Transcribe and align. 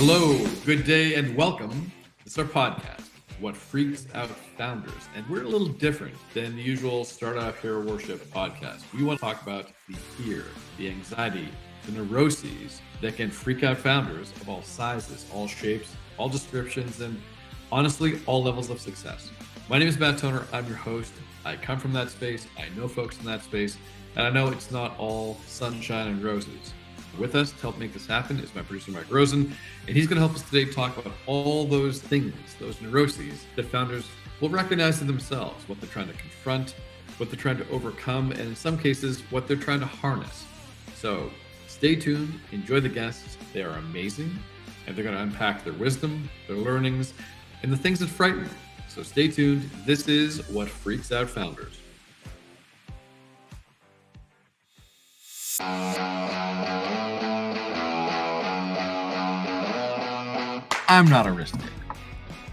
Hello, 0.00 0.38
good 0.64 0.84
day, 0.84 1.16
and 1.16 1.34
welcome. 1.34 1.90
It's 2.24 2.38
our 2.38 2.44
podcast, 2.44 3.08
What 3.40 3.56
Freaks 3.56 4.06
Out 4.14 4.30
Founders. 4.56 4.92
And 5.16 5.28
we're 5.28 5.42
a 5.42 5.48
little 5.48 5.66
different 5.66 6.14
than 6.34 6.54
the 6.54 6.62
usual 6.62 7.04
Startup 7.04 7.58
Hero 7.58 7.84
Worship 7.84 8.24
podcast. 8.30 8.82
We 8.96 9.02
want 9.02 9.18
to 9.18 9.24
talk 9.24 9.42
about 9.42 9.72
the 9.88 9.96
fear, 9.96 10.44
the 10.76 10.88
anxiety, 10.88 11.48
the 11.84 11.90
neuroses 11.90 12.80
that 13.00 13.16
can 13.16 13.28
freak 13.28 13.64
out 13.64 13.76
founders 13.76 14.30
of 14.40 14.48
all 14.48 14.62
sizes, 14.62 15.26
all 15.34 15.48
shapes, 15.48 15.96
all 16.16 16.28
descriptions, 16.28 17.00
and 17.00 17.20
honestly, 17.72 18.20
all 18.26 18.40
levels 18.40 18.70
of 18.70 18.80
success. 18.80 19.32
My 19.68 19.78
name 19.78 19.88
is 19.88 19.98
Matt 19.98 20.18
Toner. 20.18 20.46
I'm 20.52 20.68
your 20.68 20.76
host. 20.76 21.12
I 21.44 21.56
come 21.56 21.80
from 21.80 21.92
that 21.94 22.08
space. 22.08 22.46
I 22.56 22.68
know 22.78 22.86
folks 22.86 23.18
in 23.18 23.24
that 23.24 23.42
space, 23.42 23.76
and 24.14 24.24
I 24.24 24.30
know 24.30 24.46
it's 24.46 24.70
not 24.70 24.96
all 24.96 25.38
sunshine 25.48 26.06
and 26.06 26.22
roses. 26.22 26.72
With 27.18 27.34
us 27.34 27.50
to 27.50 27.60
help 27.60 27.78
make 27.78 27.92
this 27.92 28.06
happen 28.06 28.38
is 28.38 28.54
my 28.54 28.62
producer, 28.62 28.92
Mike 28.92 29.10
Rosen, 29.10 29.52
and 29.86 29.96
he's 29.96 30.06
going 30.06 30.20
to 30.20 30.26
help 30.26 30.36
us 30.36 30.48
today 30.48 30.70
talk 30.70 30.96
about 30.96 31.12
all 31.26 31.64
those 31.64 32.00
things, 32.00 32.32
those 32.60 32.80
neuroses 32.80 33.44
that 33.56 33.64
founders 33.66 34.06
will 34.40 34.50
recognize 34.50 35.00
in 35.00 35.08
themselves, 35.08 35.68
what 35.68 35.80
they're 35.80 35.90
trying 35.90 36.06
to 36.06 36.14
confront, 36.14 36.76
what 37.16 37.28
they're 37.28 37.38
trying 37.38 37.56
to 37.56 37.68
overcome, 37.70 38.30
and 38.30 38.42
in 38.42 38.54
some 38.54 38.78
cases, 38.78 39.22
what 39.30 39.48
they're 39.48 39.56
trying 39.56 39.80
to 39.80 39.86
harness. 39.86 40.44
So 40.94 41.30
stay 41.66 41.96
tuned, 41.96 42.38
enjoy 42.52 42.78
the 42.78 42.88
guests. 42.88 43.36
They 43.52 43.62
are 43.62 43.76
amazing, 43.78 44.38
and 44.86 44.94
they're 44.94 45.04
going 45.04 45.16
to 45.16 45.22
unpack 45.22 45.64
their 45.64 45.72
wisdom, 45.72 46.30
their 46.46 46.56
learnings, 46.56 47.14
and 47.64 47.72
the 47.72 47.76
things 47.76 47.98
that 47.98 48.08
frighten 48.08 48.44
them. 48.44 48.54
So 48.88 49.02
stay 49.02 49.26
tuned. 49.26 49.68
This 49.84 50.06
is 50.06 50.48
what 50.50 50.68
freaks 50.68 51.10
out 51.10 51.28
founders. 51.28 51.80
I'm 60.90 61.06
not 61.06 61.26
a 61.26 61.32
risk 61.32 61.54
taker. 61.60 61.70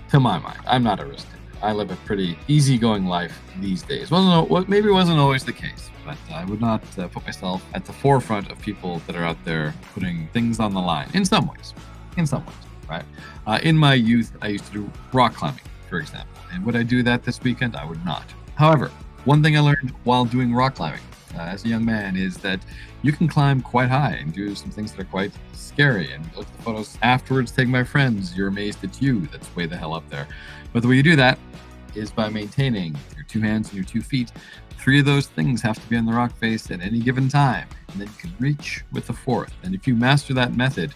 To 0.09 0.19
my 0.19 0.37
mind, 0.39 0.59
I'm 0.67 0.83
not 0.83 0.99
a 0.99 1.05
risk 1.05 1.25
taker. 1.25 1.39
I 1.63 1.71
live 1.71 1.89
a 1.89 1.95
pretty 1.95 2.37
easygoing 2.49 3.05
life 3.05 3.39
these 3.61 3.81
days. 3.81 4.11
wasn't 4.11 4.49
what 4.49 4.67
maybe 4.67 4.89
wasn't 4.89 5.19
always 5.19 5.45
the 5.45 5.53
case, 5.53 5.89
but 6.05 6.17
I 6.29 6.43
would 6.43 6.59
not 6.59 6.83
uh, 6.99 7.07
put 7.07 7.25
myself 7.25 7.63
at 7.73 7.85
the 7.85 7.93
forefront 7.93 8.51
of 8.51 8.59
people 8.59 9.01
that 9.07 9.15
are 9.15 9.23
out 9.23 9.37
there 9.45 9.73
putting 9.93 10.27
things 10.33 10.59
on 10.59 10.73
the 10.73 10.81
line. 10.81 11.09
In 11.13 11.23
some 11.23 11.47
ways, 11.47 11.73
in 12.17 12.27
some 12.27 12.45
ways, 12.45 12.55
right? 12.89 13.05
Uh, 13.47 13.59
in 13.63 13.77
my 13.77 13.93
youth, 13.93 14.33
I 14.41 14.49
used 14.49 14.65
to 14.65 14.73
do 14.73 14.91
rock 15.13 15.35
climbing, 15.35 15.61
for 15.89 15.99
example, 15.99 16.35
and 16.51 16.65
would 16.65 16.75
I 16.75 16.83
do 16.83 17.03
that 17.03 17.23
this 17.23 17.41
weekend? 17.41 17.77
I 17.77 17.85
would 17.85 18.03
not. 18.03 18.25
However, 18.55 18.91
one 19.23 19.41
thing 19.41 19.55
I 19.55 19.61
learned 19.61 19.93
while 20.03 20.25
doing 20.25 20.53
rock 20.53 20.75
climbing 20.75 20.99
uh, 21.35 21.41
as 21.41 21.65
a 21.65 21.67
young 21.67 21.85
man 21.85 22.15
is 22.15 22.37
that 22.37 22.59
you 23.01 23.11
can 23.11 23.27
climb 23.27 23.61
quite 23.61 23.89
high 23.89 24.13
and 24.13 24.33
do 24.33 24.55
some 24.55 24.71
things 24.71 24.91
that 24.93 25.01
are 25.01 25.09
quite 25.09 25.31
scary. 25.53 26.11
And 26.11 26.23
look 26.35 26.47
at 26.47 26.57
the 26.57 26.63
photos 26.63 26.97
afterwards, 27.01 27.51
take 27.51 27.67
my 27.67 27.83
friends, 27.83 28.35
you're 28.35 28.47
amazed 28.47 28.83
at 28.83 29.01
you 29.01 29.27
that's 29.27 29.53
way 29.55 29.65
the 29.65 29.77
hell 29.77 29.93
up 29.93 30.09
there. 30.09 30.27
But 30.73 30.81
the 30.81 30.87
way 30.87 30.95
you 30.95 31.03
do 31.03 31.15
that 31.15 31.37
is 31.95 32.11
by 32.11 32.29
maintaining 32.29 32.95
your 33.15 33.25
two 33.27 33.41
hands 33.41 33.69
and 33.69 33.77
your 33.77 33.85
two 33.85 34.01
feet. 34.01 34.31
Three 34.77 34.99
of 34.99 35.05
those 35.05 35.27
things 35.27 35.61
have 35.61 35.81
to 35.81 35.89
be 35.89 35.97
on 35.97 36.05
the 36.05 36.13
rock 36.13 36.37
face 36.37 36.69
at 36.69 36.81
any 36.81 36.99
given 36.99 37.27
time, 37.27 37.67
and 37.91 38.01
then 38.01 38.07
you 38.07 38.29
can 38.29 38.35
reach 38.39 38.83
with 38.91 39.07
the 39.07 39.13
fourth. 39.13 39.53
And 39.63 39.73
if 39.73 39.87
you 39.87 39.95
master 39.95 40.33
that 40.35 40.55
method, 40.55 40.93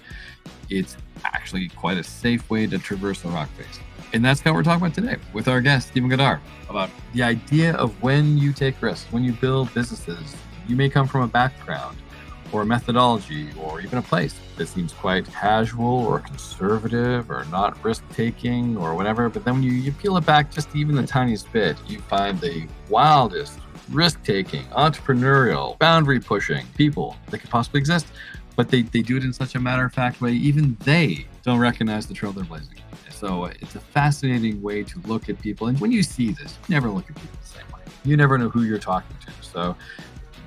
it's 0.70 0.96
actually 1.24 1.70
quite 1.70 1.98
a 1.98 2.04
safe 2.04 2.50
way 2.50 2.68
to 2.68 2.78
traverse 2.78 3.22
the 3.22 3.30
rock 3.30 3.50
face. 3.52 3.80
And 4.12 4.26
that's 4.26 4.44
what 4.44 4.56
we're 4.56 4.64
talking 4.64 4.84
about 4.84 4.96
today 4.96 5.18
with 5.34 5.48
our 5.48 5.62
guest, 5.62 5.90
Stephen 5.90 6.10
Goddard, 6.10 6.42
about 6.68 6.90
the 7.14 7.22
idea 7.22 7.76
of 7.76 8.02
when 8.02 8.38
you 8.40 8.52
take 8.54 8.82
risks, 8.82 9.12
when 9.12 9.24
you 9.24 9.34
build 9.34 9.72
businesses. 9.74 10.36
You 10.68 10.76
may 10.76 10.90
come 10.90 11.08
from 11.08 11.22
a 11.22 11.28
background 11.28 11.98
or 12.52 12.64
a 12.64 12.66
methodology 12.66 13.50
or 13.62 13.82
even 13.82 14.00
a 14.00 14.02
place 14.02 14.34
that 14.58 14.68
seems 14.68 14.94
quite 14.94 15.32
casual 15.32 16.06
or 16.08 16.20
conservative 16.20 17.30
or 17.30 17.46
not 17.52 17.84
risk 17.84 18.04
taking 18.12 18.76
or 18.78 18.96
whatever. 18.96 19.30
But 19.30 19.46
then 19.46 19.56
when 19.56 19.64
you, 19.64 19.74
you 19.74 19.92
peel 19.92 20.18
it 20.18 20.26
back 20.26 20.52
just 20.52 20.76
even 20.76 20.96
the 20.96 21.06
tiniest 21.06 21.52
bit, 21.52 21.78
you 21.88 22.00
find 22.00 22.40
the 22.42 22.68
wildest 22.90 23.60
risk 23.92 24.24
taking, 24.24 24.64
entrepreneurial, 24.66 25.78
boundary 25.78 26.20
pushing 26.20 26.66
people 26.76 27.16
that 27.30 27.40
could 27.40 27.50
possibly 27.52 27.80
exist. 27.80 28.08
But 28.60 28.68
they, 28.68 28.82
they 28.82 29.02
do 29.02 29.16
it 29.16 29.24
in 29.24 29.32
such 29.32 29.56
a 29.56 29.60
matter 29.62 29.86
of 29.86 29.94
fact 29.94 30.20
way, 30.20 30.34
even 30.34 30.76
they 30.82 31.26
don't 31.44 31.60
recognize 31.60 32.08
the 32.08 32.14
trail 32.14 32.34
they're 32.34 32.44
blazing. 32.44 32.76
So 33.10 33.46
uh, 33.46 33.54
it's 33.62 33.76
a 33.76 33.80
fascinating 33.80 34.62
way 34.62 34.84
to 34.84 35.00
look 35.06 35.30
at 35.30 35.40
people. 35.40 35.68
And 35.68 35.80
when 35.80 35.94
you 35.94 36.04
see 36.04 36.34
this, 36.34 36.58
you 36.68 36.76
never 36.76 36.90
look 36.90 37.10
at 37.10 37.16
people 37.16 37.40
the 37.42 37.48
same 37.48 37.66
way. 37.74 37.80
You 38.04 38.18
never 38.18 38.38
know 38.38 38.50
who 38.50 38.64
you're 38.64 38.78
talking 38.78 39.16
to. 39.26 39.32
So 39.42 39.78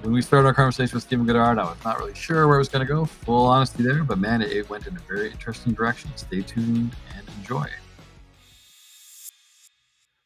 when 0.02 0.12
we 0.12 0.20
started 0.20 0.46
our 0.46 0.52
conversation 0.52 0.94
with 0.94 1.04
Stephen 1.04 1.24
Goddard, 1.24 1.58
I 1.58 1.64
was 1.64 1.82
not 1.86 1.98
really 1.98 2.12
sure 2.12 2.46
where 2.46 2.56
it 2.56 2.58
was 2.58 2.68
going 2.68 2.86
to 2.86 2.92
go. 2.92 3.06
Full 3.06 3.46
honesty 3.46 3.82
there, 3.82 4.04
but 4.04 4.18
man, 4.18 4.42
it, 4.42 4.52
it 4.52 4.68
went 4.68 4.86
in 4.86 4.94
a 4.94 5.00
very 5.08 5.30
interesting 5.30 5.72
direction. 5.72 6.10
Stay 6.16 6.42
tuned 6.42 6.94
and 7.16 7.26
enjoy. 7.38 7.66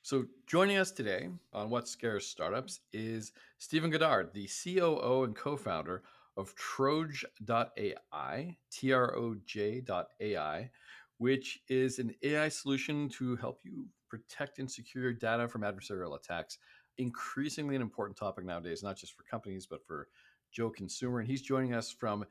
So, 0.02 0.26
joining 0.48 0.78
us 0.78 0.90
today 0.90 1.28
on 1.52 1.70
What 1.70 1.86
Scares 1.86 2.26
Startups 2.26 2.80
is 2.92 3.30
Stephen 3.58 3.90
Goddard, 3.90 4.32
the 4.34 4.48
COO 4.48 5.22
and 5.22 5.36
co 5.36 5.56
founder 5.56 6.02
of 6.36 6.54
Troj.ai, 6.56 8.56
T 8.70 8.92
R 8.92 9.16
O 9.16 9.36
J.ai, 9.46 10.70
which 11.18 11.60
is 11.68 11.98
an 11.98 12.14
AI 12.22 12.48
solution 12.48 13.08
to 13.10 13.36
help 13.36 13.60
you 13.64 13.86
protect 14.08 14.58
and 14.58 14.70
secure 14.70 15.04
your 15.04 15.12
data 15.12 15.48
from 15.48 15.62
adversarial 15.62 16.16
attacks. 16.16 16.58
Increasingly 16.98 17.76
an 17.76 17.82
important 17.82 18.16
topic 18.16 18.44
nowadays, 18.44 18.82
not 18.82 18.96
just 18.96 19.16
for 19.16 19.22
companies, 19.24 19.66
but 19.66 19.86
for 19.86 20.08
Joe 20.52 20.70
Consumer. 20.70 21.20
And 21.20 21.28
he's 21.28 21.42
joining 21.42 21.74
us 21.74 21.90
from 21.90 22.24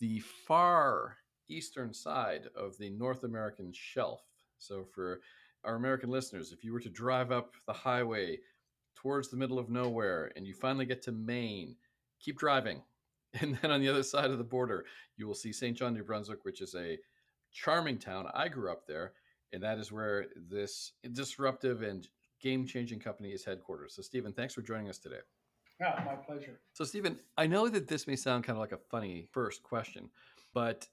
the 0.00 0.20
far 0.20 1.16
eastern 1.48 1.92
side 1.92 2.48
of 2.56 2.76
the 2.78 2.90
North 2.90 3.24
American 3.24 3.72
shelf. 3.72 4.22
So, 4.58 4.84
for 4.84 5.20
our 5.64 5.76
American 5.76 6.10
listeners, 6.10 6.52
if 6.52 6.64
you 6.64 6.72
were 6.72 6.80
to 6.80 6.88
drive 6.88 7.32
up 7.32 7.54
the 7.66 7.72
highway 7.72 8.38
towards 8.94 9.28
the 9.28 9.36
middle 9.36 9.58
of 9.58 9.70
nowhere 9.70 10.32
and 10.34 10.46
you 10.46 10.54
finally 10.54 10.86
get 10.86 11.02
to 11.02 11.12
Maine, 11.12 11.76
keep 12.20 12.38
driving. 12.38 12.82
And 13.34 13.58
then 13.60 13.70
on 13.70 13.80
the 13.80 13.88
other 13.88 14.02
side 14.02 14.30
of 14.30 14.38
the 14.38 14.44
border, 14.44 14.86
you 15.16 15.26
will 15.26 15.34
see 15.34 15.52
St. 15.52 15.76
John, 15.76 15.94
New 15.94 16.02
Brunswick, 16.02 16.44
which 16.44 16.60
is 16.60 16.74
a 16.74 16.98
charming 17.52 17.98
town. 17.98 18.26
I 18.34 18.48
grew 18.48 18.72
up 18.72 18.86
there, 18.86 19.12
and 19.52 19.62
that 19.62 19.78
is 19.78 19.92
where 19.92 20.26
this 20.48 20.92
disruptive 21.12 21.82
and 21.82 22.08
game 22.40 22.66
changing 22.66 23.00
company 23.00 23.30
is 23.30 23.44
headquarters. 23.44 23.94
So, 23.94 24.02
Stephen, 24.02 24.32
thanks 24.32 24.54
for 24.54 24.62
joining 24.62 24.88
us 24.88 24.98
today. 24.98 25.20
Yeah, 25.80 26.02
my 26.04 26.14
pleasure. 26.14 26.60
So, 26.72 26.84
Stephen, 26.84 27.18
I 27.36 27.46
know 27.46 27.68
that 27.68 27.86
this 27.86 28.06
may 28.06 28.16
sound 28.16 28.44
kind 28.44 28.56
of 28.56 28.60
like 28.60 28.72
a 28.72 28.78
funny 28.90 29.28
first 29.30 29.62
question, 29.62 30.10
but 30.54 30.86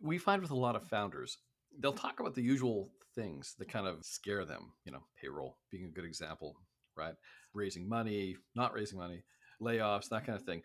we 0.00 0.18
find 0.18 0.42
with 0.42 0.50
a 0.50 0.56
lot 0.56 0.76
of 0.76 0.88
founders, 0.88 1.38
they'll 1.78 1.92
talk 1.92 2.20
about 2.20 2.34
the 2.34 2.42
usual 2.42 2.90
things 3.14 3.54
that 3.58 3.68
kind 3.68 3.86
of 3.86 4.04
scare 4.04 4.44
them, 4.44 4.72
you 4.84 4.92
know, 4.92 5.02
payroll 5.20 5.58
being 5.70 5.84
a 5.84 5.90
good 5.90 6.04
example, 6.04 6.56
right? 6.96 7.14
Raising 7.54 7.88
money, 7.88 8.36
not 8.54 8.74
raising 8.74 8.98
money, 8.98 9.22
layoffs, 9.60 10.08
that 10.08 10.26
kind 10.26 10.38
of 10.38 10.44
thing. 10.44 10.62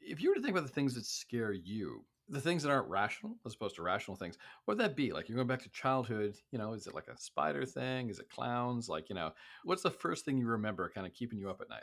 If 0.00 0.22
you 0.22 0.30
were 0.30 0.34
to 0.34 0.40
think 0.40 0.52
about 0.52 0.66
the 0.66 0.72
things 0.72 0.94
that 0.94 1.04
scare 1.04 1.52
you, 1.52 2.04
the 2.28 2.40
things 2.40 2.62
that 2.62 2.70
aren't 2.70 2.88
rational 2.88 3.36
as 3.44 3.54
opposed 3.54 3.76
to 3.76 3.82
rational 3.82 4.16
things 4.16 4.38
what 4.64 4.76
would 4.76 4.84
that 4.84 4.96
be? 4.96 5.12
Like 5.12 5.28
you're 5.28 5.36
going 5.36 5.48
back 5.48 5.62
to 5.62 5.70
childhood 5.70 6.34
you 6.50 6.58
know 6.58 6.72
is 6.72 6.86
it 6.86 6.94
like 6.94 7.08
a 7.08 7.16
spider 7.16 7.64
thing? 7.64 8.08
Is 8.08 8.18
it 8.18 8.28
clowns? 8.30 8.88
Like 8.88 9.08
you 9.08 9.14
know 9.14 9.32
what's 9.64 9.82
the 9.82 9.90
first 9.90 10.24
thing 10.24 10.38
you 10.38 10.46
remember 10.46 10.90
kind 10.94 11.06
of 11.06 11.12
keeping 11.12 11.38
you 11.38 11.50
up 11.50 11.60
at 11.60 11.68
night? 11.68 11.82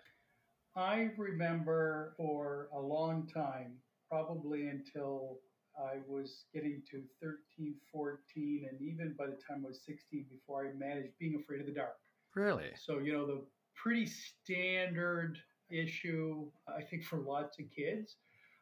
I 0.76 1.10
remember 1.18 2.14
for 2.18 2.70
a 2.74 2.80
long 2.80 3.28
time 3.28 3.74
probably 4.10 4.68
until 4.68 5.40
i 5.80 5.98
was 6.08 6.46
getting 6.54 6.82
to 6.90 7.04
13 7.22 7.76
14 7.92 8.66
and 8.70 8.82
even 8.82 9.16
by 9.18 9.26
the 9.26 9.38
time 9.48 9.64
i 9.64 9.68
was 9.68 9.82
16 9.86 10.26
before 10.32 10.66
i 10.66 10.78
managed 10.78 11.14
being 11.20 11.40
afraid 11.42 11.62
of 11.62 11.68
the 11.68 11.74
dark. 11.74 11.98
Really? 12.36 12.72
So 12.76 13.00
you 13.00 13.14
know 13.14 13.26
the 13.26 13.42
pretty 13.76 14.06
standard 14.06 15.38
issue 15.72 16.46
i 16.68 16.82
think 16.82 17.04
for 17.04 17.20
lots 17.20 17.60
of 17.60 17.66
kids 17.76 18.16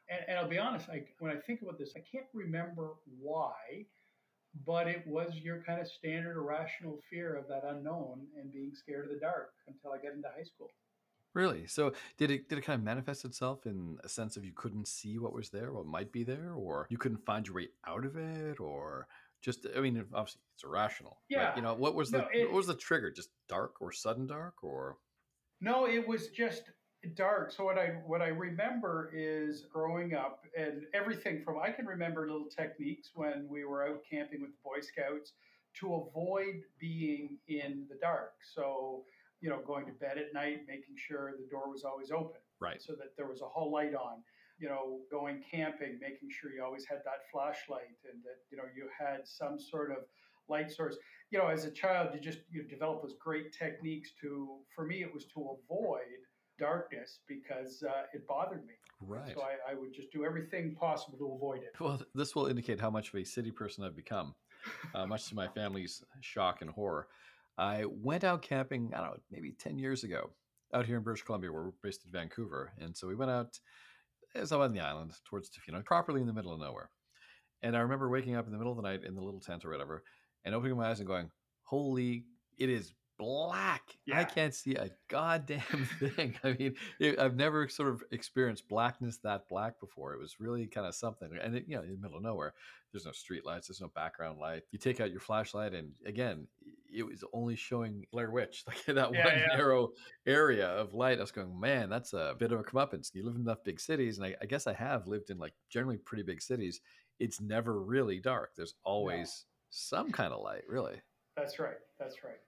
and, 0.10 0.22
and 0.28 0.40
I'll 0.40 0.48
be 0.48 0.58
honest, 0.58 0.90
I, 0.90 1.04
when 1.20 1.32
I 1.32 1.36
think 1.36 1.62
about 1.62 1.78
this, 1.78 1.94
I 1.96 2.00
can't 2.00 2.28
remember 2.34 2.94
why, 3.20 3.86
but 4.66 4.88
it 4.88 5.06
was 5.06 5.34
your 5.36 5.62
kind 5.64 5.82
of 5.82 5.88
standard 5.88 6.38
irrational 6.38 7.00
fear 7.10 7.36
of 7.36 7.48
that 7.50 7.64
unknown 7.68 8.28
and 8.40 8.52
being 8.52 8.72
scared 8.74 9.06
of 9.06 9.14
the 9.14 9.20
dark 9.20 9.52
until 9.68 9.92
I 9.92 9.98
got 9.98 10.14
into 10.14 10.30
high 10.36 10.44
school. 10.44 10.70
Really? 11.34 11.68
So 11.68 11.92
did 12.18 12.32
it 12.32 12.50
did 12.50 12.58
it 12.58 12.64
kind 12.64 12.80
of 12.80 12.84
manifest 12.84 13.24
itself 13.24 13.68
in 13.68 13.98
a 14.04 14.10
sense 14.10 14.38
of 14.38 14.46
you 14.46 14.54
couldn't 14.56 14.88
see 14.88 15.20
what 15.20 15.34
was 15.34 15.50
there, 15.50 15.72
what 15.72 15.86
might 15.86 16.12
be 16.12 16.24
there, 16.24 16.54
or 16.56 16.88
you 16.90 16.98
couldn't 16.98 17.26
find 17.26 17.46
your 17.46 17.56
way 17.58 17.68
out 17.86 18.06
of 18.06 18.16
it, 18.16 18.60
or 18.60 19.08
just 19.44 19.68
I 19.76 19.82
mean, 19.82 20.04
obviously 20.14 20.42
it's 20.56 20.64
irrational. 20.64 21.20
Yeah. 21.30 21.56
You 21.56 21.62
know, 21.62 21.76
what 21.76 21.94
was 21.94 22.10
the 22.10 22.28
it, 22.34 22.46
what 22.46 22.54
was 22.54 22.68
the 22.68 22.74
trigger? 22.74 23.12
Just 23.12 23.30
dark 23.48 23.82
or 23.82 23.92
sudden 23.92 24.26
dark, 24.26 24.64
or 24.64 24.98
no? 25.62 25.86
It 25.86 26.08
was 26.08 26.30
just 26.30 26.64
dark. 27.16 27.52
So 27.52 27.64
what 27.64 27.78
I 27.78 27.88
what 28.06 28.22
I 28.22 28.28
remember 28.28 29.12
is 29.14 29.66
growing 29.72 30.14
up 30.14 30.46
and 30.58 30.86
everything 30.94 31.42
from 31.44 31.58
I 31.60 31.72
can 31.72 31.86
remember 31.86 32.28
little 32.30 32.48
techniques 32.50 33.12
when 33.16 33.48
we 33.50 33.66
were 33.66 33.88
out 33.88 34.02
camping 34.10 34.42
with 34.42 34.52
the 34.52 34.58
Boy 34.64 34.80
Scouts 34.82 35.34
to 35.80 35.94
avoid 35.96 36.64
being 36.80 37.38
in 37.48 37.86
the 37.90 37.96
dark. 38.02 38.34
So 38.56 39.04
you 39.42 39.50
know, 39.50 39.62
going 39.66 39.86
to 39.86 39.92
bed 39.94 40.18
at 40.18 40.34
night, 40.34 40.62
making 40.68 40.96
sure 40.98 41.34
the 41.38 41.48
door 41.50 41.70
was 41.70 41.84
always 41.84 42.12
open, 42.12 42.42
right, 42.60 42.82
so 42.82 42.94
that 42.94 43.16
there 43.18 43.28
was 43.28 43.42
a 43.42 43.46
whole 43.48 43.72
light 43.72 43.94
on. 43.94 44.24
you 44.58 44.68
know, 44.68 45.00
going 45.12 45.44
camping, 45.50 46.00
making 46.02 46.30
sure 46.32 46.52
you 46.52 46.64
always 46.64 46.86
had 46.86 47.00
that 47.06 47.22
flashlight 47.32 47.96
and 48.12 48.24
that, 48.24 48.40
you 48.50 48.58
know, 48.58 48.64
you 48.76 48.90
had 48.98 49.28
some 49.28 49.60
sort 49.60 49.92
of 49.92 49.98
light 50.50 50.72
source. 50.72 50.98
You 51.32 51.40
know, 51.40 51.48
as 51.48 51.66
a 51.66 51.72
child, 51.72 52.10
you 52.14 52.20
just 52.20 52.40
you 52.50 52.64
develop 52.64 53.02
those 53.02 53.16
great 53.20 53.54
techniques 53.54 54.12
to. 54.22 54.58
For 54.76 54.86
me, 54.86 55.04
it 55.04 55.14
was 55.14 55.26
to 55.36 55.58
avoid 55.62 56.22
darkness 56.60 57.20
because 57.28 57.84
uh, 57.88 58.04
it 58.14 58.28
bothered 58.28 58.66
me. 58.66 58.74
Right. 59.02 59.34
So 59.34 59.42
I, 59.42 59.72
I, 59.72 59.76
would 59.76 59.94
just 59.94 60.12
do 60.12 60.26
everything 60.26 60.76
possible 60.76 61.18
to 61.20 61.34
avoid 61.36 61.62
it. 61.62 61.76
Well, 61.80 62.02
this 62.16 62.36
will 62.36 62.48
indicate 62.48 62.80
how 62.80 62.90
much 62.90 63.10
of 63.10 63.16
a 63.16 63.24
city 63.24 63.52
person 63.52 63.84
I've 63.84 63.96
become, 63.96 64.34
uh, 64.96 65.06
much 65.06 65.30
to 65.30 65.36
my 65.36 65.48
family's 65.48 66.04
shock 66.22 66.62
and 66.62 66.70
horror. 66.70 67.08
I 67.58 67.86
went 67.86 68.24
out 68.24 68.42
camping, 68.42 68.92
I 68.96 69.02
don't 69.02 69.12
know, 69.12 69.18
maybe 69.32 69.52
10 69.52 69.78
years 69.78 70.04
ago, 70.04 70.32
out 70.74 70.86
here 70.86 70.98
in 70.98 71.04
British 71.04 71.24
Columbia, 71.24 71.52
where 71.52 71.64
we're 71.64 71.72
based 71.84 72.06
in 72.06 72.12
Vancouver. 72.12 72.72
And 72.80 72.96
so 72.96 73.08
we 73.08 73.16
went 73.16 73.32
out, 73.32 73.60
as 74.36 74.52
I 74.52 74.58
on 74.58 74.74
the 74.74 74.80
island, 74.80 75.14
towards, 75.26 75.50
know, 75.74 75.82
properly 75.82 76.22
in 76.22 76.28
the 76.28 76.34
middle 76.34 76.54
of 76.54 76.60
nowhere. 76.60 76.90
And 77.62 77.76
I 77.76 77.80
remember 77.80 78.10
waking 78.10 78.36
up 78.36 78.46
in 78.46 78.52
the 78.52 78.58
middle 78.58 78.72
of 78.72 78.78
the 78.78 78.84
night 78.84 79.04
in 79.04 79.16
the 79.16 79.22
little 79.22 79.40
tent 79.40 79.66
or 79.66 79.72
whatever, 79.72 80.04
and 80.46 80.54
opening 80.54 80.78
my 80.78 80.90
eyes 80.90 81.00
and 81.00 81.08
going, 81.08 81.32
holy, 81.64 82.26
it 82.58 82.70
is 82.70 82.94
black. 83.18 83.84
Yeah. 84.06 84.20
I 84.20 84.24
can't 84.24 84.54
see 84.54 84.76
a 84.76 84.90
goddamn 85.08 85.62
thing. 86.00 86.36
I 86.44 86.54
mean, 86.54 86.76
it, 87.00 87.20
I've 87.20 87.36
never 87.36 87.68
sort 87.68 87.90
of 87.90 88.04
experienced 88.12 88.68
blackness 88.68 89.18
that 89.24 89.48
black 89.50 89.80
before. 89.80 90.14
It 90.14 90.20
was 90.20 90.40
really 90.40 90.68
kind 90.68 90.88
of 90.88 90.96
something. 90.96 91.30
And 91.42 91.56
it, 91.56 91.66
you 91.68 91.76
know, 91.76 91.84
in 91.84 91.92
the 91.92 91.98
middle 91.98 92.18
of 92.18 92.24
nowhere, 92.24 92.54
there's 92.92 93.06
no 93.06 93.12
street 93.12 93.46
lights, 93.46 93.68
there's 93.68 93.82
no 93.82 93.92
background 93.94 94.40
light. 94.40 94.64
You 94.72 94.80
take 94.80 95.00
out 95.00 95.12
your 95.12 95.20
flashlight, 95.20 95.74
and 95.74 95.92
again, 96.06 96.48
it 96.94 97.04
was 97.04 97.24
only 97.34 97.56
showing 97.56 98.06
Blair 98.12 98.32
Witch, 98.32 98.64
like 98.68 98.84
that 98.86 98.96
yeah, 98.96 99.04
one 99.04 99.14
yeah. 99.14 99.56
narrow 99.56 99.92
area 100.26 100.68
of 100.68 100.94
light. 100.94 101.18
I 101.18 101.22
was 101.22 101.32
going, 101.32 101.60
man, 101.60 101.90
that's 101.90 102.14
a 102.14 102.36
bit 102.38 102.52
of 102.52 102.60
a 102.60 102.64
comeuppance. 102.64 103.14
You 103.14 103.26
live 103.26 103.36
in 103.36 103.42
enough 103.42 103.64
big 103.64 103.80
cities, 103.80 104.18
and 104.18 104.26
I, 104.26 104.36
I 104.42 104.46
guess 104.46 104.68
I 104.68 104.74
have 104.74 105.08
lived 105.08 105.30
in 105.30 105.38
like 105.38 105.54
generally 105.70 105.98
pretty 105.98 106.24
big 106.24 106.42
cities. 106.42 106.82
It's 107.20 107.42
never 107.42 107.82
really 107.82 108.20
dark. 108.20 108.52
There's 108.56 108.76
always 108.84 109.46
some 109.70 110.12
kind 110.12 110.34
of 110.34 110.42
light, 110.42 110.64
really. 110.68 111.02
That's 111.36 111.60
right. 111.60 111.78
That's 112.00 112.24
right. 112.24 112.40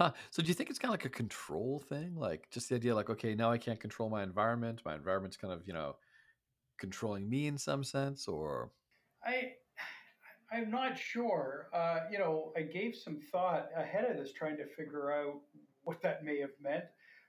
Huh. 0.00 0.12
So 0.30 0.42
do 0.42 0.48
you 0.48 0.54
think 0.54 0.70
it's 0.70 0.78
kind 0.78 0.88
of 0.88 0.98
like 0.98 1.04
a 1.04 1.10
control 1.10 1.78
thing? 1.78 2.14
Like 2.14 2.48
just 2.50 2.70
the 2.70 2.74
idea 2.74 2.94
like, 2.94 3.10
okay, 3.10 3.34
now 3.34 3.50
I 3.50 3.58
can't 3.58 3.78
control 3.78 4.08
my 4.08 4.22
environment. 4.22 4.80
My 4.82 4.94
environment's 4.94 5.36
kind 5.36 5.52
of, 5.52 5.66
you 5.66 5.74
know, 5.74 5.96
controlling 6.78 7.28
me 7.28 7.48
in 7.48 7.58
some 7.58 7.84
sense 7.84 8.26
or 8.26 8.72
I 9.22 9.56
I'm 10.50 10.70
not 10.70 10.96
sure. 10.96 11.68
Uh, 11.74 12.00
you 12.10 12.18
know, 12.18 12.50
I 12.56 12.62
gave 12.62 12.96
some 12.96 13.20
thought 13.20 13.68
ahead 13.76 14.10
of 14.10 14.16
this 14.16 14.32
trying 14.32 14.56
to 14.56 14.66
figure 14.66 15.12
out 15.12 15.42
what 15.82 16.00
that 16.00 16.24
may 16.24 16.40
have 16.40 16.58
meant. 16.62 16.84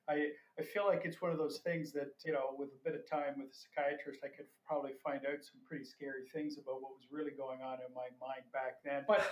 I, 0.08 0.30
I 0.62 0.63
feel 0.63 0.86
like 0.86 1.02
it's 1.06 1.19
one 1.19 1.31
of 1.31 1.40
those 1.40 1.58
things 1.58 1.92
that, 1.94 2.13
you 2.24 2.34
know, 2.34 2.54
with 2.56 2.69
a 2.69 2.84
bit 2.88 2.94
of 2.94 3.10
time 3.10 3.34
with 3.38 3.48
a 3.48 3.56
psychiatrist, 3.56 4.19
I 4.24 4.28
could 4.28 4.46
probably 4.63 4.92
find 5.04 5.22
out 5.25 5.42
some 5.42 5.60
pretty 5.68 5.84
scary 5.84 6.30
things 6.31 6.60
about 6.60 6.84
what 6.84 6.92
was 6.92 7.08
really 7.10 7.31
going 7.31 7.62
on 7.63 7.80
in 7.80 7.92
my 7.96 8.10
mind 8.22 8.44
back 8.54 8.78
then. 8.86 9.04
But 9.08 9.25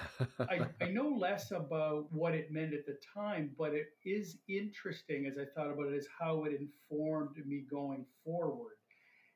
I, 0.50 0.66
I 0.84 0.90
know 0.92 1.08
less 1.08 1.52
about 1.52 2.12
what 2.12 2.34
it 2.34 2.52
meant 2.52 2.74
at 2.74 2.88
the 2.88 2.98
time, 3.14 3.52
but 3.60 3.76
it 3.76 3.90
is 4.04 4.38
interesting 4.48 5.28
as 5.28 5.38
I 5.38 5.46
thought 5.54 5.72
about 5.72 5.94
it, 5.94 5.94
is 5.94 6.08
how 6.20 6.46
it 6.46 6.60
informed 6.60 7.38
me 7.46 7.64
going 7.70 8.06
forward. 8.26 8.78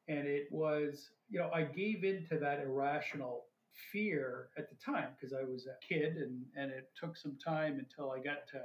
And 0.08 0.26
it 0.26 0.48
was, 0.50 1.12
you 1.30 1.38
know, 1.38 1.52
I 1.54 1.62
gave 1.62 2.04
into 2.04 2.40
that 2.40 2.60
irrational 2.60 3.46
fear 3.92 4.50
at 4.58 4.68
the 4.68 4.76
time 4.84 5.10
because 5.16 5.32
I 5.32 5.44
was 5.44 5.68
a 5.68 5.78
kid 5.88 6.18
and, 6.18 6.42
and 6.58 6.72
it 6.72 6.90
took 7.00 7.16
some 7.18 7.38
time 7.44 7.78
until 7.78 8.10
I 8.12 8.18
got 8.18 8.48
to 8.54 8.62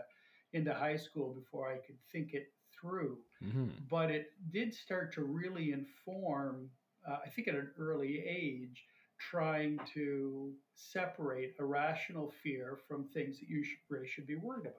into 0.55 0.73
high 0.73 0.97
school 0.97 1.35
before 1.35 1.71
I 1.71 1.77
could 1.77 1.99
think 2.11 2.33
it 2.33 2.51
through. 2.81 3.19
Mm-hmm. 3.45 3.69
But 3.91 4.11
it 4.11 4.33
did 4.51 4.75
start 4.75 5.13
to 5.15 5.23
really 5.23 5.73
inform, 5.73 6.71
uh, 7.09 7.19
I 7.25 7.29
think 7.29 7.49
at 7.49 7.55
an 7.55 7.71
early 7.79 8.25
age, 8.27 8.85
trying 9.31 9.81
to 9.95 10.53
separate 10.75 11.55
irrational 11.59 12.33
fear 12.43 12.79
from 12.87 13.09
things 13.09 13.41
that 13.41 13.49
you 13.49 13.65
should, 13.65 13.79
really 13.89 14.09
should 14.09 14.27
be 14.27 14.37
worried 14.37 14.67
about. 14.67 14.75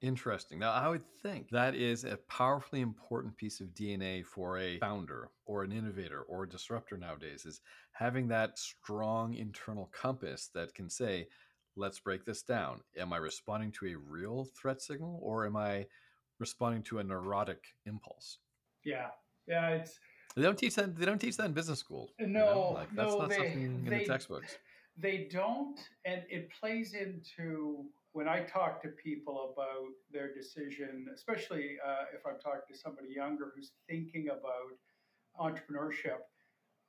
Interesting. 0.00 0.58
Now, 0.58 0.72
I 0.72 0.88
would 0.88 1.06
think 1.22 1.48
that 1.50 1.76
is 1.76 2.02
a 2.02 2.18
powerfully 2.28 2.80
important 2.80 3.36
piece 3.36 3.60
of 3.60 3.68
DNA 3.68 4.26
for 4.26 4.58
a 4.58 4.78
founder 4.78 5.30
or 5.46 5.62
an 5.62 5.70
innovator 5.70 6.22
or 6.22 6.42
a 6.42 6.48
disruptor 6.48 6.96
nowadays 6.96 7.46
is 7.46 7.60
having 7.92 8.26
that 8.28 8.58
strong 8.58 9.34
internal 9.34 9.88
compass 9.92 10.50
that 10.54 10.74
can 10.74 10.90
say, 10.90 11.28
let's 11.76 12.00
break 12.00 12.24
this 12.24 12.42
down. 12.42 12.80
Am 12.98 13.12
I 13.12 13.18
responding 13.18 13.70
to 13.72 13.86
a 13.86 13.94
real 13.94 14.48
threat 14.60 14.82
signal 14.82 15.20
or 15.22 15.46
am 15.46 15.56
I 15.56 15.86
responding 16.42 16.82
to 16.82 16.98
a 16.98 17.04
neurotic 17.04 17.64
impulse. 17.86 18.38
Yeah, 18.84 19.08
yeah, 19.48 19.70
it's. 19.70 19.98
They 20.36 20.42
don't 20.42 20.58
teach 20.58 20.74
that. 20.74 20.96
They 20.96 21.06
don't 21.06 21.18
teach 21.18 21.38
that 21.38 21.46
in 21.46 21.52
business 21.52 21.78
school. 21.78 22.10
No, 22.18 22.26
you 22.26 22.32
know? 22.32 22.72
like, 22.74 22.94
that's 22.94 23.12
no, 23.12 23.18
not 23.20 23.28
they, 23.30 23.36
something 23.36 23.62
in 23.62 23.84
they, 23.86 23.98
the 24.00 24.04
textbooks. 24.04 24.58
They 24.98 25.28
don't, 25.32 25.80
and 26.04 26.22
it 26.28 26.50
plays 26.60 26.92
into 26.92 27.86
when 28.12 28.28
I 28.28 28.40
talk 28.40 28.82
to 28.82 28.88
people 28.88 29.54
about 29.54 29.92
their 30.12 30.34
decision, 30.34 31.06
especially 31.14 31.76
uh, 31.86 32.04
if 32.14 32.26
I'm 32.26 32.38
talking 32.38 32.68
to 32.70 32.78
somebody 32.78 33.08
younger 33.14 33.52
who's 33.54 33.72
thinking 33.88 34.28
about 34.28 34.76
entrepreneurship. 35.40 36.20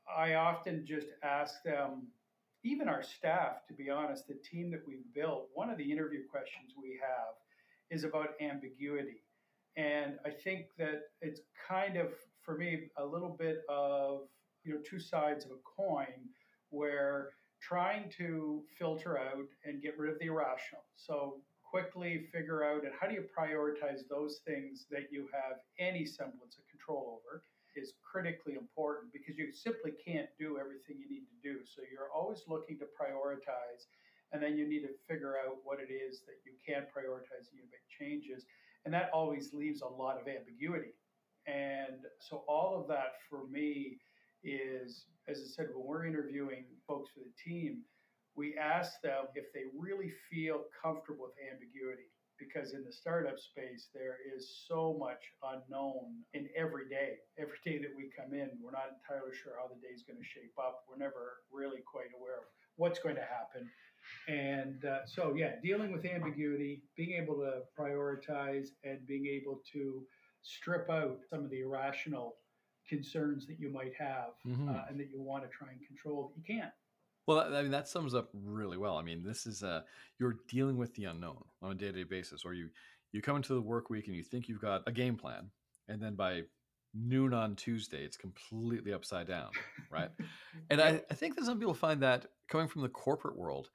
I 0.06 0.34
often 0.34 0.86
just 0.86 1.08
ask 1.24 1.64
them, 1.64 2.08
even 2.66 2.90
our 2.90 3.02
staff, 3.02 3.66
to 3.68 3.74
be 3.74 3.90
honest, 3.90 4.28
the 4.28 4.36
team 4.36 4.70
that 4.72 4.82
we've 4.86 5.06
built, 5.16 5.48
one 5.54 5.70
of 5.70 5.78
the 5.78 5.90
interview 5.90 6.28
questions 6.30 6.74
we 6.82 7.00
have 7.02 7.36
is 7.90 8.04
about 8.04 8.32
ambiguity. 8.42 9.23
And 9.76 10.20
I 10.26 10.30
think 10.30 10.68
that 10.78 11.02
it's 11.22 11.42
kind 11.68 11.98
of, 11.98 12.10
for 12.44 12.58
me, 12.58 12.90
a 12.98 13.06
little 13.06 13.36
bit 13.38 13.62
of, 13.70 14.22
you 14.64 14.74
know, 14.74 14.80
two 14.88 15.00
sides 15.00 15.46
of 15.46 15.52
a 15.52 15.62
coin 15.64 16.30
where 16.70 17.32
trying 17.62 18.10
to 18.18 18.62
filter 18.78 19.18
out 19.18 19.48
and 19.64 19.82
get 19.82 19.98
rid 19.98 20.12
of 20.12 20.20
the 20.20 20.26
irrational. 20.26 20.84
So 20.96 21.42
quickly 21.64 22.28
figure 22.32 22.64
out 22.64 22.84
and 22.84 22.94
how 23.00 23.08
do 23.08 23.16
you 23.16 23.26
prioritize 23.26 24.06
those 24.10 24.42
things 24.46 24.86
that 24.92 25.10
you 25.10 25.26
have 25.34 25.58
any 25.80 26.06
semblance 26.06 26.58
of 26.60 26.68
control 26.70 27.18
over 27.18 27.42
is 27.76 27.94
critically 28.06 28.54
important 28.54 29.10
because 29.10 29.38
you 29.38 29.50
simply 29.52 29.90
can't 29.98 30.30
do 30.38 30.62
everything 30.62 31.02
you 31.02 31.10
need 31.10 31.26
to 31.26 31.40
do. 31.42 31.66
So 31.66 31.82
you're 31.90 32.14
always 32.14 32.46
looking 32.46 32.78
to 32.78 32.86
prioritize 32.94 33.90
and 34.34 34.42
then 34.42 34.58
you 34.58 34.70
need 34.70 34.86
to 34.86 34.94
figure 35.10 35.34
out 35.42 35.58
what 35.64 35.80
it 35.80 35.90
is 35.90 36.22
that 36.30 36.38
you 36.46 36.54
can 36.62 36.86
prioritize 36.94 37.50
and 37.50 37.58
you 37.58 37.66
make 37.74 37.86
changes 37.90 38.46
and 38.86 38.94
that 38.94 39.10
always 39.14 39.54
leaves 39.54 39.82
a 39.82 39.88
lot 39.88 40.20
of 40.20 40.28
ambiguity. 40.28 40.94
And 41.48 42.06
so 42.20 42.44
all 42.48 42.80
of 42.80 42.88
that 42.88 43.14
for 43.30 43.48
me 43.48 43.98
is, 44.44 45.06
as 45.28 45.40
I 45.40 45.48
said, 45.48 45.68
when 45.74 45.86
we're 45.86 46.06
interviewing 46.06 46.66
folks 46.88 47.12
for 47.14 47.22
the 47.22 47.34
team, 47.52 47.82
we 48.36 48.56
ask 48.58 49.02
them 49.02 49.26
if 49.36 49.46
they 49.54 49.66
really 49.78 50.12
feel 50.32 50.66
comfortable 50.82 51.26
with 51.26 51.38
ambiguity. 51.52 52.10
Because 52.40 52.74
in 52.74 52.84
the 52.84 52.92
startup 52.92 53.40
space, 53.40 53.88
there 53.94 54.18
is 54.36 54.66
so 54.68 54.98
much 55.00 55.22
unknown 55.46 56.26
in 56.34 56.50
every 56.58 56.90
day. 56.90 57.22
Every 57.38 57.62
day 57.64 57.78
that 57.78 57.94
we 57.96 58.10
come 58.10 58.34
in, 58.34 58.50
we're 58.60 58.74
not 58.76 58.90
entirely 58.90 59.32
sure 59.38 59.54
how 59.62 59.70
the 59.70 59.80
day 59.80 59.94
is 59.94 60.04
going 60.04 60.18
to 60.18 60.26
shape 60.26 60.52
up. 60.58 60.84
We're 60.90 60.98
never 60.98 61.46
really 61.54 61.86
quite 61.86 62.12
aware 62.18 62.42
of 62.44 62.50
what's 62.76 63.00
going 63.00 63.16
to 63.16 63.24
happen. 63.24 63.70
And 64.28 64.84
uh, 64.86 65.06
so, 65.06 65.34
yeah, 65.36 65.54
dealing 65.62 65.92
with 65.92 66.06
ambiguity, 66.06 66.82
being 66.96 67.22
able 67.22 67.36
to 67.36 67.62
prioritize, 67.78 68.70
and 68.84 69.06
being 69.08 69.26
able 69.28 69.62
to 69.74 70.04
strip 70.42 70.90
out 70.90 71.20
some 71.30 71.44
of 71.44 71.50
the 71.50 71.62
irrational 71.62 72.36
concerns 72.88 73.48
that 73.48 73.60
you 73.60 73.70
might 73.70 73.94
have 73.98 74.32
mm-hmm. 74.46 74.70
uh, 74.70 74.82
and 74.90 75.00
that 75.00 75.10
you 75.10 75.22
want 75.22 75.44
to 75.44 75.50
try 75.50 75.70
and 75.70 75.80
control 75.88 76.30
that 76.30 76.38
you 76.38 76.56
can't. 76.56 76.72
Well, 77.26 77.40
I 77.40 77.62
mean, 77.62 77.72
that 77.72 77.88
sums 77.88 78.14
up 78.14 78.30
really 78.34 78.78
well. 78.78 78.98
I 78.98 79.02
mean, 79.02 79.24
this 79.24 79.46
is 79.46 79.64
uh, 79.64 79.82
you're 80.20 80.40
dealing 80.50 80.78
with 80.78 80.94
the 80.96 81.06
unknown 81.06 81.44
on 81.62 81.72
a 81.72 81.76
day-to-day 81.76 82.04
basis, 82.04 82.44
or 82.44 82.54
you 82.54 82.70
you 83.14 83.22
come 83.22 83.38
into 83.38 83.54
the 83.54 83.62
work 83.62 83.90
week 83.90 84.08
and 84.08 84.16
you 84.16 84.24
think 84.24 84.50
you've 84.50 84.62
got 84.62 84.84
a 84.88 84.92
game 84.92 85.16
plan, 85.16 85.50
and 85.88 86.02
then 86.02 86.16
by 86.16 86.44
noon 86.94 87.34
on 87.34 87.56
Tuesday, 87.56 88.04
it's 88.04 88.18
completely 88.18 88.94
upside 88.94 89.28
down, 89.28 89.52
right? 89.90 90.10
and 90.70 90.82
I, 90.82 91.02
I 91.10 91.14
think 91.14 91.36
that 91.36 91.46
some 91.46 91.60
people 91.60 91.74
find 91.74 92.02
that 92.02 92.26
coming 92.50 92.68
from 92.68 92.82
the 92.82 92.90
corporate 92.90 93.38
world, 93.38 93.70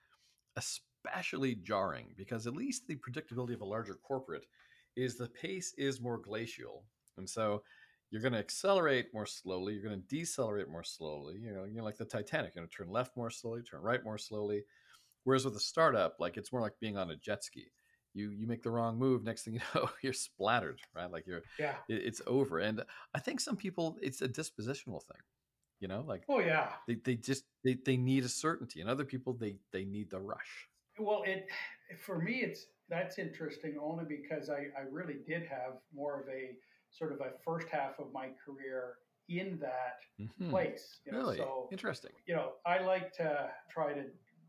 especially 0.59 1.55
jarring 1.57 2.09
because 2.17 2.47
at 2.47 2.57
least 2.57 2.87
the 2.87 2.97
predictability 2.97 3.55
of 3.55 3.61
a 3.61 3.67
larger 3.67 3.95
corporate 3.95 4.47
is 4.97 5.17
the 5.17 5.29
pace 5.29 5.73
is 5.79 6.00
more 6.00 6.19
glacial. 6.19 6.85
And 7.17 7.29
so 7.29 7.62
you're 8.11 8.23
going 8.23 8.33
to 8.33 8.38
accelerate 8.38 9.07
more 9.12 9.27
slowly, 9.27 9.75
you're 9.75 9.83
going 9.83 10.00
to 10.00 10.17
decelerate 10.17 10.69
more 10.69 10.83
slowly. 10.83 11.37
You 11.38 11.53
know, 11.53 11.65
you're 11.65 11.85
like 11.85 11.99
the 11.99 12.05
Titanic, 12.05 12.55
you're 12.55 12.62
going 12.62 12.69
to 12.69 12.77
turn 12.77 12.91
left 12.91 13.17
more 13.17 13.31
slowly, 13.31 13.62
turn 13.62 13.83
right 13.83 14.03
more 14.03 14.19
slowly. 14.19 14.65
Whereas 15.25 15.45
with 15.45 15.57
a 15.57 15.61
startup, 15.61 16.17
like 16.19 16.37
it's 16.37 16.53
more 16.53 16.62
like 16.62 16.81
being 16.81 16.97
on 16.97 17.11
a 17.11 17.17
jet 17.17 17.45
ski. 17.45 17.67
You 18.15 18.31
you 18.31 18.47
make 18.47 18.62
the 18.62 18.71
wrong 18.71 18.99
move, 18.99 19.23
next 19.23 19.45
thing 19.45 19.55
you 19.55 19.61
know, 19.75 19.91
you're 20.03 20.15
splattered, 20.15 20.81
right? 20.95 21.11
Like 21.11 21.27
you're 21.27 21.43
yeah, 21.59 21.75
it, 21.88 22.03
it's 22.07 22.23
over. 22.27 22.59
And 22.59 22.83
I 23.15 23.21
think 23.21 23.41
some 23.41 23.57
people, 23.57 23.99
it's 24.00 24.23
a 24.23 24.29
dispositional 24.29 25.03
thing 25.03 25.21
you 25.80 25.88
know 25.88 26.04
like 26.06 26.23
oh 26.28 26.40
yeah 26.40 26.70
they, 26.87 26.97
they 27.04 27.14
just 27.14 27.44
they, 27.64 27.76
they 27.85 27.97
need 27.97 28.25
a 28.25 28.28
certainty 28.28 28.80
and 28.80 28.90
other 28.90 29.04
people 29.04 29.32
they 29.32 29.56
they 29.73 29.85
need 29.85 30.11
the 30.11 30.18
rush 30.18 30.68
well, 30.99 31.23
it 31.25 31.49
for 32.00 32.18
me, 32.18 32.40
it's 32.42 32.66
that's 32.88 33.18
interesting 33.18 33.76
only 33.80 34.04
because 34.04 34.50
I, 34.50 34.68
I 34.78 34.85
really 34.90 35.16
did 35.26 35.42
have 35.47 35.75
more 35.94 36.20
of 36.20 36.28
a 36.28 36.56
sort 36.90 37.12
of 37.12 37.20
a 37.20 37.32
first 37.44 37.68
half 37.68 37.99
of 37.99 38.12
my 38.12 38.28
career 38.44 38.94
in 39.28 39.58
that 39.61 39.99
mm-hmm. 40.20 40.50
place. 40.50 41.00
You 41.06 41.12
know? 41.12 41.18
Really 41.18 41.37
so, 41.37 41.68
interesting. 41.70 42.12
You 42.26 42.35
know, 42.35 42.52
I 42.66 42.78
like 42.78 43.12
to 43.14 43.50
try 43.70 43.92
to 43.92 44.04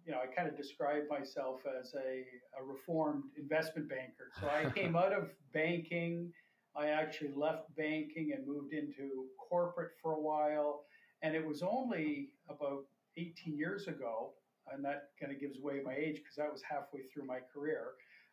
you 0.06 0.16
know, 0.16 0.22
I 0.24 0.34
kind 0.34 0.48
of 0.48 0.58
describe 0.58 1.04
myself 1.08 1.60
as 1.80 1.94
a, 1.94 2.24
a 2.60 2.64
reformed 2.66 3.26
investment 3.38 3.90
banker. 3.90 4.32
So 4.40 4.48
I 4.48 4.70
came 4.72 4.96
out 4.96 5.14
of 5.14 5.30
banking. 5.54 6.32
I 6.76 6.88
actually 6.88 7.32
left 7.36 7.76
banking 7.76 8.32
and 8.36 8.48
moved 8.48 8.74
into 8.74 9.26
corporate 9.38 9.92
for 10.02 10.14
a 10.14 10.20
while. 10.20 10.86
And 11.22 11.36
it 11.36 11.46
was 11.46 11.62
only 11.62 12.30
about 12.50 12.84
18 13.18 13.58
years 13.58 13.88
ago, 13.88 14.34
and 14.72 14.84
that 14.86 15.10
kind 15.20 15.32
of 15.34 15.40
gives 15.40 15.58
away 15.60 15.82
my 15.84 15.94
age 15.94 16.18
because 16.18 16.36
that 16.38 16.52
was 16.52 16.62
halfway 16.62 17.02
through 17.14 17.26
my 17.26 17.40
career. 17.54 17.92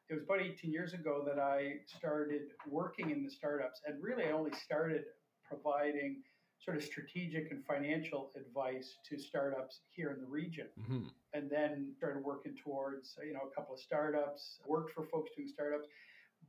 It 0.09 0.15
was 0.15 0.23
about 0.23 0.41
18 0.41 0.71
years 0.71 0.93
ago 0.93 1.25
that 1.27 1.41
I 1.41 1.81
started 1.87 2.43
working 2.69 3.11
in 3.11 3.25
the 3.25 3.31
startups, 3.31 3.81
and 3.87 4.03
really 4.03 4.25
I 4.25 4.31
only 4.31 4.53
started 4.53 5.03
providing 5.45 6.23
sort 6.61 6.77
of 6.77 6.83
strategic 6.83 7.51
and 7.51 7.65
financial 7.65 8.31
advice 8.37 8.97
to 9.09 9.19
startups 9.19 9.81
here 9.91 10.11
in 10.11 10.21
the 10.21 10.27
region. 10.27 10.67
Mm-hmm. 10.81 11.09
And 11.35 11.51
then 11.51 11.93
started 11.97 12.25
working 12.25 12.57
towards, 12.63 13.17
you 13.25 13.35
know, 13.35 13.41
a 13.51 13.55
couple 13.55 13.75
of 13.75 13.81
startups, 13.81 14.59
worked 14.67 14.93
for 14.93 15.05
folks 15.05 15.31
doing 15.37 15.49
startups. 15.49 15.87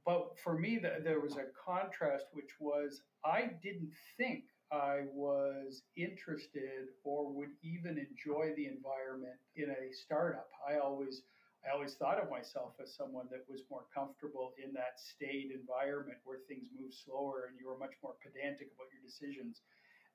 But 0.06 0.38
for 0.42 0.58
me, 0.58 0.80
the, 0.82 1.02
there 1.04 1.20
was 1.20 1.36
a 1.36 1.46
contrast, 1.66 2.26
which 2.32 2.52
was 2.60 3.02
I 3.26 3.52
didn't 3.62 3.92
think 4.18 4.46
I 4.72 5.04
was 5.14 5.84
interested 5.96 6.92
or 7.04 7.32
would 7.32 7.52
even 7.64 7.98
enjoy 7.98 8.54
the 8.56 8.66
environment 8.66 9.40
in 9.56 9.70
a 9.70 9.94
startup. 9.94 10.50
I 10.68 10.80
always 10.80 11.22
I 11.66 11.74
always 11.74 11.96
thought 11.96 12.22
of 12.22 12.30
myself 12.30 12.74
as 12.82 12.94
someone 12.96 13.26
that 13.32 13.44
was 13.50 13.62
more 13.70 13.86
comfortable 13.94 14.54
in 14.64 14.74
that 14.74 15.00
staid 15.00 15.52
environment 15.52 16.20
where 16.24 16.40
things 16.48 16.68
move 16.80 16.94
slower 16.94 17.50
and 17.50 17.60
you 17.60 17.68
were 17.68 17.78
much 17.78 17.96
more 18.02 18.14
pedantic 18.24 18.70
about 18.76 18.88
your 18.94 19.02
decisions. 19.04 19.62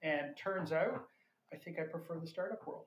And 0.02 0.36
turns 0.36 0.72
out, 0.72 1.04
I 1.52 1.56
think 1.56 1.78
I 1.78 1.82
prefer 1.82 2.18
the 2.18 2.26
startup 2.26 2.66
world. 2.66 2.86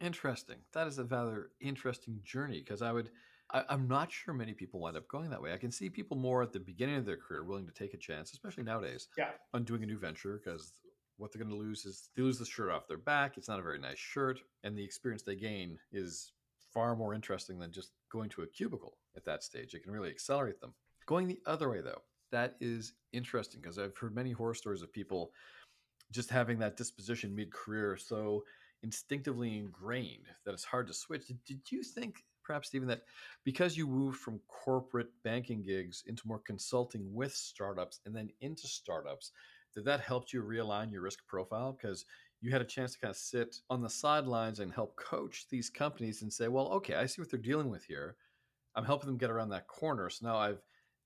Interesting. 0.00 0.56
That 0.72 0.86
is 0.86 0.98
a 0.98 1.04
rather 1.04 1.50
interesting 1.60 2.20
journey 2.22 2.58
because 2.58 2.82
I 2.82 2.92
would, 2.92 3.10
I, 3.50 3.62
am 3.70 3.88
not 3.88 4.12
sure 4.12 4.34
many 4.34 4.52
people 4.52 4.80
wind 4.80 4.96
up 4.96 5.08
going 5.08 5.30
that 5.30 5.40
way. 5.40 5.54
I 5.54 5.56
can 5.56 5.70
see 5.70 5.88
people 5.88 6.16
more 6.18 6.42
at 6.42 6.52
the 6.52 6.60
beginning 6.60 6.96
of 6.96 7.06
their 7.06 7.16
career 7.16 7.44
willing 7.44 7.66
to 7.66 7.72
take 7.72 7.94
a 7.94 7.98
chance, 7.98 8.32
especially 8.32 8.64
nowadays, 8.64 9.08
yeah. 9.16 9.30
on 9.54 9.64
doing 9.64 9.82
a 9.82 9.86
new 9.86 9.98
venture 9.98 10.40
because 10.44 10.72
what 11.18 11.32
they're 11.32 11.42
going 11.42 11.54
to 11.54 11.58
lose 11.58 11.84
is 11.86 12.10
they 12.16 12.22
lose 12.22 12.38
the 12.38 12.44
shirt 12.44 12.70
off 12.70 12.88
their 12.88 12.98
back. 12.98 13.36
It's 13.36 13.48
not 13.48 13.58
a 13.58 13.62
very 13.62 13.78
nice 13.78 13.98
shirt, 13.98 14.40
and 14.64 14.76
the 14.76 14.84
experience 14.84 15.22
they 15.22 15.36
gain 15.36 15.78
is 15.92 16.32
far 16.72 16.94
more 16.94 17.14
interesting 17.14 17.58
than 17.58 17.72
just 17.72 17.92
going 18.10 18.28
to 18.30 18.42
a 18.42 18.46
cubicle 18.46 18.98
at 19.16 19.24
that 19.24 19.42
stage. 19.42 19.74
It 19.74 19.82
can 19.82 19.92
really 19.92 20.10
accelerate 20.10 20.60
them. 20.60 20.74
Going 21.06 21.26
the 21.26 21.40
other 21.46 21.70
way, 21.70 21.80
though, 21.80 22.02
that 22.32 22.56
is 22.60 22.92
interesting 23.12 23.60
because 23.60 23.78
I've 23.78 23.96
heard 23.96 24.14
many 24.14 24.32
horror 24.32 24.54
stories 24.54 24.82
of 24.82 24.92
people 24.92 25.30
just 26.12 26.30
having 26.30 26.58
that 26.58 26.76
disposition 26.76 27.34
mid 27.34 27.52
career 27.52 27.96
so 27.96 28.44
instinctively 28.82 29.58
ingrained 29.58 30.26
that 30.44 30.52
it's 30.52 30.64
hard 30.64 30.86
to 30.88 30.92
switch. 30.92 31.26
Did, 31.46 31.60
you 31.70 31.82
think, 31.82 32.24
perhaps, 32.44 32.68
Stephen, 32.68 32.88
that 32.88 33.02
because 33.44 33.76
you 33.76 33.86
moved 33.86 34.18
from 34.18 34.40
corporate 34.46 35.08
banking 35.24 35.62
gigs 35.62 36.04
into 36.06 36.28
more 36.28 36.40
consulting 36.40 37.12
with 37.14 37.32
startups 37.32 38.00
and 38.04 38.14
then 38.14 38.30
into 38.40 38.68
startups, 38.68 39.32
that 39.76 39.84
that 39.84 40.00
helped 40.00 40.32
you 40.32 40.42
realign 40.42 40.90
your 40.90 41.02
risk 41.02 41.20
profile? 41.28 41.78
Because 41.80 42.04
you 42.40 42.50
had 42.50 42.60
a 42.60 42.66
chance 42.66 42.92
to 42.92 42.98
kind 42.98 43.10
of 43.10 43.16
sit 43.16 43.56
on 43.70 43.80
the 43.80 43.88
sidelines 43.88 44.58
and 44.60 44.72
help 44.72 44.96
coach 44.96 45.46
these 45.48 45.70
companies 45.70 46.22
and 46.22 46.32
say, 46.32 46.48
well, 46.48 46.68
okay, 46.68 46.94
I 46.94 47.06
see 47.06 47.22
what 47.22 47.30
they're 47.30 47.38
dealing 47.38 47.70
with 47.70 47.84
here. 47.84 48.16
I'm 48.74 48.84
helping 48.84 49.06
them 49.06 49.16
get 49.16 49.30
around 49.30 49.50
that 49.50 49.68
corner. 49.68 50.10
So 50.10 50.26
now 50.26 50.36
I've 50.36 50.60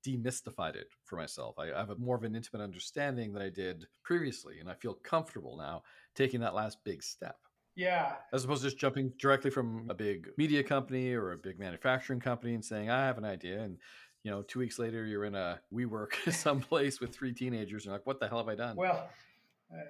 demystified 0.07 0.77
it 0.77 0.89
for 1.05 1.17
myself. 1.17 1.57
I, 1.59 1.73
I 1.73 1.79
have 1.79 1.91
a 1.91 1.97
more 1.97 2.17
of 2.17 2.25
an 2.25 2.35
intimate 2.35 2.65
understanding 2.65 3.33
than 3.33 3.43
I 3.43 3.51
did 3.51 3.85
previously, 4.03 4.59
and 4.61 4.71
I 4.71 4.75
feel 4.75 4.95
comfortable 4.95 5.57
now 5.57 5.83
taking 6.15 6.41
that 6.41 6.55
last 6.55 6.79
big 6.85 7.03
step. 7.03 7.37
Yeah. 7.77 8.15
As 8.33 8.45
opposed 8.45 8.63
to 8.63 8.69
just 8.69 8.79
jumping 8.79 9.13
directly 9.19 9.51
from 9.51 9.87
a 9.89 9.95
big 9.95 10.29
media 10.37 10.63
company 10.63 11.13
or 11.13 11.33
a 11.33 11.39
big 11.39 11.59
manufacturing 11.59 12.21
company 12.21 12.55
and 12.55 12.65
saying, 12.65 12.91
I 12.91 13.07
have 13.07 13.19
an 13.19 13.25
idea. 13.25 13.61
And, 13.61 13.79
you 14.23 14.31
know, 14.31 14.43
two 14.43 14.59
weeks 14.59 14.79
later, 14.79 15.05
you're 15.05 15.25
in 15.25 15.35
a 15.35 15.61
WeWork 15.73 16.15
someplace 16.33 17.01
with 17.01 17.15
three 17.15 17.33
teenagers. 17.33 17.85
And 17.85 17.91
you're 17.91 17.95
like, 17.95 18.07
what 18.07 18.21
the 18.21 18.29
hell 18.29 18.39
have 18.39 18.49
I 18.49 18.55
done? 18.55 18.77
Well, 18.77 19.09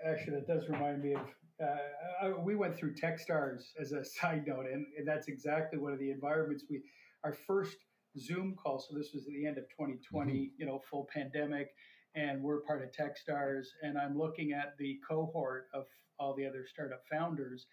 actually, 0.06 0.37
that 0.37 0.46
does 0.46 0.68
remind 0.68 1.02
me 1.02 1.14
of 1.14 1.22
uh, 1.62 2.26
I, 2.26 2.30
we 2.30 2.54
went 2.54 2.76
through 2.76 2.94
Techstars 2.94 3.72
as 3.78 3.92
a 3.92 4.04
side 4.20 4.44
note, 4.46 4.66
and, 4.66 4.87
and 4.96 5.06
that's 5.06 5.28
exactly 5.28 5.78
one 5.78 5.92
of 5.92 5.99
the 5.99 6.10
environments 6.10 6.64
we, 6.70 6.82
our 7.25 7.32
first 7.32 7.76
Zoom 8.18 8.56
call. 8.60 8.78
So 8.78 8.96
this 8.96 9.12
was 9.12 9.26
at 9.26 9.32
the 9.32 9.46
end 9.46 9.58
of 9.58 9.64
2020, 9.64 10.32
mm-hmm. 10.32 10.44
you 10.56 10.66
know, 10.66 10.80
full 10.90 11.08
pandemic, 11.12 11.70
and 12.14 12.42
we're 12.42 12.60
part 12.60 12.82
of 12.82 12.90
TechStars. 12.90 13.66
And 13.82 13.99
I'm 13.99 14.18
looking 14.18 14.52
at 14.52 14.76
the 14.78 14.99
cohort 15.06 15.68
of 15.75 15.84
all 16.18 16.34
the 16.34 16.46
other 16.46 16.64
startup 16.70 17.02
founders, 17.10 17.66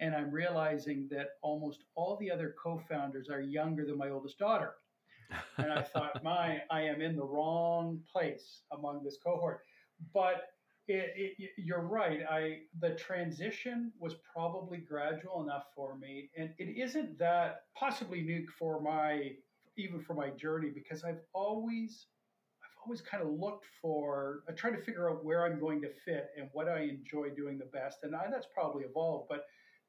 and 0.00 0.14
I'm 0.14 0.30
realizing 0.30 1.08
that 1.10 1.30
almost 1.42 1.84
all 1.94 2.16
the 2.20 2.30
other 2.30 2.54
co-founders 2.62 3.28
are 3.28 3.40
younger 3.40 3.84
than 3.86 3.96
my 3.96 4.10
oldest 4.10 4.38
daughter. 4.38 4.74
And 5.58 5.72
I 5.72 5.82
thought, 5.82 6.22
my, 6.24 6.60
I 6.70 6.82
am 6.82 7.00
in 7.00 7.16
the 7.16 7.24
wrong 7.24 8.00
place 8.10 8.62
among 8.72 9.02
this 9.04 9.18
cohort. 9.22 9.60
But 10.12 10.44
it, 10.86 11.34
it, 11.38 11.50
you're 11.56 11.80
right. 11.80 12.20
I 12.28 12.58
the 12.80 12.90
transition 12.90 13.92
was 13.98 14.16
probably 14.34 14.78
gradual 14.78 15.42
enough 15.42 15.64
for 15.74 15.96
me, 15.96 16.30
and 16.36 16.50
it 16.58 16.76
isn't 16.78 17.18
that 17.18 17.62
possibly 17.74 18.18
unique 18.18 18.50
for 18.58 18.80
my 18.82 19.32
even 19.76 20.00
for 20.00 20.14
my 20.14 20.30
journey 20.30 20.70
because 20.74 21.02
I've 21.04 21.20
always 21.32 22.06
I've 22.62 22.84
always 22.84 23.00
kind 23.00 23.22
of 23.22 23.30
looked 23.30 23.66
for 23.80 24.42
I 24.48 24.52
try 24.52 24.70
to 24.70 24.82
figure 24.82 25.10
out 25.10 25.24
where 25.24 25.46
I'm 25.46 25.58
going 25.58 25.80
to 25.82 25.88
fit 26.04 26.28
and 26.38 26.48
what 26.52 26.68
I 26.68 26.82
enjoy 26.82 27.30
doing 27.30 27.58
the 27.58 27.64
best 27.66 27.98
and 28.02 28.14
I, 28.14 28.26
that's 28.30 28.46
probably 28.54 28.84
evolved 28.84 29.26
but 29.28 29.46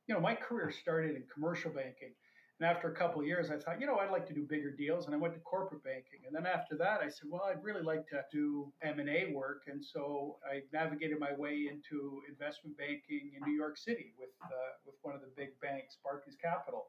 you 0.07 0.15
know 0.15 0.21
my 0.21 0.33
career 0.35 0.71
started 0.71 1.15
in 1.15 1.23
commercial 1.33 1.71
banking 1.71 2.13
and 2.59 2.69
after 2.69 2.87
a 2.87 2.95
couple 2.95 3.21
of 3.21 3.27
years 3.27 3.51
I 3.51 3.57
thought 3.57 3.79
you 3.79 3.87
know 3.87 3.97
I'd 3.97 4.11
like 4.11 4.27
to 4.27 4.33
do 4.33 4.43
bigger 4.43 4.71
deals 4.71 5.05
and 5.05 5.15
I 5.15 5.17
went 5.17 5.33
to 5.33 5.39
corporate 5.41 5.83
banking 5.83 6.21
and 6.25 6.35
then 6.35 6.45
after 6.45 6.75
that 6.77 7.01
I 7.01 7.09
said 7.09 7.29
well 7.29 7.43
I'd 7.49 7.63
really 7.63 7.81
like 7.81 8.07
to 8.09 8.23
do 8.31 8.71
M&A 8.81 9.31
work 9.33 9.63
and 9.67 9.83
so 9.83 10.37
I 10.49 10.61
navigated 10.71 11.19
my 11.19 11.33
way 11.37 11.67
into 11.69 12.21
investment 12.29 12.77
banking 12.77 13.31
in 13.35 13.41
New 13.45 13.57
York 13.57 13.77
City 13.77 14.13
with 14.17 14.29
uh, 14.43 14.71
with 14.85 14.95
one 15.01 15.15
of 15.15 15.21
the 15.21 15.31
big 15.35 15.59
banks 15.61 15.97
Barclays 16.03 16.37
Capital 16.41 16.85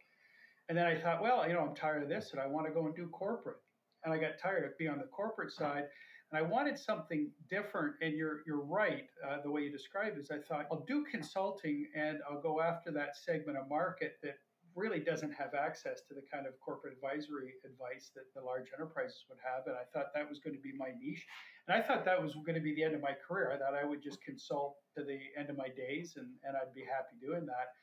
and 0.69 0.77
then 0.77 0.87
I 0.87 0.97
thought, 0.97 1.23
well, 1.23 1.47
you 1.47 1.55
know, 1.55 1.61
I'm 1.61 1.75
tired 1.75 2.03
of 2.03 2.09
this 2.09 2.33
and 2.33 2.41
I 2.41 2.47
want 2.47 2.67
to 2.67 2.73
go 2.73 2.87
and 2.87 2.95
do 2.95 3.07
corporate. 3.09 3.59
And 4.05 4.13
I 4.13 4.19
got 4.19 4.39
tired 4.39 4.65
of 4.65 4.77
being 4.79 4.91
on 4.91 4.99
the 4.99 5.05
corporate 5.05 5.53
side. 5.53 5.85
And 6.33 6.39
I 6.39 6.43
wanted 6.43 6.79
something 6.79 7.31
different. 7.49 7.95
And 8.03 8.15
you're, 8.15 8.41
you're 8.47 8.65
right, 8.65 9.05
uh, 9.27 9.39
the 9.43 9.51
way 9.51 9.63
you 9.63 9.71
described 9.71 10.19
it 10.19 10.23
is 10.23 10.31
I 10.31 10.39
thought, 10.39 10.67
I'll 10.71 10.85
do 10.87 11.05
consulting 11.05 11.87
and 11.95 12.19
I'll 12.29 12.41
go 12.41 12.61
after 12.61 12.91
that 12.93 13.17
segment 13.17 13.59
of 13.59 13.69
market 13.69 14.19
that 14.23 14.39
really 14.77 15.01
doesn't 15.01 15.33
have 15.33 15.55
access 15.55 16.03
to 16.03 16.15
the 16.15 16.23
kind 16.31 16.47
of 16.47 16.53
corporate 16.61 16.95
advisory 16.95 17.55
advice 17.65 18.11
that 18.15 18.29
the 18.35 18.45
large 18.45 18.69
enterprises 18.77 19.25
would 19.29 19.39
have. 19.43 19.67
And 19.67 19.75
I 19.75 19.89
thought 19.93 20.13
that 20.15 20.29
was 20.29 20.39
going 20.39 20.55
to 20.55 20.63
be 20.63 20.73
my 20.77 20.93
niche. 21.01 21.25
And 21.67 21.75
I 21.75 21.87
thought 21.87 22.05
that 22.05 22.23
was 22.23 22.35
going 22.35 22.55
to 22.55 22.61
be 22.61 22.75
the 22.75 22.85
end 22.85 22.95
of 22.95 23.01
my 23.01 23.17
career. 23.27 23.51
I 23.53 23.59
thought 23.59 23.75
I 23.75 23.85
would 23.85 24.03
just 24.03 24.23
consult 24.23 24.77
to 24.97 25.03
the 25.03 25.19
end 25.39 25.51
of 25.51 25.57
my 25.57 25.69
days 25.69 26.15
and, 26.17 26.29
and 26.45 26.57
I'd 26.57 26.75
be 26.75 26.85
happy 26.85 27.17
doing 27.21 27.47
that. 27.47 27.75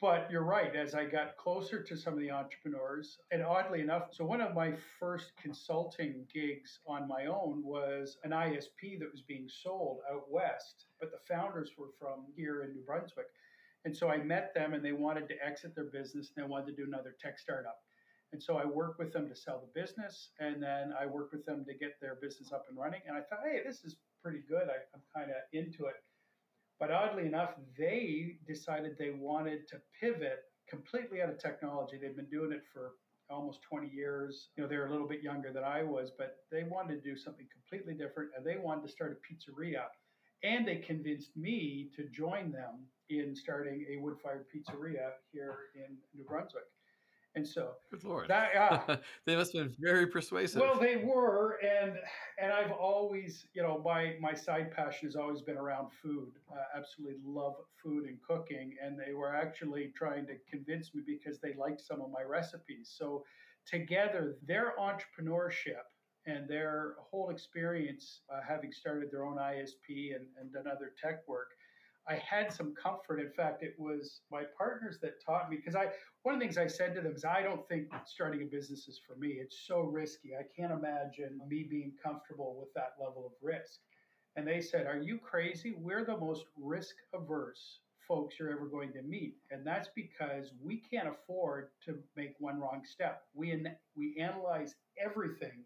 But 0.00 0.30
you're 0.30 0.42
right, 0.42 0.74
as 0.76 0.94
I 0.94 1.06
got 1.06 1.36
closer 1.38 1.82
to 1.82 1.96
some 1.96 2.12
of 2.12 2.18
the 2.18 2.30
entrepreneurs, 2.30 3.16
and 3.30 3.42
oddly 3.42 3.80
enough, 3.80 4.08
so 4.12 4.24
one 4.24 4.42
of 4.42 4.52
my 4.52 4.74
first 5.00 5.32
consulting 5.40 6.26
gigs 6.34 6.80
on 6.86 7.08
my 7.08 7.24
own 7.24 7.62
was 7.64 8.18
an 8.22 8.32
ISP 8.32 8.98
that 8.98 9.10
was 9.10 9.22
being 9.22 9.48
sold 9.48 10.00
out 10.12 10.30
west, 10.30 10.86
but 11.00 11.10
the 11.10 11.32
founders 11.32 11.70
were 11.78 11.88
from 11.98 12.26
here 12.36 12.64
in 12.64 12.74
New 12.74 12.82
Brunswick. 12.82 13.28
And 13.84 13.96
so 13.96 14.08
I 14.08 14.18
met 14.18 14.54
them 14.54 14.72
and 14.72 14.84
they 14.84 14.92
wanted 14.92 15.28
to 15.28 15.34
exit 15.44 15.74
their 15.74 15.84
business 15.84 16.32
and 16.34 16.44
they 16.44 16.48
wanted 16.48 16.66
to 16.66 16.72
do 16.72 16.88
another 16.88 17.16
tech 17.20 17.38
startup. 17.38 17.78
And 18.32 18.42
so 18.42 18.56
I 18.56 18.64
worked 18.64 18.98
with 18.98 19.12
them 19.12 19.28
to 19.28 19.36
sell 19.36 19.60
the 19.60 19.80
business 19.80 20.30
and 20.40 20.62
then 20.62 20.92
I 20.98 21.06
worked 21.06 21.32
with 21.32 21.44
them 21.44 21.64
to 21.66 21.74
get 21.74 22.00
their 22.00 22.16
business 22.16 22.50
up 22.52 22.64
and 22.68 22.78
running. 22.78 23.00
And 23.06 23.16
I 23.16 23.20
thought, 23.20 23.40
hey, 23.44 23.60
this 23.64 23.84
is 23.84 23.96
pretty 24.22 24.40
good. 24.48 24.68
I, 24.68 24.82
I'm 24.94 25.02
kind 25.14 25.30
of 25.30 25.36
into 25.52 25.84
it. 25.84 26.02
But 26.80 26.90
oddly 26.90 27.26
enough, 27.26 27.50
they 27.78 28.38
decided 28.46 28.96
they 28.98 29.10
wanted 29.10 29.68
to 29.68 29.80
pivot 30.00 30.40
completely 30.68 31.22
out 31.22 31.28
of 31.28 31.38
technology. 31.38 31.98
They've 32.00 32.16
been 32.16 32.30
doing 32.30 32.52
it 32.52 32.62
for 32.72 32.94
almost 33.30 33.62
20 33.62 33.88
years. 33.88 34.48
You 34.56 34.62
know, 34.62 34.68
they're 34.68 34.86
a 34.86 34.90
little 34.90 35.06
bit 35.06 35.22
younger 35.22 35.52
than 35.52 35.64
I 35.64 35.82
was, 35.82 36.10
but 36.16 36.38
they 36.50 36.64
wanted 36.64 37.02
to 37.02 37.08
do 37.08 37.16
something 37.16 37.46
completely 37.52 37.94
different 37.94 38.30
and 38.36 38.44
they 38.44 38.56
wanted 38.56 38.82
to 38.82 38.88
start 38.88 39.12
a 39.12 39.16
pizzeria. 39.22 39.84
And 40.44 40.68
they 40.68 40.76
convinced 40.76 41.36
me 41.36 41.88
to 41.96 42.04
join 42.04 42.52
them 42.52 42.86
in 43.08 43.34
starting 43.34 43.86
a 43.90 44.00
wood 44.00 44.16
fired 44.22 44.46
pizzeria 44.54 45.12
here 45.32 45.56
in 45.74 45.96
New 46.14 46.24
Brunswick. 46.24 46.64
And 47.36 47.46
so, 47.46 47.72
good 47.90 48.04
lord, 48.04 48.28
that, 48.28 48.54
uh, 48.54 48.96
they 49.26 49.34
must 49.34 49.56
have 49.56 49.66
been 49.66 49.76
very 49.80 50.06
persuasive. 50.06 50.60
Well, 50.60 50.78
they 50.78 50.96
were, 50.96 51.58
and 51.64 51.94
and 52.40 52.52
I've 52.52 52.70
always, 52.70 53.46
you 53.54 53.62
know, 53.62 53.82
my 53.84 54.14
my 54.20 54.34
side 54.34 54.70
passion 54.70 55.08
has 55.08 55.16
always 55.16 55.42
been 55.42 55.56
around 55.56 55.88
food. 56.00 56.30
I 56.52 56.78
absolutely 56.78 57.18
love 57.24 57.54
food 57.82 58.04
and 58.04 58.18
cooking, 58.22 58.76
and 58.80 58.96
they 58.96 59.14
were 59.14 59.34
actually 59.34 59.92
trying 59.96 60.26
to 60.26 60.34
convince 60.48 60.94
me 60.94 61.02
because 61.04 61.40
they 61.40 61.54
liked 61.54 61.80
some 61.80 62.00
of 62.00 62.10
my 62.12 62.22
recipes. 62.22 62.94
So, 62.96 63.24
together, 63.66 64.36
their 64.46 64.74
entrepreneurship 64.78 65.82
and 66.26 66.48
their 66.48 66.94
whole 66.98 67.30
experience, 67.30 68.20
uh, 68.32 68.40
having 68.46 68.72
started 68.72 69.10
their 69.10 69.24
own 69.24 69.36
ISP 69.36 70.14
and, 70.14 70.26
and 70.40 70.52
done 70.52 70.66
other 70.66 70.92
tech 71.02 71.26
work, 71.28 71.50
I 72.08 72.16
had 72.16 72.52
some 72.52 72.74
comfort. 72.74 73.18
In 73.20 73.30
fact, 73.30 73.62
it 73.62 73.74
was 73.78 74.20
my 74.30 74.42
partners 74.58 74.98
that 75.02 75.24
taught 75.24 75.50
me 75.50 75.56
because 75.56 75.74
I 75.74 75.88
one 76.22 76.34
of 76.34 76.40
the 76.40 76.46
things 76.46 76.58
I 76.58 76.66
said 76.66 76.94
to 76.94 77.00
them 77.00 77.14
is 77.14 77.24
I 77.24 77.42
don't 77.42 77.66
think 77.68 77.88
starting 78.06 78.42
a 78.42 78.44
business 78.44 78.88
is 78.88 79.00
for 79.06 79.16
me. 79.16 79.28
It's 79.40 79.66
so 79.66 79.80
risky. 79.80 80.32
I 80.38 80.44
can't 80.56 80.72
imagine 80.72 81.40
me 81.48 81.66
being 81.68 81.92
comfortable 82.02 82.56
with 82.58 82.72
that 82.74 82.94
level 83.00 83.26
of 83.26 83.32
risk. 83.42 83.80
And 84.36 84.46
they 84.46 84.60
said, 84.60 84.86
"Are 84.86 84.98
you 84.98 85.18
crazy? 85.18 85.72
We're 85.72 86.04
the 86.04 86.16
most 86.16 86.44
risk 86.56 86.96
averse 87.14 87.80
folks 88.06 88.38
you're 88.38 88.50
ever 88.50 88.66
going 88.66 88.92
to 88.92 89.02
meet, 89.02 89.36
and 89.50 89.66
that's 89.66 89.88
because 89.94 90.52
we 90.62 90.82
can't 90.90 91.08
afford 91.08 91.70
to 91.86 91.98
make 92.16 92.34
one 92.38 92.60
wrong 92.60 92.82
step. 92.84 93.22
We 93.34 93.64
we 93.96 94.16
analyze 94.18 94.74
everything." 94.98 95.64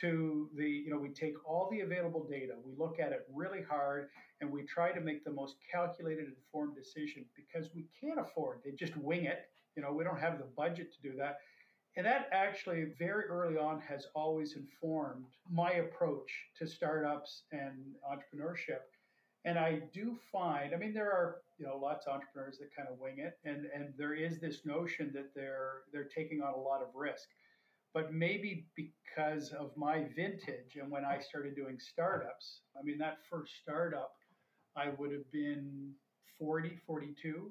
To 0.00 0.48
the, 0.56 0.68
you 0.68 0.90
know, 0.90 0.98
we 0.98 1.08
take 1.08 1.34
all 1.46 1.68
the 1.70 1.80
available 1.80 2.26
data, 2.28 2.54
we 2.64 2.72
look 2.76 2.98
at 3.00 3.12
it 3.12 3.26
really 3.32 3.62
hard, 3.62 4.08
and 4.40 4.50
we 4.50 4.62
try 4.62 4.92
to 4.92 5.00
make 5.00 5.24
the 5.24 5.32
most 5.32 5.56
calculated, 5.70 6.26
informed 6.28 6.76
decision 6.76 7.24
because 7.34 7.70
we 7.74 7.86
can't 8.00 8.20
afford 8.20 8.62
to 8.62 8.72
just 8.72 8.96
wing 8.96 9.24
it. 9.24 9.46
You 9.76 9.82
know, 9.82 9.92
we 9.92 10.04
don't 10.04 10.18
have 10.20 10.38
the 10.38 10.46
budget 10.56 10.92
to 10.94 11.10
do 11.10 11.16
that. 11.18 11.38
And 11.96 12.06
that 12.06 12.28
actually, 12.30 12.92
very 12.98 13.24
early 13.24 13.56
on, 13.56 13.80
has 13.80 14.06
always 14.14 14.54
informed 14.54 15.24
my 15.50 15.72
approach 15.72 16.30
to 16.58 16.66
startups 16.66 17.42
and 17.50 17.72
entrepreneurship. 18.08 18.82
And 19.44 19.58
I 19.58 19.82
do 19.92 20.16
find, 20.30 20.74
I 20.74 20.76
mean, 20.76 20.92
there 20.92 21.10
are 21.10 21.38
you 21.58 21.66
know 21.66 21.76
lots 21.76 22.06
of 22.06 22.14
entrepreneurs 22.14 22.58
that 22.58 22.74
kind 22.76 22.88
of 22.88 23.00
wing 23.00 23.18
it, 23.18 23.38
and 23.44 23.66
and 23.74 23.94
there 23.96 24.14
is 24.14 24.38
this 24.38 24.64
notion 24.64 25.10
that 25.14 25.34
they're 25.34 25.82
they're 25.92 26.08
taking 26.14 26.40
on 26.40 26.54
a 26.54 26.56
lot 26.56 26.82
of 26.82 26.88
risk 26.94 27.28
but 27.94 28.12
maybe 28.12 28.66
because 28.76 29.50
of 29.52 29.76
my 29.76 30.06
vintage 30.14 30.76
and 30.80 30.90
when 30.90 31.04
I 31.04 31.18
started 31.18 31.56
doing 31.56 31.78
startups, 31.78 32.60
I 32.78 32.82
mean, 32.82 32.98
that 32.98 33.18
first 33.30 33.52
startup, 33.62 34.12
I 34.76 34.90
would 34.98 35.12
have 35.12 35.30
been 35.32 35.92
40, 36.38 36.78
42. 36.86 37.50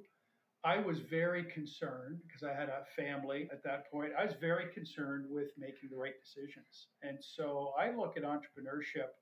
I 0.64 0.80
was 0.80 1.00
very 1.00 1.44
concerned 1.44 2.20
because 2.26 2.44
I 2.44 2.54
had 2.54 2.70
a 2.70 2.84
family 2.96 3.48
at 3.52 3.64
that 3.64 3.92
point. 3.92 4.12
I 4.18 4.26
was 4.26 4.34
very 4.40 4.74
concerned 4.74 5.26
with 5.30 5.50
making 5.58 5.90
the 5.92 5.98
right 5.98 6.16
decisions. 6.22 6.88
And 7.04 7.18
so 7.22 7.74
I 7.80 7.92
look 7.92 8.18
at 8.18 8.24
entrepreneurship 8.24 9.16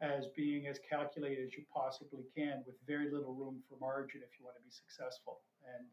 as 0.00 0.26
being 0.36 0.66
as 0.66 0.78
calculated 0.88 1.46
as 1.46 1.54
you 1.54 1.62
possibly 1.72 2.24
can 2.36 2.62
with 2.66 2.74
very 2.86 3.10
little 3.10 3.34
room 3.34 3.62
for 3.68 3.78
margin 3.80 4.20
if 4.22 4.38
you 4.38 4.44
want 4.44 4.56
to 4.56 4.62
be 4.62 4.70
successful. 4.70 5.40
And 5.76 5.86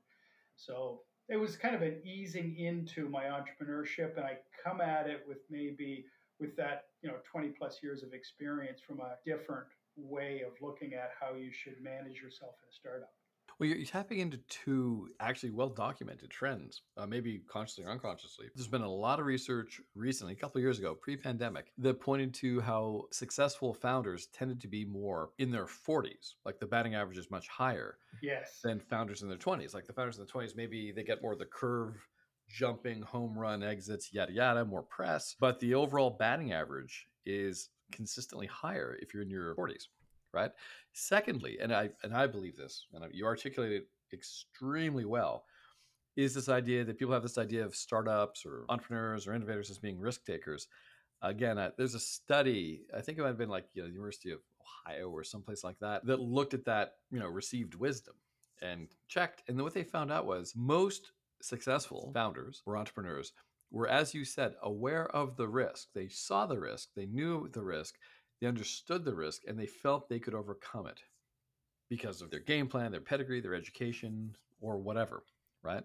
so 0.58 1.02
it 1.30 1.38
was 1.38 1.56
kind 1.56 1.76
of 1.76 1.84
an 1.84 1.96
easing 2.04 2.58
into 2.58 3.08
my 3.08 3.26
entrepreneurship 3.26 4.18
and 4.18 4.26
i 4.26 4.38
come 4.64 4.82
at 4.82 5.08
it 5.08 5.24
with 5.28 5.38
maybe 5.50 6.06
with 6.40 6.56
that 6.58 6.86
you 7.02 7.10
know 7.10 7.16
20 7.32 7.50
plus 7.50 7.80
years 7.82 8.04
of 8.04 8.14
experience 8.14 8.82
from 8.86 9.00
a 9.00 9.16
different 9.26 9.68
way 9.96 10.42
of 10.46 10.54
looking 10.62 10.94
at 10.94 11.12
how 11.20 11.34
you 11.36 11.52
should 11.52 11.82
manage 11.82 12.22
yourself 12.22 12.54
in 12.64 12.70
a 12.70 12.74
startup 12.74 13.12
well, 13.60 13.68
you're 13.68 13.86
tapping 13.86 14.20
into 14.20 14.38
two 14.48 15.10
actually 15.20 15.52
well 15.52 15.68
documented 15.70 16.30
trends, 16.30 16.82
uh, 16.98 17.06
maybe 17.06 17.42
consciously 17.52 17.84
or 17.84 17.90
unconsciously. 17.90 18.48
There's 18.56 18.70
been 18.70 18.82
a 18.84 18.90
lot 18.90 19.20
of 19.20 19.26
research 19.26 19.82
recently, 19.96 20.34
a 20.34 20.36
couple 20.38 20.60
of 20.60 20.64
years 20.64 20.80
ago, 20.80 20.96
pre 20.96 21.18
pandemic, 21.18 21.74
that 21.78 22.00
pointed 22.00 22.34
to 22.36 22.62
how 22.62 23.04
successful 23.12 23.74
founders 23.74 24.28
tended 24.28 24.62
to 24.62 24.68
be 24.70 24.86
more 24.86 25.32
in 25.40 25.52
their 25.52 25.66
40s. 25.66 26.36
Like 26.46 26.60
the 26.60 26.68
batting 26.68 26.96
average 26.96 27.18
is 27.18 27.30
much 27.30 27.50
higher 27.50 27.98
yes. 28.22 28.60
than 28.64 28.80
founders 28.80 29.24
in 29.24 29.28
their 29.28 29.38
20s. 29.38 29.74
Like 29.74 29.86
the 29.86 29.94
founders 29.94 30.18
in 30.18 30.26
the 30.26 30.32
20s, 30.32 30.56
maybe 30.56 30.94
they 30.94 31.04
get 31.04 31.22
more 31.22 31.34
of 31.34 31.40
the 31.40 31.46
curve 31.46 31.96
jumping, 32.48 33.02
home 33.02 33.38
run 33.38 33.62
exits, 33.62 34.14
yada, 34.14 34.32
yada, 34.32 34.64
more 34.64 34.84
press. 34.84 35.36
But 35.38 35.60
the 35.60 35.76
overall 35.76 36.16
batting 36.18 36.54
average 36.54 37.08
is 37.26 37.70
consistently 37.92 38.48
higher 38.48 38.98
if 39.02 39.14
you're 39.14 39.24
in 39.24 39.30
your 39.30 39.54
40s 39.56 39.88
right? 40.34 40.52
Secondly, 40.94 41.58
and 41.62 41.74
I 41.74 41.90
and 42.04 42.14
I 42.14 42.28
believe 42.28 42.58
this, 42.58 42.86
and 42.94 43.04
you 43.14 43.26
articulate 43.26 43.72
it 43.72 43.88
extremely 44.14 45.06
well, 45.06 45.46
is 46.16 46.34
this 46.34 46.50
idea 46.50 46.84
that 46.84 46.98
people 46.98 47.14
have 47.14 47.24
this 47.24 47.38
idea 47.38 47.64
of 47.64 47.76
startups 47.76 48.46
or 48.46 48.66
entrepreneurs 48.70 49.28
or 49.28 49.34
innovators 49.34 49.70
as 49.70 49.78
being 49.78 50.00
risk 50.00 50.26
takers. 50.26 50.68
Again, 51.22 51.58
uh, 51.58 51.72
there's 51.78 51.96
a 51.96 52.00
study, 52.00 52.82
I 52.96 53.02
think 53.02 53.18
it 53.18 53.22
might 53.22 53.28
have 53.28 53.38
been 53.38 53.50
like 53.50 53.66
you 53.74 53.82
know, 53.82 53.88
the 53.88 53.94
University 53.94 54.32
of 54.32 54.40
Ohio 54.62 55.10
or 55.10 55.24
someplace 55.24 55.64
like 55.64 55.80
that, 55.80 56.06
that 56.06 56.20
looked 56.20 56.54
at 56.54 56.66
that, 56.66 56.94
you 57.12 57.20
know, 57.20 57.28
received 57.28 57.76
wisdom 57.76 58.16
and 58.62 58.88
checked. 59.08 59.44
And 59.48 59.62
what 59.62 59.74
they 59.74 59.84
found 59.84 60.12
out 60.12 60.26
was 60.26 60.54
most 60.56 61.12
successful 61.42 62.12
founders 62.14 62.62
or 62.66 62.78
entrepreneurs 62.78 63.34
were, 63.72 63.88
as 63.88 64.14
you 64.14 64.26
said, 64.26 64.56
aware 64.64 65.08
of 65.16 65.36
the 65.36 65.48
risk. 65.48 65.90
They 65.94 66.08
saw 66.08 66.46
the 66.46 66.60
risk, 66.60 66.90
they 66.96 67.06
knew 67.06 67.50
the 67.54 67.64
risk, 67.64 67.96
they 68.40 68.48
understood 68.48 69.06
the 69.06 69.14
risk 69.14 69.44
and 69.48 69.58
they 69.58 69.66
felt 69.66 70.08
they 70.08 70.20
could 70.20 70.34
overcome 70.34 70.88
it 70.88 71.02
because 71.90 72.22
of 72.22 72.30
their 72.30 72.40
game 72.40 72.68
plan, 72.68 72.92
their 72.92 73.02
pedigree, 73.02 73.42
their 73.42 73.56
education, 73.56 74.36
or 74.62 74.78
whatever, 74.78 75.24
right? 75.64 75.84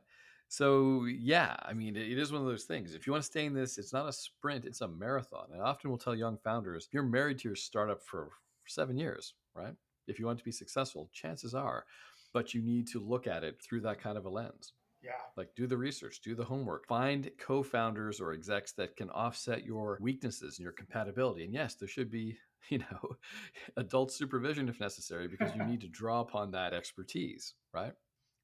So, 0.48 1.06
yeah, 1.06 1.56
I 1.62 1.72
mean, 1.72 1.96
it 1.96 2.18
is 2.18 2.30
one 2.30 2.42
of 2.42 2.46
those 2.46 2.64
things. 2.64 2.94
If 2.94 3.06
you 3.06 3.12
want 3.12 3.24
to 3.24 3.30
stay 3.30 3.46
in 3.46 3.54
this, 3.54 3.78
it's 3.78 3.92
not 3.92 4.08
a 4.08 4.12
sprint, 4.12 4.66
it's 4.66 4.82
a 4.82 4.88
marathon. 4.88 5.46
And 5.52 5.60
I 5.60 5.64
often 5.64 5.90
we'll 5.90 5.98
tell 5.98 6.14
young 6.14 6.36
founders, 6.36 6.88
you're 6.92 7.02
married 7.02 7.38
to 7.40 7.48
your 7.48 7.56
startup 7.56 8.02
for 8.02 8.30
seven 8.66 8.96
years, 8.96 9.34
right? 9.54 9.74
If 10.06 10.18
you 10.18 10.26
want 10.26 10.38
to 10.38 10.44
be 10.44 10.52
successful, 10.52 11.08
chances 11.12 11.54
are, 11.54 11.86
but 12.32 12.54
you 12.54 12.62
need 12.62 12.86
to 12.88 13.00
look 13.00 13.26
at 13.26 13.42
it 13.42 13.60
through 13.60 13.80
that 13.80 14.00
kind 14.00 14.18
of 14.18 14.26
a 14.26 14.28
lens. 14.28 14.74
Yeah. 15.04 15.12
Like 15.36 15.54
do 15.54 15.66
the 15.66 15.76
research, 15.76 16.20
do 16.22 16.34
the 16.34 16.44
homework, 16.44 16.86
find 16.86 17.30
co 17.38 17.62
founders 17.62 18.20
or 18.20 18.32
execs 18.32 18.72
that 18.72 18.96
can 18.96 19.10
offset 19.10 19.64
your 19.64 19.98
weaknesses 20.00 20.58
and 20.58 20.64
your 20.64 20.72
compatibility. 20.72 21.44
And 21.44 21.52
yes, 21.52 21.74
there 21.74 21.88
should 21.88 22.10
be, 22.10 22.38
you 22.70 22.78
know, 22.78 23.16
adult 23.76 24.12
supervision 24.12 24.68
if 24.68 24.80
necessary 24.80 25.28
because 25.28 25.54
you 25.54 25.64
need 25.64 25.80
to 25.82 25.88
draw 26.00 26.20
upon 26.20 26.50
that 26.52 26.72
expertise, 26.72 27.54
right? 27.72 27.92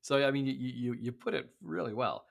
So, 0.02 0.26
I 0.26 0.30
mean, 0.30 0.46
you, 0.46 0.54
you, 0.54 0.94
you 0.94 1.12
put 1.12 1.34
it 1.34 1.50
really 1.62 1.94
well. 1.94 2.24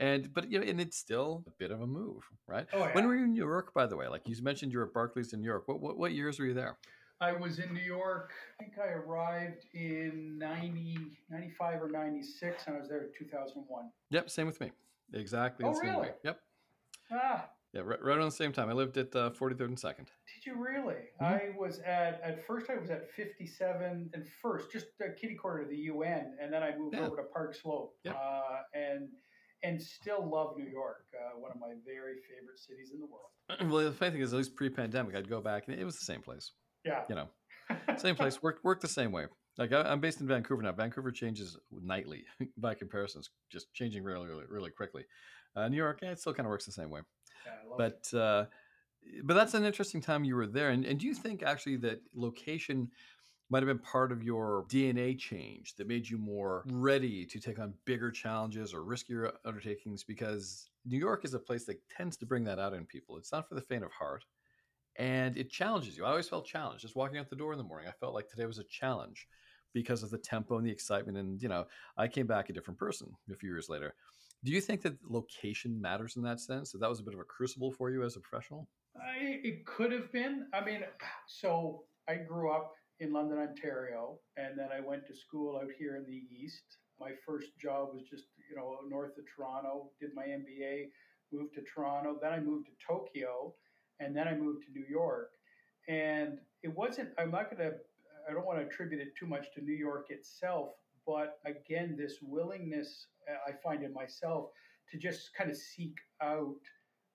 And 0.00 0.32
but 0.32 0.50
you 0.50 0.58
know, 0.58 0.66
and 0.66 0.80
it's 0.80 0.96
still 0.96 1.44
a 1.46 1.50
bit 1.58 1.70
of 1.70 1.80
a 1.80 1.86
move, 1.86 2.24
right? 2.48 2.66
Oh, 2.72 2.78
yeah. 2.78 2.92
When 2.92 3.06
were 3.06 3.14
you 3.14 3.24
in 3.24 3.32
New 3.34 3.46
York, 3.46 3.72
by 3.72 3.86
the 3.86 3.96
way? 3.96 4.08
Like 4.08 4.22
you 4.26 4.34
mentioned, 4.42 4.72
you're 4.72 4.84
at 4.84 4.92
Barclays 4.92 5.32
in 5.32 5.40
New 5.40 5.46
York. 5.46 5.68
What, 5.68 5.80
what 5.80 5.96
what 5.96 6.12
years 6.12 6.40
were 6.40 6.46
you 6.46 6.54
there? 6.54 6.76
I 7.22 7.32
was 7.32 7.60
in 7.60 7.72
New 7.72 7.80
York. 7.80 8.32
I 8.58 8.64
think 8.64 8.78
I 8.78 8.88
arrived 8.94 9.66
in 9.74 10.36
90, 10.38 10.98
95 11.30 11.82
or 11.82 11.88
96, 11.88 12.64
and 12.66 12.76
I 12.76 12.80
was 12.80 12.88
there 12.88 13.02
in 13.02 13.08
2001. 13.16 13.90
Yep, 14.10 14.28
same 14.28 14.46
with 14.46 14.60
me. 14.60 14.72
Exactly. 15.12 15.64
Oh, 15.64 15.70
the 15.70 15.76
same 15.76 15.90
really? 15.90 16.02
Way. 16.02 16.10
Yep. 16.24 16.40
Ah. 17.12 17.48
Yeah, 17.72 17.82
right, 17.82 18.02
right 18.02 18.16
around 18.18 18.26
the 18.26 18.32
same 18.32 18.52
time. 18.52 18.68
I 18.68 18.72
lived 18.72 18.96
at 18.98 19.14
uh, 19.14 19.30
43rd 19.30 19.60
and 19.60 19.76
2nd. 19.76 19.96
Did 19.98 20.44
you 20.44 20.56
really? 20.56 20.94
Mm-hmm. 21.22 21.24
I 21.24 21.50
was 21.56 21.78
at, 21.80 22.20
at 22.24 22.44
first, 22.44 22.68
I 22.68 22.76
was 22.76 22.90
at 22.90 23.08
57 23.12 24.10
and 24.12 24.26
first, 24.42 24.72
just 24.72 24.86
a 25.00 25.12
kitty 25.12 25.36
corner 25.36 25.62
to 25.62 25.68
the 25.68 25.76
UN, 25.76 26.34
and 26.42 26.52
then 26.52 26.64
I 26.64 26.76
moved 26.76 26.96
yeah. 26.96 27.06
over 27.06 27.16
to 27.16 27.22
Park 27.22 27.54
Slope. 27.54 27.94
Yeah. 28.02 28.12
Uh, 28.12 28.62
and 28.74 29.08
and 29.64 29.80
still 29.80 30.28
love 30.28 30.56
New 30.56 30.68
York, 30.68 31.04
uh, 31.14 31.38
one 31.38 31.52
of 31.52 31.60
my 31.60 31.74
very 31.86 32.14
favorite 32.28 32.58
cities 32.58 32.90
in 32.92 32.98
the 32.98 33.06
world. 33.06 33.28
Well, 33.72 33.84
the 33.84 33.92
funny 33.92 34.10
thing 34.10 34.20
is, 34.22 34.32
at 34.32 34.38
least 34.38 34.56
pre-pandemic, 34.56 35.14
I'd 35.14 35.28
go 35.28 35.40
back 35.40 35.68
and 35.68 35.78
it 35.78 35.84
was 35.84 35.94
the 35.94 36.04
same 36.04 36.20
place. 36.20 36.50
Yeah. 36.84 37.02
You 37.08 37.14
know, 37.14 37.28
same 37.96 38.16
place, 38.16 38.42
work 38.42 38.60
work 38.62 38.80
the 38.80 38.88
same 38.88 39.12
way. 39.12 39.26
Like 39.58 39.72
I, 39.72 39.92
am 39.92 40.00
based 40.00 40.20
in 40.20 40.26
Vancouver 40.26 40.62
now. 40.62 40.72
Vancouver 40.72 41.10
changes 41.10 41.56
nightly 41.70 42.24
by 42.56 42.74
comparison. 42.74 43.20
It's 43.20 43.30
just 43.50 43.72
changing 43.72 44.02
really, 44.02 44.26
really, 44.26 44.44
really 44.48 44.70
quickly. 44.70 45.04
Uh, 45.54 45.68
New 45.68 45.76
York, 45.76 46.00
yeah, 46.02 46.10
it 46.10 46.20
still 46.20 46.32
kind 46.32 46.46
of 46.46 46.50
works 46.50 46.64
the 46.64 46.72
same 46.72 46.90
way. 46.90 47.00
Yeah, 47.44 47.52
but 47.76 48.18
uh, 48.18 48.46
but 49.24 49.34
that's 49.34 49.54
an 49.54 49.64
interesting 49.64 50.00
time 50.00 50.24
you 50.24 50.36
were 50.36 50.46
there. 50.46 50.70
And, 50.70 50.84
and 50.84 50.98
do 50.98 51.06
you 51.06 51.14
think 51.14 51.42
actually 51.42 51.76
that 51.78 52.00
location 52.14 52.90
might 53.50 53.62
have 53.62 53.66
been 53.66 53.78
part 53.78 54.12
of 54.12 54.22
your 54.22 54.64
DNA 54.70 55.18
change 55.18 55.74
that 55.76 55.86
made 55.86 56.08
you 56.08 56.16
more 56.16 56.64
ready 56.70 57.26
to 57.26 57.38
take 57.38 57.58
on 57.58 57.74
bigger 57.84 58.10
challenges 58.10 58.72
or 58.72 58.80
riskier 58.80 59.32
undertakings? 59.44 60.04
Because 60.04 60.70
New 60.86 60.98
York 60.98 61.24
is 61.24 61.34
a 61.34 61.38
place 61.38 61.64
that 61.64 61.76
tends 61.90 62.16
to 62.18 62.26
bring 62.26 62.44
that 62.44 62.58
out 62.58 62.72
in 62.72 62.86
people. 62.86 63.18
It's 63.18 63.32
not 63.32 63.48
for 63.48 63.54
the 63.54 63.60
faint 63.60 63.84
of 63.84 63.90
heart 63.92 64.24
and 64.96 65.36
it 65.36 65.50
challenges 65.50 65.96
you. 65.96 66.04
I 66.04 66.10
always 66.10 66.28
felt 66.28 66.46
challenged 66.46 66.82
just 66.82 66.96
walking 66.96 67.18
out 67.18 67.30
the 67.30 67.36
door 67.36 67.52
in 67.52 67.58
the 67.58 67.64
morning. 67.64 67.88
I 67.88 67.92
felt 67.92 68.14
like 68.14 68.28
today 68.28 68.46
was 68.46 68.58
a 68.58 68.64
challenge 68.64 69.26
because 69.72 70.02
of 70.02 70.10
the 70.10 70.18
tempo 70.18 70.58
and 70.58 70.66
the 70.66 70.70
excitement. 70.70 71.18
And, 71.18 71.42
you 71.42 71.48
know, 71.48 71.66
I 71.96 72.08
came 72.08 72.26
back 72.26 72.50
a 72.50 72.52
different 72.52 72.78
person 72.78 73.08
a 73.30 73.36
few 73.36 73.48
years 73.48 73.68
later. 73.68 73.94
Do 74.44 74.52
you 74.52 74.60
think 74.60 74.82
that 74.82 74.96
location 75.08 75.80
matters 75.80 76.16
in 76.16 76.22
that 76.22 76.40
sense? 76.40 76.72
That 76.72 76.80
that 76.80 76.90
was 76.90 77.00
a 77.00 77.04
bit 77.04 77.14
of 77.14 77.20
a 77.20 77.24
crucible 77.24 77.70
for 77.70 77.90
you 77.90 78.02
as 78.02 78.16
a 78.16 78.20
professional? 78.20 78.68
I, 78.96 79.40
it 79.42 79.64
could 79.64 79.92
have 79.92 80.12
been. 80.12 80.46
I 80.52 80.64
mean, 80.64 80.80
so 81.26 81.84
I 82.08 82.16
grew 82.16 82.52
up 82.52 82.74
in 83.00 83.12
London, 83.12 83.38
Ontario, 83.38 84.18
and 84.36 84.58
then 84.58 84.68
I 84.76 84.80
went 84.80 85.06
to 85.06 85.14
school 85.14 85.56
out 85.56 85.70
here 85.78 85.96
in 85.96 86.04
the 86.04 86.22
East. 86.34 86.78
My 87.00 87.12
first 87.26 87.48
job 87.60 87.90
was 87.94 88.02
just, 88.08 88.24
you 88.50 88.56
know, 88.56 88.76
north 88.88 89.16
of 89.16 89.24
Toronto, 89.34 89.90
did 90.00 90.10
my 90.14 90.24
MBA, 90.24 90.88
moved 91.32 91.54
to 91.54 91.62
Toronto. 91.62 92.16
Then 92.20 92.32
I 92.32 92.40
moved 92.40 92.66
to 92.66 92.72
Tokyo 92.86 93.54
and 94.00 94.16
then 94.16 94.28
I 94.28 94.34
moved 94.34 94.64
to 94.66 94.72
New 94.72 94.86
York. 94.88 95.30
And 95.88 96.38
it 96.62 96.74
wasn't, 96.76 97.10
I'm 97.18 97.30
not 97.30 97.50
going 97.50 97.70
to, 97.70 97.76
I 98.28 98.32
don't 98.32 98.46
want 98.46 98.58
to 98.60 98.66
attribute 98.66 99.00
it 99.00 99.14
too 99.18 99.26
much 99.26 99.46
to 99.54 99.62
New 99.62 99.74
York 99.74 100.06
itself, 100.10 100.70
but 101.06 101.38
again, 101.46 101.96
this 101.98 102.18
willingness 102.22 103.06
uh, 103.30 103.50
I 103.50 103.54
find 103.62 103.82
in 103.84 103.92
myself 103.92 104.50
to 104.90 104.98
just 104.98 105.34
kind 105.36 105.50
of 105.50 105.56
seek 105.56 105.96
out 106.22 106.54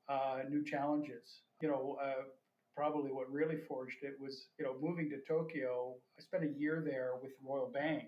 uh, 0.09 0.39
new 0.49 0.63
challenges. 0.63 1.41
You 1.61 1.69
know, 1.69 1.97
uh, 2.03 2.23
probably 2.75 3.11
what 3.11 3.31
really 3.31 3.57
forged 3.67 4.03
it 4.03 4.13
was, 4.19 4.47
you 4.59 4.65
know, 4.65 4.75
moving 4.81 5.09
to 5.09 5.17
Tokyo. 5.27 5.95
I 6.19 6.21
spent 6.21 6.43
a 6.43 6.59
year 6.59 6.83
there 6.85 7.13
with 7.21 7.31
Royal 7.43 7.71
Bank. 7.73 8.05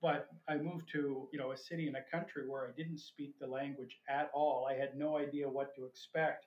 but 0.00 0.28
I 0.48 0.56
moved 0.58 0.88
to 0.92 1.28
you 1.32 1.38
know 1.38 1.52
a 1.52 1.56
city 1.56 1.86
and 1.88 1.96
a 1.96 2.04
country 2.16 2.48
where 2.48 2.68
I 2.68 2.72
didn't 2.76 2.98
speak 3.00 3.34
the 3.40 3.46
language 3.46 3.98
at 4.08 4.30
all. 4.34 4.66
I 4.70 4.74
had 4.74 4.96
no 4.96 5.18
idea 5.18 5.48
what 5.48 5.74
to 5.76 5.84
expect, 5.86 6.46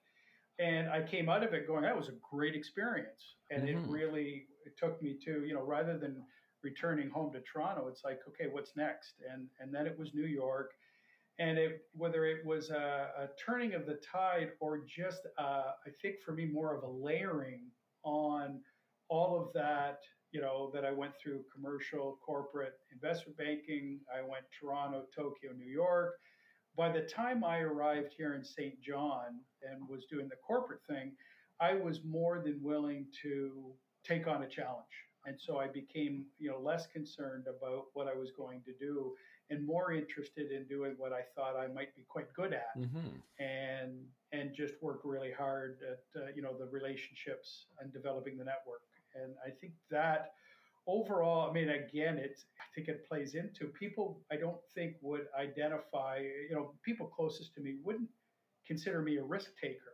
and 0.59 0.89
I 0.89 1.01
came 1.01 1.29
out 1.29 1.43
of 1.43 1.53
it 1.53 1.67
going, 1.67 1.83
that 1.83 1.95
was 1.95 2.09
a 2.09 2.13
great 2.29 2.55
experience, 2.55 3.35
and 3.49 3.63
mm-hmm. 3.63 3.85
it 3.85 3.89
really 3.89 4.45
it 4.65 4.77
took 4.77 5.01
me 5.01 5.17
to 5.25 5.43
you 5.45 5.53
know 5.53 5.63
rather 5.63 5.97
than 5.97 6.23
returning 6.63 7.09
home 7.09 7.31
to 7.33 7.41
Toronto, 7.41 7.87
it's 7.87 8.03
like 8.03 8.19
okay, 8.27 8.49
what's 8.51 8.75
next? 8.75 9.15
And 9.31 9.47
and 9.59 9.73
then 9.73 9.87
it 9.87 9.97
was 9.97 10.13
New 10.13 10.27
York, 10.27 10.71
and 11.39 11.57
it, 11.57 11.85
whether 11.93 12.25
it 12.25 12.45
was 12.45 12.69
a, 12.69 13.09
a, 13.17 13.29
turning 13.43 13.73
of 13.73 13.85
the 13.85 13.99
tide 14.11 14.51
or 14.59 14.79
just 14.79 15.21
uh, 15.37 15.71
I 15.85 15.89
think 16.01 16.17
for 16.25 16.33
me 16.33 16.45
more 16.45 16.75
of 16.75 16.83
a 16.83 16.89
layering 16.89 17.71
on 18.03 18.59
all 19.09 19.39
of 19.41 19.53
that 19.53 19.99
you 20.31 20.39
know, 20.39 20.71
that 20.73 20.85
I 20.85 20.91
went 20.91 21.13
through 21.21 21.43
commercial, 21.53 22.17
corporate, 22.25 22.75
investment 22.91 23.37
banking. 23.37 23.99
I 24.13 24.21
went 24.21 24.45
Toronto, 24.57 25.03
Tokyo, 25.15 25.51
New 25.57 25.71
York. 25.71 26.13
By 26.81 26.89
the 26.89 27.01
time 27.01 27.43
I 27.43 27.59
arrived 27.59 28.11
here 28.17 28.33
in 28.33 28.43
St. 28.43 28.81
John 28.81 29.39
and 29.61 29.87
was 29.87 30.05
doing 30.05 30.27
the 30.27 30.35
corporate 30.37 30.79
thing, 30.89 31.11
I 31.59 31.75
was 31.75 31.99
more 32.03 32.41
than 32.43 32.59
willing 32.63 33.05
to 33.21 33.71
take 34.03 34.25
on 34.25 34.41
a 34.41 34.47
challenge. 34.47 35.05
And 35.27 35.39
so 35.39 35.59
I 35.59 35.67
became, 35.67 36.25
you 36.39 36.49
know, 36.49 36.57
less 36.57 36.87
concerned 36.87 37.45
about 37.45 37.85
what 37.93 38.07
I 38.07 38.15
was 38.15 38.31
going 38.35 38.63
to 38.65 38.73
do 38.73 39.13
and 39.51 39.63
more 39.63 39.93
interested 39.93 40.51
in 40.51 40.63
doing 40.65 40.95
what 40.97 41.13
I 41.13 41.21
thought 41.35 41.55
I 41.55 41.67
might 41.67 41.95
be 41.95 42.01
quite 42.09 42.33
good 42.33 42.51
at, 42.51 42.75
mm-hmm. 42.75 43.09
and 43.37 43.99
and 44.31 44.51
just 44.51 44.73
work 44.81 45.01
really 45.03 45.31
hard 45.31 45.77
at 45.87 46.19
uh, 46.19 46.25
you 46.35 46.41
know 46.41 46.57
the 46.57 46.65
relationships 46.65 47.65
and 47.79 47.93
developing 47.93 48.39
the 48.39 48.45
network. 48.45 48.81
And 49.13 49.33
I 49.45 49.51
think 49.51 49.73
that 49.91 50.31
overall, 50.87 51.49
I 51.49 51.53
mean, 51.53 51.69
again, 51.69 52.17
it's, 52.17 52.45
I 52.59 52.63
think 52.73 52.87
it 52.87 53.07
plays 53.07 53.35
into 53.35 53.65
people 53.67 54.21
I 54.31 54.35
don't 54.35 54.59
think 54.73 54.95
would 55.01 55.27
identify, 55.39 56.19
you 56.19 56.55
know, 56.55 56.73
people 56.83 57.07
closest 57.07 57.53
to 57.55 57.61
me 57.61 57.75
wouldn't 57.83 58.09
consider 58.65 59.01
me 59.01 59.17
a 59.17 59.23
risk 59.23 59.51
taker. 59.61 59.93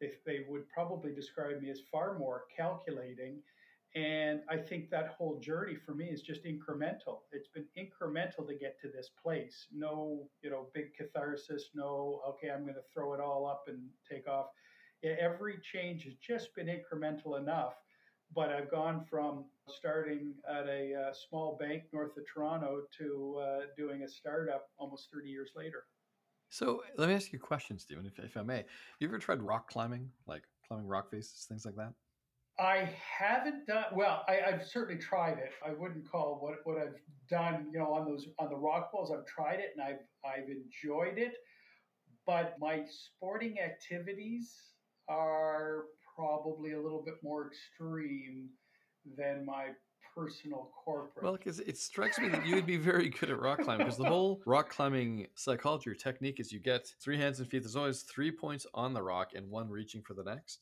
They, 0.00 0.12
they 0.26 0.40
would 0.48 0.68
probably 0.68 1.14
describe 1.14 1.60
me 1.60 1.70
as 1.70 1.80
far 1.90 2.18
more 2.18 2.44
calculating. 2.54 3.40
And 3.94 4.40
I 4.50 4.58
think 4.58 4.90
that 4.90 5.14
whole 5.16 5.38
journey 5.40 5.74
for 5.74 5.94
me 5.94 6.06
is 6.06 6.20
just 6.20 6.44
incremental. 6.44 7.20
It's 7.32 7.48
been 7.48 7.64
incremental 7.78 8.46
to 8.46 8.54
get 8.54 8.78
to 8.82 8.88
this 8.88 9.10
place. 9.22 9.68
No, 9.72 10.28
you 10.42 10.50
know, 10.50 10.66
big 10.74 10.94
catharsis. 10.94 11.70
No, 11.74 12.20
okay, 12.28 12.50
I'm 12.50 12.62
going 12.62 12.74
to 12.74 12.82
throw 12.92 13.14
it 13.14 13.20
all 13.20 13.46
up 13.46 13.64
and 13.68 13.78
take 14.10 14.28
off. 14.28 14.46
Every 15.02 15.58
change 15.62 16.04
has 16.04 16.14
just 16.14 16.54
been 16.54 16.66
incremental 16.66 17.38
enough 17.38 17.74
but 18.34 18.50
I've 18.50 18.70
gone 18.70 19.04
from 19.08 19.44
starting 19.68 20.34
at 20.48 20.66
a 20.68 20.94
uh, 20.94 21.12
small 21.28 21.56
bank 21.58 21.84
north 21.92 22.16
of 22.16 22.24
Toronto 22.32 22.82
to 22.98 23.40
uh, 23.40 23.60
doing 23.76 24.02
a 24.02 24.08
startup 24.08 24.68
almost 24.78 25.08
30 25.12 25.28
years 25.28 25.50
later. 25.56 25.84
So 26.48 26.82
let 26.96 27.08
me 27.08 27.14
ask 27.14 27.32
you 27.32 27.38
a 27.38 27.46
question, 27.46 27.78
Stephen, 27.78 28.06
if, 28.06 28.18
if 28.18 28.36
I 28.36 28.42
may. 28.42 28.64
You 29.00 29.08
ever 29.08 29.18
tried 29.18 29.42
rock 29.42 29.68
climbing, 29.68 30.10
like 30.26 30.42
climbing 30.66 30.86
rock 30.86 31.10
faces, 31.10 31.46
things 31.48 31.64
like 31.64 31.76
that? 31.76 31.92
I 32.58 32.88
haven't 33.18 33.66
done 33.66 33.84
well. 33.94 34.24
I, 34.28 34.50
have 34.50 34.66
certainly 34.66 35.00
tried 35.00 35.38
it. 35.38 35.50
I 35.64 35.72
wouldn't 35.72 36.10
call 36.10 36.38
what 36.40 36.54
what 36.64 36.78
I've 36.78 36.98
done, 37.28 37.66
you 37.70 37.78
know, 37.78 37.92
on 37.92 38.06
those 38.06 38.28
on 38.38 38.48
the 38.48 38.56
rock 38.56 38.92
walls. 38.94 39.12
I've 39.12 39.26
tried 39.26 39.60
it 39.60 39.74
and 39.76 39.84
I've 39.84 40.00
I've 40.24 40.48
enjoyed 40.48 41.18
it. 41.18 41.34
But 42.26 42.56
my 42.58 42.84
sporting 42.88 43.60
activities 43.60 44.54
are 45.08 45.84
probably 46.16 46.72
a 46.72 46.80
little 46.80 47.02
bit 47.04 47.14
more 47.22 47.48
extreme 47.48 48.48
than 49.16 49.44
my 49.44 49.68
personal 50.16 50.70
corporate. 50.84 51.22
Well, 51.22 51.34
because 51.34 51.60
it 51.60 51.76
strikes 51.76 52.18
me 52.18 52.28
that 52.28 52.46
you 52.46 52.54
would 52.54 52.66
be 52.66 52.78
very 52.78 53.10
good 53.10 53.30
at 53.30 53.38
rock 53.38 53.60
climbing 53.60 53.86
because 53.86 53.98
the 53.98 54.06
whole 54.06 54.40
rock 54.46 54.70
climbing 54.70 55.26
psychology 55.34 55.90
or 55.90 55.94
technique 55.94 56.40
is 56.40 56.50
you 56.50 56.58
get 56.58 56.90
three 57.00 57.18
hands 57.18 57.38
and 57.38 57.48
feet. 57.48 57.62
There's 57.62 57.76
always 57.76 58.02
three 58.02 58.30
points 58.30 58.66
on 58.74 58.94
the 58.94 59.02
rock 59.02 59.32
and 59.34 59.48
one 59.50 59.68
reaching 59.68 60.02
for 60.02 60.14
the 60.14 60.24
next. 60.24 60.60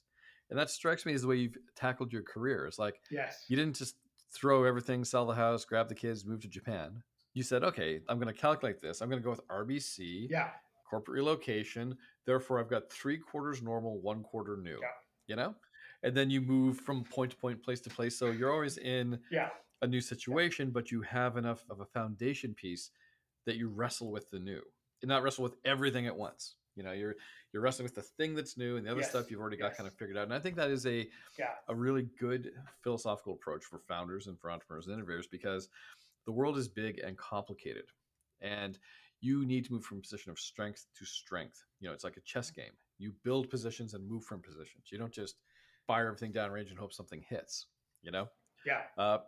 And 0.50 0.58
that 0.58 0.70
strikes 0.70 1.06
me 1.06 1.14
as 1.14 1.22
the 1.22 1.28
way 1.28 1.36
you've 1.36 1.56
tackled 1.76 2.12
your 2.12 2.22
career. 2.22 2.66
It's 2.66 2.78
like 2.78 3.00
yes. 3.10 3.44
you 3.48 3.56
didn't 3.56 3.76
just 3.76 3.94
throw 4.32 4.64
everything, 4.64 5.04
sell 5.04 5.24
the 5.24 5.34
house, 5.34 5.64
grab 5.64 5.88
the 5.88 5.94
kids, 5.94 6.26
move 6.26 6.40
to 6.40 6.48
Japan. 6.48 7.02
You 7.32 7.42
said, 7.42 7.64
okay, 7.64 8.00
I'm 8.08 8.18
going 8.18 8.32
to 8.32 8.38
calculate 8.38 8.80
this. 8.80 9.00
I'm 9.00 9.08
going 9.08 9.20
to 9.20 9.24
go 9.24 9.30
with 9.30 9.46
RBC, 9.48 10.28
yeah. 10.30 10.50
corporate 10.88 11.14
relocation. 11.14 11.96
Therefore, 12.26 12.60
I've 12.60 12.70
got 12.70 12.90
three 12.90 13.18
quarters 13.18 13.62
normal, 13.62 14.00
one 14.00 14.22
quarter 14.22 14.56
new. 14.56 14.78
Yeah 14.80 14.88
you 15.26 15.36
know? 15.36 15.54
And 16.02 16.14
then 16.14 16.30
you 16.30 16.40
move 16.40 16.78
from 16.78 17.04
point 17.04 17.30
to 17.30 17.36
point 17.36 17.62
place 17.62 17.80
to 17.82 17.90
place. 17.90 18.18
So 18.18 18.30
you're 18.30 18.52
always 18.52 18.76
in 18.78 19.18
yeah. 19.30 19.48
a 19.82 19.86
new 19.86 20.00
situation 20.00 20.70
but 20.70 20.90
you 20.90 21.02
have 21.02 21.36
enough 21.36 21.64
of 21.70 21.80
a 21.80 21.86
foundation 21.86 22.54
piece 22.54 22.90
that 23.46 23.56
you 23.56 23.68
wrestle 23.68 24.10
with 24.10 24.30
the 24.30 24.38
new. 24.38 24.60
And 25.02 25.08
not 25.08 25.22
wrestle 25.22 25.44
with 25.44 25.56
everything 25.64 26.06
at 26.06 26.16
once. 26.16 26.56
You 26.76 26.82
know 26.82 26.92
you're 26.92 27.14
you're 27.52 27.62
wrestling 27.62 27.84
with 27.84 27.94
the 27.94 28.02
thing 28.02 28.34
that's 28.34 28.56
new 28.56 28.76
and 28.76 28.86
the 28.86 28.90
other 28.90 29.00
yes. 29.00 29.10
stuff 29.10 29.30
you've 29.30 29.40
already 29.40 29.56
got 29.56 29.68
yes. 29.68 29.76
kind 29.76 29.86
of 29.86 29.94
figured 29.94 30.16
out. 30.16 30.24
And 30.24 30.34
i 30.34 30.40
think 30.40 30.56
that 30.56 30.70
is 30.70 30.86
a 30.86 31.06
yeah. 31.38 31.50
a 31.68 31.74
really 31.74 32.08
good 32.18 32.50
philosophical 32.82 33.34
approach 33.34 33.64
for 33.64 33.78
founders 33.78 34.26
and 34.26 34.38
for 34.40 34.50
entrepreneurs 34.50 34.86
and 34.86 34.94
innovators 34.94 35.26
because 35.26 35.68
the 36.26 36.32
world 36.32 36.58
is 36.58 36.68
big 36.68 36.98
and 36.98 37.16
complicated. 37.16 37.84
And 38.40 38.78
you 39.20 39.46
need 39.46 39.64
to 39.66 39.72
move 39.72 39.84
from 39.84 39.98
a 39.98 40.00
position 40.00 40.30
of 40.32 40.38
strength 40.38 40.86
to 40.98 41.04
strength. 41.04 41.64
You 41.80 41.88
know 41.88 41.94
it's 41.94 42.04
like 42.04 42.16
a 42.16 42.22
chess 42.22 42.50
mm. 42.50 42.56
game 42.56 42.72
you 42.98 43.12
build 43.24 43.50
positions 43.50 43.94
and 43.94 44.08
move 44.08 44.24
from 44.24 44.40
positions. 44.40 44.86
You 44.90 44.98
don't 44.98 45.12
just 45.12 45.36
fire 45.86 46.06
everything 46.06 46.32
down 46.32 46.50
range 46.50 46.70
and 46.70 46.78
hope 46.78 46.92
something 46.92 47.22
hits. 47.28 47.66
You 48.02 48.10
know. 48.10 48.28
Yeah. 48.66 48.82
Uh, 48.96 49.18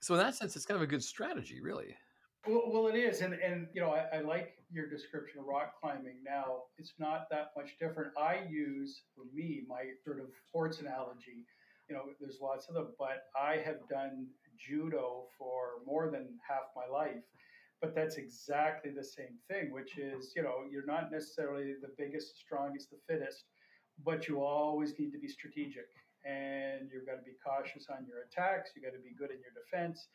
so 0.00 0.14
in 0.14 0.20
that 0.20 0.34
sense, 0.34 0.56
it's 0.56 0.66
kind 0.66 0.76
of 0.76 0.82
a 0.82 0.86
good 0.86 1.02
strategy, 1.02 1.60
really. 1.60 1.96
Well, 2.46 2.62
well, 2.68 2.86
it 2.86 2.94
is, 2.94 3.22
and 3.22 3.34
and 3.34 3.66
you 3.74 3.80
know, 3.80 3.90
I, 3.90 4.18
I, 4.18 4.20
like 4.20 4.54
your 4.70 4.88
description 4.88 5.40
of 5.40 5.46
rock 5.46 5.80
climbing. 5.80 6.22
Now, 6.24 6.62
it's 6.78 6.92
not 6.98 7.26
that 7.30 7.50
much 7.56 7.76
different. 7.80 8.12
I 8.16 8.46
use, 8.48 9.02
for 9.16 9.24
me, 9.34 9.62
my 9.68 9.82
sort 10.04 10.20
of 10.20 10.26
sports 10.46 10.78
analogy. 10.78 11.44
You 11.88 11.96
know, 11.96 12.02
there's 12.20 12.38
lots 12.40 12.68
of 12.68 12.74
them, 12.74 12.88
but 12.98 13.24
I 13.36 13.56
have 13.64 13.88
done 13.90 14.28
judo 14.58 15.24
for 15.36 15.82
more 15.84 16.08
than 16.10 16.38
half 16.48 16.70
my 16.76 16.86
life, 16.86 17.22
but 17.80 17.94
that's 17.94 18.16
exactly 18.16 18.90
the 18.90 19.04
same 19.04 19.36
thing, 19.48 19.72
which 19.72 19.98
is, 19.98 20.32
you 20.34 20.42
know, 20.42 20.64
you're 20.70 20.86
not 20.86 21.12
necessarily 21.12 21.74
the 21.80 21.90
biggest, 21.98 22.38
strongest, 22.38 22.90
the 22.90 22.96
fittest, 23.06 23.44
but 24.04 24.28
you 24.28 24.42
always 24.42 24.98
need 24.98 25.12
to 25.12 25.18
be 25.18 25.28
strategic 25.28 25.86
and 26.24 26.90
you've 26.92 27.06
got 27.06 27.16
to 27.16 27.22
be 27.22 27.36
cautious 27.44 27.86
on 27.90 28.06
your 28.06 28.22
attacks. 28.26 28.70
You've 28.74 28.84
got 28.84 28.92
to 28.92 29.02
be 29.02 29.14
good 29.16 29.30
in 29.30 29.38
your 29.38 29.54
defense. 29.54 30.08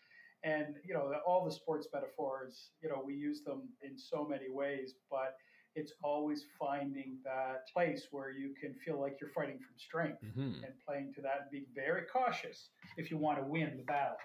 And, 0.43 0.75
you 0.83 0.93
know, 0.93 1.13
all 1.25 1.45
the 1.45 1.51
sports 1.51 1.87
metaphors, 1.93 2.71
you 2.81 2.89
know, 2.89 3.01
we 3.05 3.13
use 3.13 3.43
them 3.43 3.69
in 3.81 3.97
so 3.97 4.25
many 4.27 4.49
ways, 4.49 4.95
but 5.09 5.35
it's 5.75 5.93
always 6.03 6.45
finding 6.59 7.17
that 7.23 7.67
place 7.71 8.07
where 8.11 8.31
you 8.31 8.53
can 8.59 8.75
feel 8.83 8.99
like 8.99 9.17
you're 9.21 9.29
fighting 9.29 9.57
from 9.57 9.75
strength 9.77 10.17
mm-hmm. 10.23 10.63
and 10.63 10.73
playing 10.85 11.13
to 11.15 11.21
that 11.21 11.41
and 11.43 11.51
being 11.51 11.67
very 11.73 12.03
cautious 12.11 12.69
if 12.97 13.09
you 13.09 13.17
want 13.17 13.37
to 13.37 13.43
win 13.43 13.77
the 13.77 13.83
battle. 13.83 14.17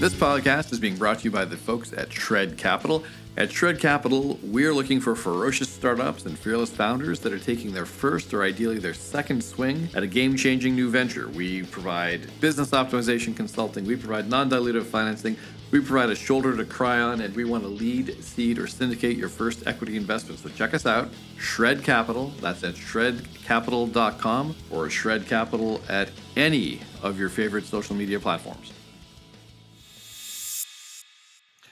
This 0.00 0.14
podcast 0.14 0.72
is 0.72 0.80
being 0.80 0.96
brought 0.96 1.18
to 1.18 1.24
you 1.24 1.30
by 1.30 1.44
the 1.44 1.58
folks 1.58 1.92
at 1.92 2.10
Shred 2.10 2.56
Capital. 2.56 3.04
At 3.36 3.52
Shred 3.52 3.78
Capital, 3.78 4.38
we're 4.42 4.72
looking 4.72 4.98
for 4.98 5.14
ferocious 5.14 5.68
startups 5.68 6.24
and 6.24 6.38
fearless 6.38 6.70
founders 6.70 7.20
that 7.20 7.34
are 7.34 7.38
taking 7.38 7.74
their 7.74 7.84
first 7.84 8.32
or 8.32 8.42
ideally 8.42 8.78
their 8.78 8.94
second 8.94 9.44
swing 9.44 9.90
at 9.94 10.02
a 10.02 10.06
game 10.06 10.36
changing 10.36 10.74
new 10.74 10.88
venture. 10.88 11.28
We 11.28 11.64
provide 11.64 12.30
business 12.40 12.70
optimization 12.70 13.36
consulting, 13.36 13.84
we 13.84 13.94
provide 13.94 14.30
non 14.30 14.48
dilutive 14.48 14.84
financing, 14.84 15.36
we 15.70 15.80
provide 15.80 16.08
a 16.08 16.16
shoulder 16.16 16.56
to 16.56 16.64
cry 16.64 16.98
on, 17.02 17.20
and 17.20 17.36
we 17.36 17.44
want 17.44 17.64
to 17.64 17.68
lead, 17.68 18.24
seed, 18.24 18.58
or 18.58 18.66
syndicate 18.68 19.18
your 19.18 19.28
first 19.28 19.66
equity 19.66 19.98
investment. 19.98 20.40
So 20.40 20.48
check 20.48 20.72
us 20.72 20.86
out, 20.86 21.10
Shred 21.36 21.84
Capital. 21.84 22.32
That's 22.40 22.64
at 22.64 22.74
shredcapital.com 22.74 24.56
or 24.70 24.88
Shred 24.88 25.26
Capital 25.26 25.82
at 25.90 26.10
any 26.36 26.80
of 27.02 27.18
your 27.18 27.28
favorite 27.28 27.66
social 27.66 27.94
media 27.94 28.18
platforms. 28.18 28.72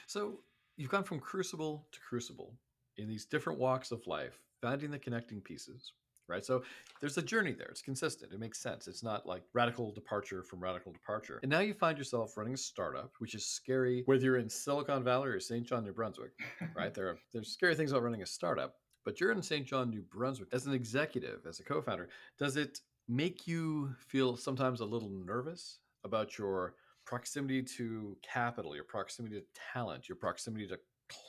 So 0.08 0.40
you've 0.78 0.88
gone 0.88 1.04
from 1.04 1.20
crucible 1.20 1.86
to 1.92 2.00
crucible 2.00 2.54
in 2.96 3.08
these 3.08 3.26
different 3.26 3.58
walks 3.58 3.92
of 3.92 4.06
life, 4.06 4.40
finding 4.62 4.90
the 4.90 4.98
connecting 4.98 5.42
pieces, 5.42 5.92
right? 6.28 6.42
So 6.42 6.62
there's 6.98 7.18
a 7.18 7.22
journey 7.22 7.52
there. 7.52 7.68
It's 7.68 7.82
consistent. 7.82 8.32
It 8.32 8.40
makes 8.40 8.58
sense. 8.58 8.88
It's 8.88 9.02
not 9.02 9.26
like 9.26 9.42
radical 9.52 9.92
departure 9.92 10.42
from 10.42 10.60
radical 10.60 10.92
departure. 10.92 11.40
And 11.42 11.50
now 11.50 11.60
you 11.60 11.74
find 11.74 11.98
yourself 11.98 12.38
running 12.38 12.54
a 12.54 12.56
startup, 12.56 13.12
which 13.18 13.34
is 13.34 13.44
scary, 13.44 14.02
whether 14.06 14.24
you're 14.24 14.38
in 14.38 14.48
Silicon 14.48 15.04
Valley 15.04 15.28
or 15.28 15.40
St. 15.40 15.66
John, 15.66 15.84
New 15.84 15.92
Brunswick, 15.92 16.32
right? 16.74 16.94
there 16.94 17.08
are 17.08 17.18
there's 17.34 17.52
scary 17.52 17.74
things 17.74 17.92
about 17.92 18.02
running 18.02 18.22
a 18.22 18.26
startup, 18.26 18.76
but 19.04 19.20
you're 19.20 19.32
in 19.32 19.42
St. 19.42 19.66
John, 19.66 19.90
New 19.90 20.02
Brunswick 20.02 20.48
as 20.52 20.64
an 20.64 20.72
executive, 20.72 21.44
as 21.46 21.60
a 21.60 21.64
co-founder. 21.64 22.08
Does 22.38 22.56
it 22.56 22.80
make 23.08 23.46
you 23.46 23.94
feel 23.98 24.38
sometimes 24.38 24.80
a 24.80 24.86
little 24.86 25.10
nervous 25.10 25.80
about 26.02 26.38
your 26.38 26.76
proximity 27.08 27.62
to 27.62 28.18
capital, 28.22 28.74
your 28.74 28.84
proximity 28.84 29.36
to 29.36 29.46
talent, 29.72 30.10
your 30.10 30.16
proximity 30.16 30.66
to 30.66 30.78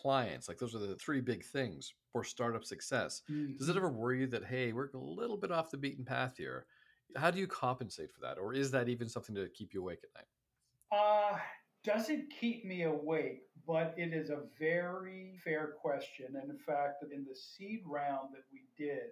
clients. 0.01 0.49
Like 0.49 0.57
those 0.57 0.75
are 0.75 0.79
the 0.79 0.95
three 0.95 1.21
big 1.21 1.45
things 1.45 1.93
for 2.11 2.21
startup 2.25 2.65
success. 2.65 3.21
Mm-hmm. 3.31 3.55
Does 3.55 3.69
it 3.69 3.71
mm-hmm. 3.71 3.77
ever 3.77 3.89
worry 3.89 4.19
you 4.19 4.27
that, 4.27 4.43
hey, 4.43 4.73
we're 4.73 4.89
a 4.93 4.97
little 4.97 5.37
bit 5.37 5.53
off 5.53 5.71
the 5.71 5.77
beaten 5.77 6.03
path 6.03 6.35
here 6.37 6.65
How 7.15 7.31
do 7.31 7.39
you 7.39 7.47
compensate 7.47 8.11
for 8.11 8.19
that? 8.21 8.37
Or 8.37 8.53
is 8.53 8.71
that 8.71 8.89
even 8.89 9.07
something 9.07 9.33
to 9.35 9.47
keep 9.49 9.73
you 9.73 9.81
awake 9.81 10.01
at 10.03 10.19
night? 10.19 10.27
Uh, 10.91 11.37
doesn't 11.85 12.25
keep 12.37 12.65
me 12.65 12.83
awake, 12.83 13.43
but 13.65 13.93
it 13.95 14.13
is 14.13 14.29
a 14.29 14.43
very 14.59 15.31
fair 15.41 15.75
question. 15.81 16.27
And 16.35 16.51
in 16.51 16.57
fact, 16.57 17.03
in 17.03 17.23
the 17.23 17.35
seed 17.35 17.83
round 17.85 18.33
that 18.33 18.43
we 18.51 18.67
did, 18.77 19.11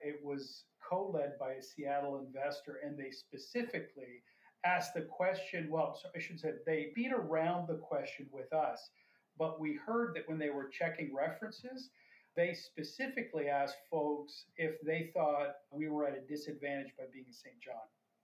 it 0.00 0.20
was 0.22 0.64
co 0.86 1.10
led 1.10 1.38
by 1.40 1.52
a 1.52 1.62
Seattle 1.62 2.18
investor, 2.18 2.80
and 2.84 2.98
they 2.98 3.10
specifically 3.10 4.22
asked 4.64 4.94
the 4.94 5.02
question. 5.02 5.68
Well, 5.70 5.98
I 6.14 6.18
should 6.18 6.40
say 6.40 6.52
they 6.66 6.92
beat 6.94 7.12
around 7.12 7.68
the 7.68 7.74
question 7.74 8.26
with 8.30 8.52
us, 8.52 8.90
but 9.38 9.60
we 9.60 9.74
heard 9.74 10.14
that 10.14 10.28
when 10.28 10.38
they 10.38 10.50
were 10.50 10.68
checking 10.68 11.14
references, 11.14 11.90
they 12.36 12.54
specifically 12.54 13.48
asked 13.48 13.76
folks 13.90 14.46
if 14.56 14.80
they 14.82 15.10
thought 15.12 15.56
we 15.70 15.88
were 15.88 16.06
at 16.06 16.16
a 16.16 16.26
disadvantage 16.26 16.92
by 16.96 17.04
being 17.12 17.26
in 17.26 17.32
St. 17.32 17.60
John. 17.60 17.74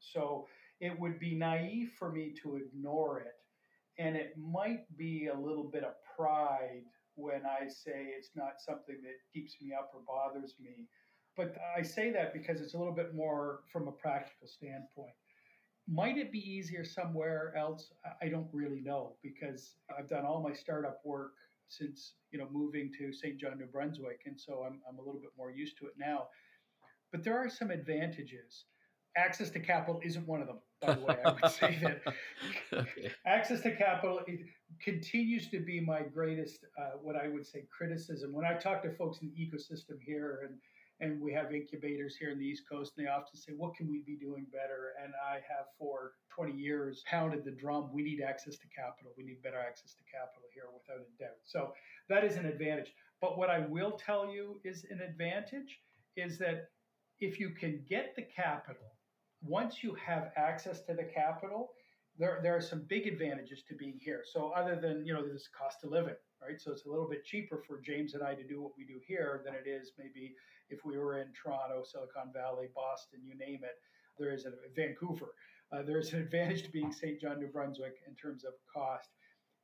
So 0.01 0.47
it 0.81 0.99
would 0.99 1.19
be 1.19 1.35
naive 1.35 1.93
for 1.99 2.11
me 2.11 2.33
to 2.43 2.57
ignore 2.57 3.21
it. 3.21 3.35
And 3.99 4.17
it 4.17 4.35
might 4.39 4.85
be 4.97 5.27
a 5.27 5.39
little 5.39 5.65
bit 5.65 5.83
of 5.83 5.95
pride 6.17 6.85
when 7.17 7.43
I 7.45 7.67
say 7.67 8.13
it's 8.17 8.31
not 8.37 8.61
something 8.65 8.97
that 9.03 9.17
keeps 9.35 9.57
me 9.61 9.73
up 9.77 9.91
or 9.93 10.01
bothers 10.07 10.55
me. 10.61 10.87
But 11.37 11.57
I 11.77 11.83
say 11.83 12.11
that 12.13 12.33
because 12.33 12.61
it's 12.61 12.75
a 12.75 12.79
little 12.79 12.95
bit 12.95 13.15
more 13.15 13.61
from 13.73 13.89
a 13.89 13.93
practical 13.93 14.47
standpoint. 14.47 15.15
Might 15.91 16.19
it 16.19 16.31
be 16.31 16.39
easier 16.39 16.85
somewhere 16.85 17.55
else? 17.57 17.93
I 18.21 18.29
don't 18.29 18.49
really 18.53 18.81
know 18.81 19.17
because 19.23 19.75
I've 19.97 20.09
done 20.09 20.25
all 20.27 20.43
my 20.43 20.53
startup 20.53 21.01
work 21.05 21.33
since 21.69 22.13
you 22.31 22.39
know 22.39 22.47
moving 22.51 22.93
to 22.99 23.13
St. 23.13 23.39
John, 23.39 23.59
New 23.59 23.67
Brunswick, 23.67 24.21
and 24.27 24.39
so 24.39 24.65
I'm, 24.67 24.81
I'm 24.89 24.99
a 24.99 25.03
little 25.03 25.21
bit 25.21 25.31
more 25.37 25.51
used 25.51 25.79
to 25.79 25.87
it 25.87 25.95
now. 25.99 26.29
But 27.11 27.25
there 27.25 27.39
are 27.39 27.49
some 27.49 27.71
advantages. 27.71 28.65
Access 29.17 29.51
to 29.51 29.61
capital 29.61 30.01
isn't 30.05 30.27
one 30.29 30.43
of 30.43 30.47
them, 30.47 30.59
by 30.81 30.95
the 30.95 31.01
way. 31.01 31.17
I 31.25 31.33
would 31.33 31.51
say 31.51 31.79
that 31.83 32.03
okay. 32.73 33.11
access 33.27 33.63
to 33.63 33.75
capital 33.75 34.21
continues 34.81 35.49
to 35.49 35.59
be 35.59 35.81
my 35.81 36.03
greatest, 36.03 36.65
uh, 36.79 36.99
what 37.03 37.17
I 37.17 37.29
would 37.29 37.47
say, 37.47 37.65
criticism. 37.77 38.33
When 38.33 38.45
I 38.45 38.55
talk 38.55 38.83
to 38.83 38.95
folks 38.95 39.19
in 39.23 39.31
the 39.31 39.35
ecosystem 39.35 39.99
here 40.05 40.41
and 40.47 40.59
and 41.01 41.21
we 41.21 41.33
have 41.33 41.55
incubators 41.55 42.17
here 42.17 42.31
in 42.31 42.39
the 42.39 42.45
East 42.45 42.65
Coast, 42.71 42.95
and 42.97 43.07
they 43.07 43.11
often 43.11 43.37
say, 43.37 43.53
What 43.57 43.75
can 43.77 43.89
we 43.89 44.03
be 44.07 44.17
doing 44.17 44.47
better? 44.51 44.95
And 45.03 45.13
I 45.25 45.35
have 45.35 45.67
for 45.79 46.13
20 46.35 46.53
years 46.53 47.03
pounded 47.07 47.45
the 47.45 47.53
drum 47.53 47.91
we 47.93 48.03
need 48.03 48.21
access 48.21 48.57
to 48.57 48.67
capital. 48.75 49.13
We 49.17 49.25
need 49.25 49.43
better 49.43 49.61
access 49.61 49.95
to 49.95 50.03
capital 50.11 50.49
here 50.53 50.65
without 50.73 51.05
a 51.05 51.23
doubt. 51.23 51.39
So 51.45 51.73
that 52.09 52.25
is 52.25 52.37
an 52.37 52.47
advantage. 52.47 52.93
But 53.21 53.39
what 53.39 53.51
I 53.51 53.61
will 53.61 53.93
tell 53.93 54.33
you 54.33 54.61
is 54.65 54.87
an 54.91 55.01
advantage 55.01 55.81
is 56.17 56.39
that 56.39 56.71
if 57.21 57.41
you 57.41 57.51
can 57.51 57.85
get 57.89 58.15
the 58.17 58.23
capital, 58.23 58.95
once 59.43 59.83
you 59.83 59.95
have 60.05 60.31
access 60.37 60.81
to 60.83 60.95
the 60.95 61.05
capital, 61.05 61.71
there, 62.19 62.41
there 62.43 62.57
are 62.57 62.61
some 62.61 62.85
big 62.89 63.07
advantages 63.07 63.63
to 63.69 63.75
being 63.75 63.99
here. 64.01 64.23
So 64.33 64.51
other 64.51 64.77
than, 64.77 65.05
you 65.07 65.15
know, 65.15 65.27
this 65.27 65.49
cost 65.57 65.79
of 65.85 65.91
living, 65.91 66.17
right? 66.43 66.61
So 66.61 66.73
it's 66.73 66.87
a 66.87 66.91
little 66.91 67.09
bit 67.09 67.25
cheaper 67.25 67.63
for 67.67 67.81
James 67.81 68.15
and 68.15 68.23
I 68.23 68.35
to 68.35 68.43
do 68.43 68.61
what 68.61 68.73
we 68.77 68.85
do 68.85 69.01
here 69.07 69.43
than 69.45 69.55
it 69.55 69.69
is 69.69 69.93
maybe 69.99 70.35
if 70.71 70.85
we 70.85 70.99
were 70.99 71.21
in 71.21 71.29
Toronto, 71.33 71.83
Silicon 71.85 72.33
Valley, 72.33 72.69
Boston, 72.75 73.21
you 73.25 73.37
name 73.37 73.61
it. 73.63 73.77
There 74.19 74.33
is 74.33 74.47
a 74.47 74.53
Vancouver. 74.75 75.35
Uh, 75.73 75.83
there's 75.83 76.13
an 76.13 76.21
advantage 76.23 76.63
to 76.65 76.71
being 76.71 76.93
St. 76.93 77.21
John, 77.21 77.39
New 77.41 77.49
Brunswick 77.49 77.97
in 78.07 78.15
terms 78.15 78.45
of 78.45 78.53
cost. 78.73 79.09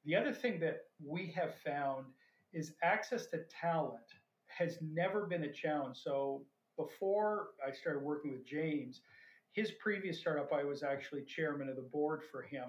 The 0.04 0.16
other 0.16 0.32
thing 0.32 0.60
that 0.60 0.82
we 1.04 1.32
have 1.34 1.54
found 1.64 2.06
is 2.52 2.74
access 2.82 3.26
to 3.26 3.40
talent 3.60 4.04
has 4.46 4.78
never 4.80 5.26
been 5.26 5.44
a 5.44 5.52
challenge. 5.52 5.98
So 6.02 6.42
before 6.76 7.48
I 7.66 7.72
started 7.72 8.02
working 8.02 8.32
with 8.32 8.46
James, 8.46 9.00
his 9.52 9.72
previous 9.72 10.18
startup, 10.18 10.52
I 10.52 10.64
was 10.64 10.82
actually 10.82 11.22
chairman 11.22 11.68
of 11.68 11.76
the 11.76 11.82
board 11.82 12.22
for 12.30 12.42
him. 12.42 12.64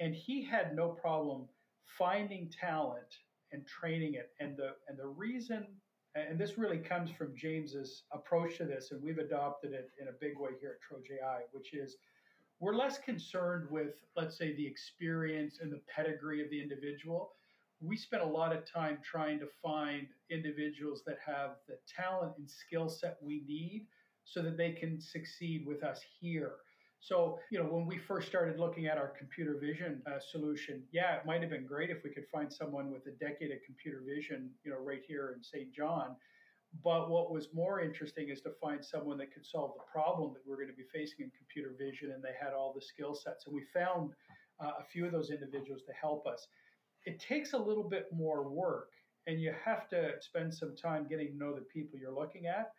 And 0.00 0.14
he 0.14 0.42
had 0.42 0.74
no 0.74 0.88
problem 0.88 1.46
finding 1.98 2.50
talent 2.50 3.18
and 3.52 3.66
training 3.66 4.14
it. 4.14 4.30
And 4.40 4.56
the 4.56 4.70
and 4.88 4.98
the 4.98 5.06
reason 5.06 5.66
and 6.14 6.38
this 6.38 6.58
really 6.58 6.78
comes 6.78 7.10
from 7.10 7.34
James's 7.36 8.04
approach 8.12 8.58
to 8.58 8.64
this, 8.64 8.92
and 8.92 9.02
we've 9.02 9.18
adopted 9.18 9.72
it 9.72 9.90
in 10.00 10.08
a 10.08 10.12
big 10.20 10.38
way 10.38 10.50
here 10.60 10.76
at 10.78 10.96
TrojAI, 10.96 11.40
which 11.52 11.74
is 11.74 11.96
we're 12.60 12.74
less 12.74 12.98
concerned 12.98 13.68
with, 13.70 13.94
let's 14.16 14.38
say, 14.38 14.54
the 14.54 14.66
experience 14.66 15.58
and 15.60 15.72
the 15.72 15.80
pedigree 15.94 16.42
of 16.42 16.50
the 16.50 16.62
individual. 16.62 17.32
We 17.80 17.96
spend 17.96 18.22
a 18.22 18.26
lot 18.26 18.54
of 18.54 18.70
time 18.70 18.98
trying 19.02 19.40
to 19.40 19.48
find 19.62 20.06
individuals 20.30 21.02
that 21.06 21.18
have 21.26 21.56
the 21.68 21.78
talent 21.94 22.34
and 22.38 22.48
skill 22.48 22.88
set 22.88 23.18
we 23.20 23.42
need 23.46 23.86
so 24.24 24.40
that 24.42 24.56
they 24.56 24.72
can 24.72 25.00
succeed 25.00 25.66
with 25.66 25.82
us 25.82 26.00
here. 26.20 26.52
So, 27.04 27.38
you 27.50 27.58
know, 27.58 27.66
when 27.66 27.84
we 27.84 27.98
first 27.98 28.28
started 28.28 28.58
looking 28.58 28.86
at 28.86 28.96
our 28.96 29.08
computer 29.08 29.58
vision 29.60 30.00
uh, 30.06 30.18
solution, 30.18 30.82
yeah, 30.90 31.16
it 31.16 31.26
might 31.26 31.42
have 31.42 31.50
been 31.50 31.66
great 31.66 31.90
if 31.90 32.02
we 32.02 32.08
could 32.08 32.26
find 32.32 32.50
someone 32.50 32.90
with 32.90 33.06
a 33.06 33.10
decade 33.10 33.50
of 33.50 33.58
computer 33.66 34.02
vision, 34.08 34.48
you 34.64 34.70
know, 34.70 34.78
right 34.78 35.02
here 35.06 35.34
in 35.36 35.42
St. 35.42 35.70
John. 35.70 36.16
But 36.82 37.10
what 37.10 37.30
was 37.30 37.48
more 37.52 37.82
interesting 37.82 38.30
is 38.30 38.40
to 38.40 38.52
find 38.58 38.82
someone 38.82 39.18
that 39.18 39.34
could 39.34 39.44
solve 39.44 39.74
the 39.76 39.84
problem 39.92 40.32
that 40.32 40.40
we're 40.46 40.56
going 40.56 40.70
to 40.70 40.74
be 40.74 40.88
facing 40.94 41.26
in 41.26 41.30
computer 41.36 41.74
vision, 41.78 42.12
and 42.12 42.24
they 42.24 42.32
had 42.40 42.54
all 42.54 42.72
the 42.72 42.80
skill 42.80 43.14
sets. 43.14 43.44
And 43.44 43.54
we 43.54 43.64
found 43.74 44.12
uh, 44.58 44.72
a 44.80 44.84
few 44.90 45.04
of 45.04 45.12
those 45.12 45.28
individuals 45.28 45.82
to 45.86 45.92
help 45.92 46.26
us. 46.26 46.48
It 47.04 47.20
takes 47.20 47.52
a 47.52 47.58
little 47.58 47.86
bit 47.86 48.06
more 48.14 48.48
work, 48.48 48.92
and 49.26 49.38
you 49.42 49.52
have 49.62 49.90
to 49.90 50.12
spend 50.20 50.54
some 50.54 50.74
time 50.74 51.06
getting 51.06 51.32
to 51.32 51.36
know 51.36 51.54
the 51.54 51.60
people 51.60 51.98
you're 51.98 52.18
looking 52.18 52.46
at. 52.46 52.72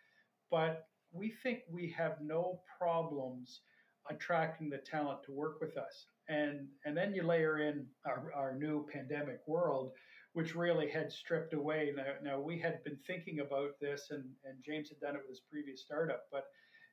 But 0.50 0.88
we 1.12 1.32
think 1.44 1.60
we 1.70 1.94
have 1.96 2.18
no 2.22 2.62
problems 2.80 3.62
attracting 4.10 4.70
the 4.70 4.78
talent 4.78 5.24
to 5.24 5.32
work 5.32 5.60
with 5.62 5.78
us. 5.78 6.08
And, 6.28 6.68
and 6.86 6.96
then 6.96 7.14
you 7.14 7.24
layer 7.24 7.60
in 7.60 7.86
our, 8.06 8.32
our 8.36 8.56
new 8.56 8.88
pandemic 8.92 9.40
world, 9.48 9.92
which 10.34 10.56
really 10.56 10.90
had 10.90 11.12
stripped 11.12 11.54
away. 11.54 11.94
Now, 11.96 12.04
now, 12.24 12.40
we 12.40 12.60
had 12.60 12.84
been 12.84 12.98
thinking 13.08 13.40
about 13.40 13.80
this, 13.80 14.08
and, 14.10 14.24
and 14.44 14.58
James 14.66 14.90
had 14.90 15.00
done 15.00 15.16
it 15.16 15.22
with 15.22 15.30
his 15.30 15.42
previous 15.50 15.82
startup. 15.82 16.24
But 16.32 16.46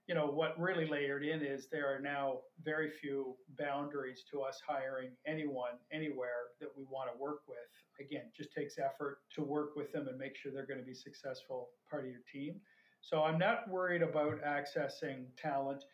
you 0.09 0.15
know 0.15 0.27
what 0.27 0.59
really 0.59 0.87
layered 0.87 1.25
in 1.25 1.43
is 1.43 1.69
there 1.71 1.95
are 1.95 2.01
now 2.01 2.39
very 2.65 2.91
few 2.91 3.37
boundaries 3.59 4.25
to 4.33 4.43
us 4.43 4.61
hiring 4.67 5.11
anyone 5.27 5.79
anywhere 5.93 6.51
that 6.61 6.71
we 6.77 6.85
want 6.91 7.09
to 7.13 7.23
work 7.23 7.43
with. 7.47 7.59
Again, 8.05 8.25
just 8.37 8.53
takes 8.53 8.79
effort 8.79 9.19
to 9.37 9.43
work 9.43 9.77
with 9.77 9.93
them 9.93 10.09
and 10.09 10.19
make 10.19 10.37
sure 10.37 10.51
they're 10.53 10.67
going 10.67 10.81
to 10.81 10.87
be 10.87 10.95
successful 10.95 11.69
part 11.89 12.05
of 12.05 12.11
your 12.11 12.21
team. 12.33 12.61
So 13.01 13.23
I'm 13.23 13.39
not 13.39 13.69
worried 13.69 14.03
about 14.03 14.43
accessing 14.43 15.27
talent. 15.37 15.85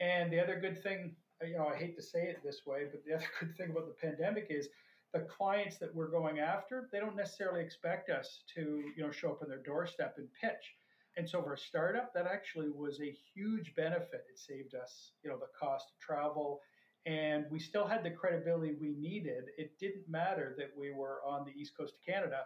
And 0.00 0.32
the 0.32 0.40
other 0.40 0.58
good 0.60 0.82
thing, 0.82 1.16
you 1.42 1.56
know, 1.56 1.68
I 1.68 1.76
hate 1.76 1.96
to 1.96 2.02
say 2.02 2.24
it 2.24 2.40
this 2.44 2.62
way, 2.66 2.86
but 2.90 3.04
the 3.04 3.14
other 3.16 3.26
good 3.40 3.56
thing 3.56 3.70
about 3.70 3.86
the 3.86 3.94
pandemic 4.08 4.46
is 4.50 4.68
the 5.12 5.20
clients 5.20 5.78
that 5.78 5.94
we're 5.94 6.10
going 6.10 6.38
after, 6.38 6.88
they 6.92 7.00
don't 7.00 7.16
necessarily 7.16 7.62
expect 7.62 8.10
us 8.10 8.42
to, 8.54 8.82
you 8.96 9.02
know, 9.02 9.10
show 9.10 9.30
up 9.30 9.42
on 9.42 9.48
their 9.48 9.62
doorstep 9.62 10.14
and 10.18 10.28
pitch. 10.40 10.74
And 11.16 11.28
so 11.28 11.42
for 11.42 11.54
a 11.54 11.58
startup, 11.58 12.12
that 12.14 12.26
actually 12.26 12.68
was 12.68 13.00
a 13.00 13.16
huge 13.34 13.74
benefit. 13.74 14.26
It 14.30 14.38
saved 14.38 14.74
us, 14.74 15.12
you 15.24 15.30
know, 15.30 15.36
the 15.38 15.48
cost 15.58 15.86
of 15.90 15.98
travel, 15.98 16.60
and 17.06 17.46
we 17.50 17.58
still 17.58 17.86
had 17.86 18.04
the 18.04 18.10
credibility 18.10 18.74
we 18.80 18.90
needed. 18.90 19.44
It 19.56 19.78
didn't 19.80 20.08
matter 20.08 20.54
that 20.58 20.70
we 20.78 20.92
were 20.92 21.20
on 21.26 21.44
the 21.44 21.52
east 21.58 21.76
coast 21.76 21.94
of 21.94 22.06
Canada. 22.06 22.42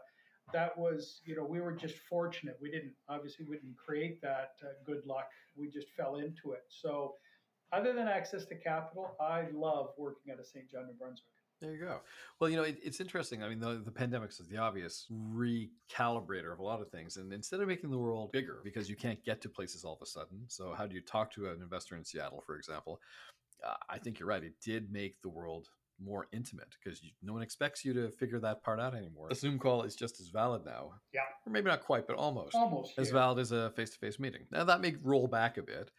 That 0.53 0.77
was, 0.79 1.21
you 1.25 1.37
know, 1.37 1.45
we 1.45 1.61
were 1.61 1.73
just 1.73 1.97
fortunate. 2.09 2.57
We 2.61 2.71
didn't 2.71 2.93
obviously 3.09 3.45
we 3.45 3.57
didn't 3.57 3.77
create 3.77 4.23
that 4.23 4.53
uh, 4.63 4.69
good 4.87 5.05
luck. 5.05 5.29
We 5.57 5.69
just 5.69 5.89
fell 5.97 6.17
into 6.17 6.53
it. 6.53 6.65
So 6.69 7.15
other 7.73 7.93
than 7.93 8.09
access 8.09 8.45
to 8.47 8.55
capital, 8.55 9.17
I 9.21 9.47
love 9.53 9.91
working 9.99 10.33
at 10.33 10.39
a 10.39 10.45
St. 10.45 10.71
John, 10.71 10.87
New 10.87 10.95
Brunswick. 10.95 11.27
There 11.61 11.73
you 11.73 11.79
go. 11.79 12.01
Well, 12.41 12.51
you 12.51 12.57
know, 12.57 12.65
it, 12.65 12.79
it's 12.83 13.01
interesting. 13.01 13.45
I 13.45 13.49
mean, 13.49 13.61
the, 13.61 13.81
the 13.85 13.93
pandemic 13.93 14.31
is 14.31 14.49
the 14.49 14.59
obvious 14.59 15.07
recalibrator 15.13 16.53
of 16.53 16.59
a 16.59 16.63
lot 16.63 16.81
of 16.81 16.91
things. 16.91 17.17
And 17.17 17.33
instead 17.33 17.61
of 17.61 17.69
making 17.69 17.91
the 17.91 17.99
world 17.99 18.33
bigger, 18.33 18.61
because 18.65 18.91
you 18.91 18.97
can't 18.97 19.25
get 19.25 19.41
to 19.43 19.49
places 19.49 19.85
all 19.85 19.95
of 19.95 20.03
a 20.03 20.07
sudden, 20.07 20.41
so 20.49 20.75
how 20.77 20.89
do 20.89 20.95
you 20.97 21.01
talk 21.01 21.33
to 21.35 21.51
an 21.51 21.63
investor 21.63 21.95
in 21.95 22.05
Seattle, 22.05 22.43
for 22.45 22.57
example? 22.57 23.01
Uh, 23.65 23.75
I 23.89 23.99
think 23.99 24.19
you're 24.19 24.29
right. 24.29 24.43
It 24.43 24.55
did 24.61 24.91
make 24.91 25.23
the 25.23 25.29
world 25.29 25.69
more 26.05 26.27
intimate 26.33 26.75
because 26.83 27.01
no 27.23 27.33
one 27.33 27.43
expects 27.43 27.85
you 27.85 27.93
to 27.95 28.11
figure 28.11 28.41
that 28.41 28.63
part 28.65 28.81
out 28.81 28.97
anymore. 28.97 29.29
A 29.31 29.35
Zoom 29.37 29.59
call 29.59 29.83
is 29.83 29.95
just 29.95 30.21
as 30.21 30.29
valid 30.29 30.65
now. 30.65 30.95
Yeah. 31.15 31.21
Or 31.47 31.53
maybe 31.53 31.71
not 31.71 31.85
quite, 31.85 32.09
but 32.09 32.17
almost. 32.17 32.57
Almost. 32.57 32.95
As 32.99 33.09
yeah. 33.09 33.15
valid 33.15 33.39
as 33.39 33.53
a 33.53 33.71
face 33.71 33.91
to 33.91 33.99
face 33.99 34.19
meeting. 34.19 34.47
Now, 34.51 34.65
that 34.65 34.81
may 34.81 34.97
roll 35.01 35.29
back 35.29 35.59
a 35.59 35.63
bit. 35.63 35.93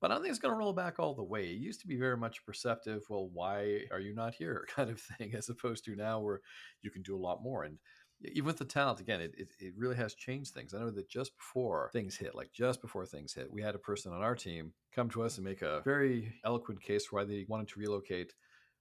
But 0.00 0.10
I 0.10 0.14
don't 0.14 0.22
think 0.22 0.30
it's 0.30 0.38
going 0.38 0.54
to 0.54 0.58
roll 0.58 0.72
back 0.72 0.98
all 0.98 1.14
the 1.14 1.22
way. 1.22 1.46
It 1.46 1.58
used 1.58 1.80
to 1.80 1.86
be 1.86 1.96
very 1.96 2.16
much 2.16 2.44
perceptive, 2.44 3.02
well, 3.08 3.28
why 3.32 3.82
are 3.90 4.00
you 4.00 4.14
not 4.14 4.34
here 4.34 4.66
kind 4.74 4.90
of 4.90 5.00
thing, 5.00 5.34
as 5.34 5.48
opposed 5.48 5.84
to 5.84 5.96
now 5.96 6.20
where 6.20 6.40
you 6.82 6.90
can 6.90 7.02
do 7.02 7.16
a 7.16 7.18
lot 7.18 7.42
more. 7.42 7.64
And 7.64 7.78
even 8.22 8.46
with 8.46 8.58
the 8.58 8.64
talent, 8.64 9.00
again, 9.00 9.20
it, 9.20 9.34
it, 9.38 9.48
it, 9.60 9.74
really 9.76 9.94
has 9.96 10.14
changed 10.14 10.52
things. 10.52 10.74
I 10.74 10.78
know 10.78 10.90
that 10.90 11.08
just 11.08 11.36
before 11.36 11.90
things 11.92 12.16
hit, 12.16 12.34
like 12.34 12.52
just 12.52 12.80
before 12.80 13.06
things 13.06 13.32
hit, 13.32 13.52
we 13.52 13.62
had 13.62 13.76
a 13.76 13.78
person 13.78 14.12
on 14.12 14.22
our 14.22 14.34
team 14.34 14.72
come 14.92 15.08
to 15.10 15.22
us 15.22 15.36
and 15.36 15.44
make 15.44 15.62
a 15.62 15.82
very 15.84 16.34
eloquent 16.44 16.82
case 16.82 17.06
for 17.06 17.16
why 17.16 17.24
they 17.24 17.44
wanted 17.48 17.68
to 17.68 17.78
relocate 17.78 18.34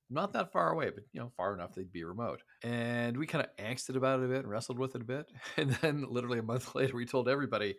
not 0.10 0.34
that 0.34 0.52
far 0.52 0.72
away, 0.72 0.90
but 0.90 1.04
you 1.12 1.20
know, 1.20 1.32
far 1.36 1.54
enough 1.54 1.74
they'd 1.74 1.92
be 1.92 2.04
remote. 2.04 2.42
And 2.64 3.18
we 3.18 3.28
kind 3.28 3.46
of 3.46 3.66
angsted 3.66 3.96
about 3.96 4.20
it 4.20 4.26
a 4.26 4.30
bit 4.30 4.40
and 4.40 4.50
wrestled 4.50 4.80
with 4.80 4.96
it 4.96 5.02
a 5.02 5.06
bit. 5.06 5.30
And 5.58 5.72
then 5.82 6.06
literally 6.10 6.40
a 6.40 6.44
month 6.44 6.76
later, 6.76 6.96
we 6.96 7.06
told 7.06 7.28
everybody, 7.28 7.76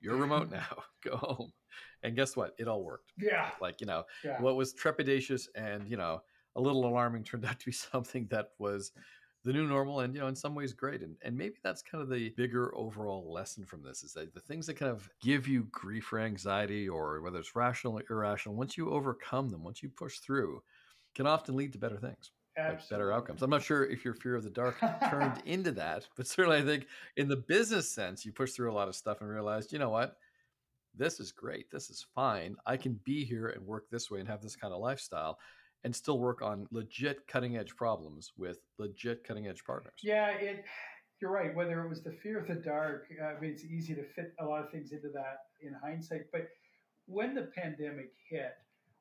You're 0.00 0.16
remote 0.16 0.50
now. 0.50 0.82
Go 1.04 1.16
home. 1.16 1.52
And 2.02 2.16
guess 2.16 2.36
what? 2.36 2.54
It 2.58 2.68
all 2.68 2.82
worked. 2.84 3.12
Yeah. 3.16 3.52
Like, 3.60 3.80
you 3.80 3.86
know, 3.86 4.04
Yeah. 4.24 4.40
what 4.40 4.56
was 4.56 4.74
trepidatious 4.74 5.48
and, 5.54 5.88
you 5.88 5.96
know, 5.96 6.22
a 6.56 6.60
little 6.60 6.84
alarming 6.86 7.24
turned 7.24 7.44
out 7.44 7.60
to 7.60 7.66
be 7.66 7.72
something 7.72 8.26
that 8.28 8.50
was 8.58 8.92
the 9.44 9.52
new 9.52 9.66
normal 9.66 10.00
and, 10.00 10.14
you 10.14 10.20
know, 10.20 10.28
in 10.28 10.36
some 10.36 10.54
ways 10.54 10.72
great. 10.72 11.02
And, 11.02 11.16
and 11.22 11.36
maybe 11.36 11.56
that's 11.62 11.82
kind 11.82 12.02
of 12.02 12.08
the 12.08 12.30
bigger 12.30 12.74
overall 12.76 13.32
lesson 13.32 13.64
from 13.66 13.82
this 13.82 14.04
is 14.04 14.12
that 14.12 14.32
the 14.34 14.40
things 14.40 14.66
that 14.66 14.74
kind 14.74 14.90
of 14.92 15.08
give 15.20 15.48
you 15.48 15.64
grief 15.64 16.12
or 16.12 16.20
anxiety 16.20 16.88
or 16.88 17.20
whether 17.20 17.38
it's 17.40 17.56
rational 17.56 17.98
or 17.98 18.04
irrational, 18.08 18.54
once 18.56 18.76
you 18.76 18.90
overcome 18.90 19.48
them, 19.48 19.64
once 19.64 19.82
you 19.82 19.90
push 19.90 20.18
through, 20.20 20.62
can 21.14 21.26
often 21.26 21.56
lead 21.56 21.72
to 21.72 21.78
better 21.78 21.98
things 21.98 22.30
like 22.64 22.86
better 22.88 23.12
outcomes. 23.12 23.42
I'm 23.42 23.50
not 23.50 23.62
sure 23.62 23.84
if 23.84 24.04
your 24.04 24.14
fear 24.14 24.36
of 24.36 24.44
the 24.44 24.50
dark 24.50 24.84
turned 25.02 25.38
into 25.44 25.72
that, 25.72 26.08
but 26.16 26.26
certainly 26.28 26.58
I 26.58 26.62
think 26.64 26.86
in 27.16 27.26
the 27.28 27.36
business 27.36 27.92
sense, 27.92 28.24
you 28.24 28.32
push 28.32 28.52
through 28.52 28.70
a 28.70 28.74
lot 28.74 28.88
of 28.88 28.94
stuff 28.94 29.20
and 29.20 29.28
realized, 29.28 29.72
you 29.72 29.78
know 29.80 29.90
what? 29.90 30.16
This 30.94 31.20
is 31.20 31.32
great. 31.32 31.70
This 31.70 31.90
is 31.90 32.06
fine. 32.14 32.56
I 32.66 32.76
can 32.76 32.98
be 33.04 33.24
here 33.24 33.48
and 33.48 33.66
work 33.66 33.88
this 33.90 34.10
way 34.10 34.20
and 34.20 34.28
have 34.28 34.42
this 34.42 34.56
kind 34.56 34.74
of 34.74 34.80
lifestyle 34.80 35.38
and 35.84 35.94
still 35.94 36.18
work 36.18 36.42
on 36.42 36.66
legit 36.70 37.26
cutting 37.26 37.56
edge 37.56 37.74
problems 37.76 38.32
with 38.36 38.58
legit 38.78 39.24
cutting 39.24 39.48
edge 39.48 39.64
partners. 39.64 39.94
Yeah, 40.02 40.30
it. 40.30 40.64
You're 41.20 41.32
right. 41.32 41.54
Whether 41.54 41.82
it 41.82 41.88
was 41.88 42.02
the 42.02 42.16
fear 42.22 42.38
of 42.38 42.48
the 42.48 42.54
dark, 42.54 43.06
uh, 43.20 43.26
I 43.26 43.40
mean, 43.40 43.50
it's 43.50 43.64
easy 43.64 43.94
to 43.94 44.04
fit 44.14 44.34
a 44.40 44.44
lot 44.44 44.64
of 44.64 44.70
things 44.70 44.92
into 44.92 45.08
that 45.14 45.38
in 45.60 45.72
hindsight. 45.72 46.22
But 46.32 46.48
when 47.06 47.34
the 47.34 47.50
pandemic 47.54 48.12
hit, 48.28 48.54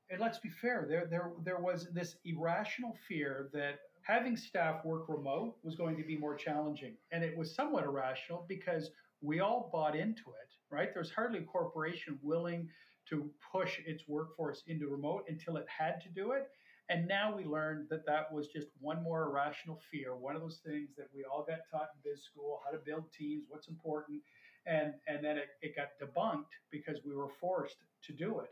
and 0.10 0.20
let's 0.20 0.40
be 0.40 0.50
fair, 0.50 0.86
there 0.88 1.08
there 1.10 1.32
there 1.44 1.60
was 1.60 1.88
this 1.94 2.16
irrational 2.26 2.96
fear 3.08 3.50
that 3.54 3.80
having 4.04 4.36
staff 4.36 4.84
work 4.86 5.06
remote 5.08 5.56
was 5.64 5.76
going 5.76 5.98
to 5.98 6.04
be 6.04 6.18
more 6.18 6.36
challenging, 6.36 6.96
and 7.12 7.24
it 7.24 7.36
was 7.36 7.56
somewhat 7.56 7.86
irrational 7.86 8.46
because 8.48 8.92
we 9.22 9.40
all 9.40 9.70
bought 9.72 9.96
into 9.96 10.30
it. 10.30 10.51
Right? 10.72 10.94
There's 10.94 11.12
hardly 11.12 11.40
a 11.40 11.44
corporation 11.44 12.18
willing 12.22 12.70
to 13.10 13.30
push 13.52 13.80
its 13.86 14.04
workforce 14.08 14.64
into 14.68 14.88
remote 14.88 15.26
until 15.28 15.58
it 15.58 15.66
had 15.68 16.02
to 16.02 16.10
do 16.10 16.32
it. 16.32 16.48
And 16.90 17.08
now 17.08 17.34
we 17.36 17.46
learned 17.46 17.88
that 17.90 18.06
that 18.06 18.32
was 18.32 18.48
just 18.48 18.68
one 18.80 19.02
more 19.02 19.24
irrational 19.24 19.80
fear, 19.92 20.16
one 20.16 20.36
of 20.36 20.42
those 20.42 20.60
things 20.66 20.90
that 20.98 21.08
we 21.16 21.24
all 21.24 21.46
got 21.48 21.60
taught 21.72 21.90
in 21.96 22.12
biz 22.12 22.24
school, 22.24 22.60
how 22.66 22.72
to 22.72 22.84
build 22.84 23.06
teams, 23.18 23.46
what's 23.48 23.70
important. 23.70 24.22
And, 24.66 24.94
and 25.08 25.24
then 25.24 25.38
it, 25.38 25.48
it 25.62 25.76
got 25.76 25.96
debunked 26.02 26.52
because 26.70 27.00
we 27.06 27.16
were 27.16 27.30
forced 27.40 27.78
to 28.08 28.14
do 28.14 28.40
it. 28.40 28.50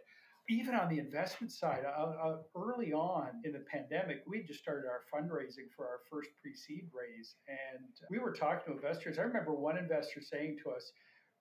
Even 0.47 0.73
on 0.73 0.89
the 0.89 0.97
investment 0.97 1.51
side, 1.51 1.83
uh, 1.85 2.01
uh, 2.01 2.37
early 2.55 2.91
on 2.91 3.27
in 3.43 3.51
the 3.51 3.63
pandemic, 3.71 4.23
we 4.25 4.41
just 4.41 4.59
started 4.59 4.85
our 4.87 5.01
fundraising 5.13 5.69
for 5.75 5.85
our 5.85 5.99
first 6.09 6.29
pre 6.41 6.55
seed 6.55 6.87
raise. 6.91 7.35
And 7.47 7.83
we 8.09 8.17
were 8.19 8.31
talking 8.31 8.61
to 8.65 8.71
investors. 8.71 9.19
I 9.19 9.23
remember 9.23 9.53
one 9.53 9.77
investor 9.77 10.21
saying 10.21 10.57
to 10.63 10.71
us, 10.71 10.91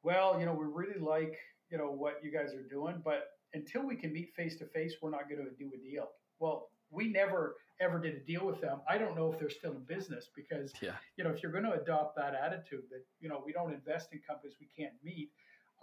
Well, 0.02 0.38
you 0.38 0.46
know, 0.46 0.54
we 0.54 0.64
really 0.66 0.98
like, 1.00 1.36
you 1.70 1.78
know, 1.78 1.90
what 1.90 2.20
you 2.22 2.30
guys 2.30 2.54
are 2.54 2.62
doing, 2.62 3.00
but 3.04 3.30
until 3.54 3.86
we 3.86 3.96
can 3.96 4.12
meet 4.12 4.34
face 4.34 4.56
to 4.58 4.66
face, 4.66 4.94
we're 5.02 5.10
not 5.10 5.28
going 5.28 5.44
to 5.44 5.50
do 5.58 5.70
a 5.74 5.78
deal. 5.78 6.08
Well, 6.38 6.68
we 6.90 7.08
never 7.08 7.56
ever 7.80 8.00
did 8.00 8.14
a 8.14 8.20
deal 8.20 8.44
with 8.44 8.60
them. 8.60 8.80
I 8.88 8.98
don't 8.98 9.14
know 9.14 9.32
if 9.32 9.38
they're 9.38 9.50
still 9.50 9.72
in 9.72 9.84
business 9.84 10.30
because 10.34 10.72
Yeah. 10.80 10.96
you 11.16 11.22
know 11.22 11.30
if 11.30 11.42
you're 11.42 11.52
going 11.52 11.64
to 11.64 11.74
adopt 11.74 12.16
that 12.16 12.34
attitude 12.34 12.82
that 12.90 13.04
you 13.20 13.28
know 13.28 13.40
we 13.44 13.52
don't 13.52 13.72
invest 13.72 14.12
in 14.12 14.20
companies 14.26 14.56
we 14.60 14.66
can't 14.76 14.94
meet. 15.04 15.30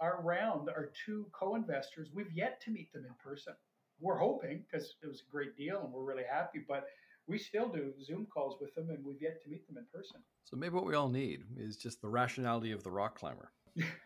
Our 0.00 0.20
round, 0.22 0.68
our 0.68 0.90
two 1.06 1.26
co-investors, 1.32 2.08
we've 2.12 2.30
yet 2.32 2.60
to 2.62 2.70
meet 2.70 2.92
them 2.92 3.06
in 3.06 3.14
person. 3.14 3.54
We're 3.98 4.18
hoping 4.18 4.62
because 4.70 4.94
it 5.02 5.06
was 5.06 5.22
a 5.26 5.30
great 5.30 5.56
deal 5.56 5.80
and 5.82 5.90
we're 5.90 6.04
really 6.04 6.24
happy, 6.30 6.60
but 6.68 6.86
we 7.26 7.38
still 7.38 7.68
do 7.68 7.94
Zoom 8.04 8.26
calls 8.26 8.60
with 8.60 8.74
them 8.74 8.90
and 8.90 9.02
we've 9.02 9.22
yet 9.22 9.42
to 9.44 9.48
meet 9.48 9.66
them 9.66 9.78
in 9.78 9.86
person. 9.90 10.20
So 10.44 10.54
maybe 10.54 10.74
what 10.74 10.84
we 10.84 10.94
all 10.94 11.08
need 11.08 11.44
is 11.56 11.78
just 11.78 12.02
the 12.02 12.08
rationality 12.10 12.72
of 12.72 12.82
the 12.82 12.90
rock 12.90 13.18
climber. 13.18 13.52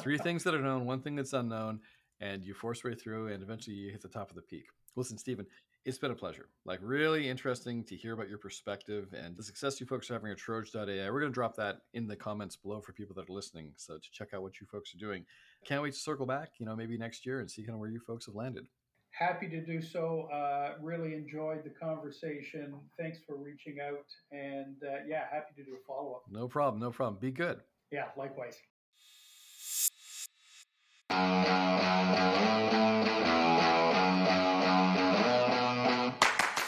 Three 0.00 0.18
things 0.18 0.44
that 0.44 0.54
are 0.54 0.62
known, 0.62 0.86
one 0.86 1.00
thing 1.00 1.16
that's 1.16 1.32
unknown, 1.32 1.80
and 2.20 2.44
you 2.44 2.54
force 2.54 2.82
your 2.82 2.92
way 2.92 2.98
through, 2.98 3.28
and 3.28 3.42
eventually 3.42 3.76
you 3.76 3.90
hit 3.90 4.02
the 4.02 4.08
top 4.08 4.30
of 4.30 4.36
the 4.36 4.42
peak. 4.42 4.66
Listen, 4.94 5.18
Stephen, 5.18 5.46
it's 5.84 5.98
been 5.98 6.10
a 6.10 6.16
pleasure. 6.16 6.48
Like, 6.64 6.80
really 6.82 7.28
interesting 7.28 7.84
to 7.84 7.96
hear 7.96 8.12
about 8.12 8.28
your 8.28 8.38
perspective 8.38 9.14
and 9.16 9.36
the 9.36 9.42
success 9.42 9.80
you 9.80 9.86
folks 9.86 10.10
are 10.10 10.14
having 10.14 10.32
at 10.32 10.38
Troj.ai. 10.38 11.10
We're 11.10 11.20
going 11.20 11.32
to 11.32 11.34
drop 11.34 11.54
that 11.56 11.82
in 11.94 12.08
the 12.08 12.16
comments 12.16 12.56
below 12.56 12.80
for 12.80 12.92
people 12.92 13.14
that 13.14 13.30
are 13.30 13.32
listening. 13.32 13.72
So, 13.76 13.94
to 13.94 14.10
check 14.10 14.34
out 14.34 14.42
what 14.42 14.60
you 14.60 14.66
folks 14.66 14.94
are 14.94 14.98
doing. 14.98 15.24
Can't 15.64 15.82
wait 15.82 15.92
to 15.92 15.98
circle 15.98 16.26
back, 16.26 16.54
you 16.58 16.66
know, 16.66 16.74
maybe 16.74 16.98
next 16.98 17.24
year 17.24 17.40
and 17.40 17.50
see 17.50 17.62
kind 17.62 17.74
of 17.74 17.80
where 17.80 17.90
you 17.90 18.00
folks 18.00 18.26
have 18.26 18.34
landed. 18.34 18.66
Happy 19.10 19.48
to 19.48 19.64
do 19.64 19.80
so. 19.80 20.28
Uh, 20.32 20.74
really 20.82 21.14
enjoyed 21.14 21.64
the 21.64 21.70
conversation. 21.70 22.74
Thanks 22.98 23.18
for 23.26 23.36
reaching 23.36 23.78
out. 23.80 24.04
And 24.30 24.76
uh, 24.82 25.04
yeah, 25.08 25.24
happy 25.30 25.54
to 25.56 25.64
do 25.64 25.72
a 25.72 25.86
follow 25.86 26.14
up. 26.14 26.24
No 26.30 26.48
problem. 26.48 26.82
No 26.82 26.90
problem. 26.90 27.18
Be 27.20 27.30
good. 27.30 27.60
Yeah, 27.90 28.06
likewise. 28.16 28.58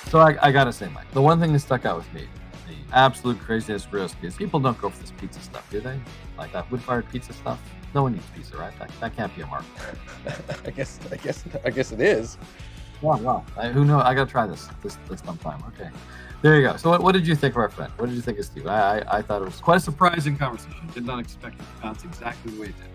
So 0.08 0.20
I, 0.20 0.36
I 0.40 0.52
gotta 0.52 0.72
say, 0.72 0.88
Mike, 0.88 1.10
the 1.12 1.20
one 1.20 1.38
thing 1.38 1.52
that 1.52 1.58
stuck 1.58 1.84
out 1.84 1.98
with 1.98 2.10
me, 2.14 2.26
the 2.66 2.96
absolute 2.96 3.38
craziest 3.40 3.92
risk 3.92 4.16
is 4.22 4.34
people 4.34 4.58
don't 4.58 4.80
go 4.80 4.88
for 4.88 4.98
this 5.02 5.10
pizza 5.10 5.38
stuff, 5.40 5.68
do 5.70 5.80
they? 5.80 6.00
Like 6.38 6.50
that 6.52 6.70
wood-fired 6.70 7.10
pizza 7.10 7.34
stuff. 7.34 7.60
No 7.94 8.04
one 8.04 8.14
eats 8.14 8.24
pizza, 8.34 8.56
right? 8.56 8.72
That, 8.78 8.90
that 9.00 9.14
can't 9.14 9.34
be 9.36 9.42
a 9.42 9.46
market. 9.46 9.68
I 10.66 10.70
guess 10.70 10.98
I 11.12 11.16
guess 11.16 11.44
I 11.62 11.70
guess 11.70 11.92
it 11.92 12.00
is. 12.00 12.38
Wow, 13.02 13.18
wow. 13.18 13.44
I, 13.58 13.68
who 13.68 13.84
knows? 13.84 14.02
I 14.02 14.14
gotta 14.14 14.30
try 14.30 14.46
this 14.46 14.68
this 14.82 14.96
this 15.10 15.20
sometime. 15.20 15.62
Okay, 15.68 15.90
there 16.40 16.56
you 16.56 16.66
go. 16.66 16.76
So 16.76 16.88
what, 16.88 17.02
what 17.02 17.12
did 17.12 17.26
you 17.26 17.34
think 17.34 17.52
of 17.54 17.58
our 17.58 17.68
friend? 17.68 17.92
What 17.98 18.06
did 18.06 18.14
you 18.14 18.22
think 18.22 18.38
of 18.38 18.46
Steve? 18.46 18.66
I, 18.66 19.00
I 19.00 19.18
I 19.18 19.22
thought 19.22 19.42
it 19.42 19.44
was 19.44 19.60
quite 19.60 19.76
a 19.76 19.80
surprising 19.80 20.38
conversation. 20.38 20.88
Did 20.94 21.04
not 21.04 21.18
expect 21.18 21.60
it 21.60 21.64
to 21.76 21.82
bounce 21.82 22.04
exactly 22.04 22.52
the 22.52 22.60
way 22.62 22.66
it 22.68 22.76
did. 22.78 22.88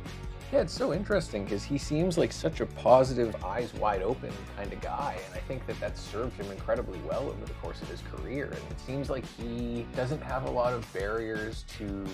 Yeah, 0.51 0.61
it's 0.61 0.73
so 0.73 0.93
interesting 0.93 1.45
because 1.45 1.63
he 1.63 1.79
seems 1.79 2.15
like 2.15 2.31
such 2.31 2.59
a 2.59 2.67
positive, 2.67 3.35
eyes 3.43 3.73
wide 3.73 4.03
open 4.03 4.31
kind 4.55 4.71
of 4.71 4.79
guy, 4.81 5.17
and 5.25 5.33
I 5.35 5.39
think 5.39 5.65
that 5.65 5.79
that's 5.79 5.99
served 5.99 6.39
him 6.39 6.51
incredibly 6.51 6.99
well 6.99 7.23
over 7.23 7.45
the 7.45 7.53
course 7.53 7.81
of 7.81 7.89
his 7.89 8.01
career. 8.01 8.45
And 8.45 8.71
it 8.71 8.79
seems 8.85 9.09
like 9.09 9.25
he 9.25 9.87
doesn't 9.95 10.21
have 10.21 10.43
a 10.43 10.51
lot 10.51 10.73
of 10.73 10.91
barriers 10.93 11.65
to 11.79 12.05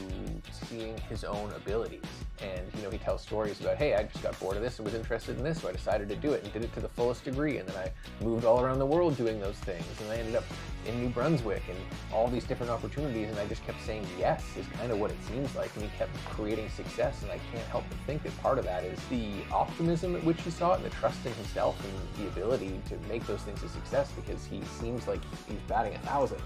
seeing 0.51 0.97
his 1.09 1.25
own 1.25 1.51
abilities. 1.51 2.05
And 2.41 2.61
you 2.77 2.83
know, 2.83 2.89
he 2.89 2.97
tells 2.97 3.21
stories 3.21 3.59
about, 3.59 3.75
hey, 3.75 3.95
I 3.95 4.03
just 4.03 4.23
got 4.23 4.39
bored 4.39 4.55
of 4.55 4.63
this 4.63 4.79
and 4.79 4.85
was 4.85 4.95
interested 4.95 5.37
in 5.37 5.43
this, 5.43 5.61
so 5.61 5.67
I 5.67 5.73
decided 5.73 6.07
to 6.07 6.15
do 6.15 6.31
it 6.31 6.43
and 6.43 6.53
did 6.53 6.63
it 6.63 6.73
to 6.75 6.79
the 6.79 6.89
fullest 6.89 7.25
degree. 7.25 7.57
And 7.57 7.67
then 7.67 7.75
I 7.75 8.23
moved 8.23 8.45
all 8.45 8.61
around 8.61 8.79
the 8.79 8.85
world 8.85 9.17
doing 9.17 9.41
those 9.41 9.57
things, 9.57 9.83
and 9.99 10.09
I 10.11 10.15
ended 10.15 10.35
up 10.35 10.45
in 10.85 11.01
New 11.01 11.09
Brunswick 11.09 11.63
and 11.69 11.77
all 12.13 12.27
these 12.27 12.43
different 12.43 12.71
opportunities. 12.71 13.29
And 13.29 13.37
I 13.37 13.45
just 13.47 13.65
kept 13.65 13.81
saying 13.81 14.05
yes 14.17 14.43
is 14.57 14.65
kind 14.77 14.91
of 14.91 14.99
what 14.99 15.11
it 15.11 15.17
seems 15.27 15.55
like. 15.55 15.73
And 15.75 15.83
he 15.83 15.89
kept 15.97 16.13
creating 16.25 16.69
success. 16.69 17.21
And 17.21 17.31
I 17.31 17.39
can't 17.51 17.65
help 17.67 17.83
but 17.89 17.97
think 18.05 18.23
that 18.23 18.37
part 18.41 18.57
of 18.57 18.65
that 18.65 18.83
is 18.83 18.99
the 19.09 19.31
optimism 19.51 20.15
at 20.15 20.23
which 20.23 20.41
he 20.41 20.51
saw 20.51 20.73
it 20.73 20.77
and 20.77 20.85
the 20.85 20.89
trust 20.91 21.25
in 21.25 21.33
himself 21.33 21.77
and 21.83 22.23
the 22.23 22.29
ability 22.29 22.79
to 22.89 22.97
make 23.07 23.25
those 23.27 23.41
things 23.41 23.61
a 23.63 23.69
success 23.69 24.11
because 24.11 24.45
he 24.45 24.61
seems 24.79 25.07
like 25.07 25.19
he's 25.47 25.59
batting 25.67 25.93
a 25.95 25.99
thousand. 25.99 26.41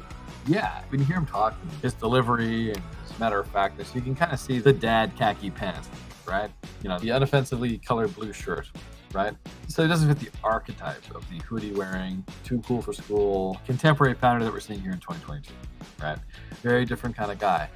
Yeah, 0.47 0.81
when 0.89 0.99
you 0.99 1.05
hear 1.05 1.17
him 1.17 1.25
talk, 1.25 1.55
his 1.81 1.93
delivery 1.93 2.71
and 2.71 2.81
his 3.07 3.17
matter 3.19 3.39
of 3.39 3.47
factness, 3.47 3.93
you 3.95 4.01
can 4.01 4.15
kind 4.15 4.33
of 4.33 4.39
see 4.39 4.59
the 4.59 4.73
dad 4.73 5.15
khaki 5.15 5.49
pants, 5.49 5.89
right? 6.27 6.49
You 6.81 6.89
know, 6.89 6.99
the 6.99 7.09
unoffensively 7.09 7.77
colored 7.77 8.13
blue 8.15 8.33
shirt, 8.33 8.69
right? 9.13 9.33
So 9.67 9.83
it 9.83 9.87
doesn't 9.87 10.07
fit 10.07 10.19
the 10.19 10.37
archetype 10.43 11.03
of 11.15 11.27
the 11.29 11.37
hoodie 11.39 11.71
wearing, 11.71 12.23
too 12.43 12.61
cool 12.67 12.81
for 12.81 12.93
school, 12.93 13.59
contemporary 13.65 14.15
pattern 14.15 14.43
that 14.43 14.51
we're 14.51 14.59
seeing 14.59 14.81
here 14.81 14.91
in 14.91 14.99
2022, 14.99 15.53
right? 16.01 16.17
Very 16.61 16.85
different 16.85 17.15
kind 17.15 17.31
of 17.31 17.39
guy. 17.39 17.69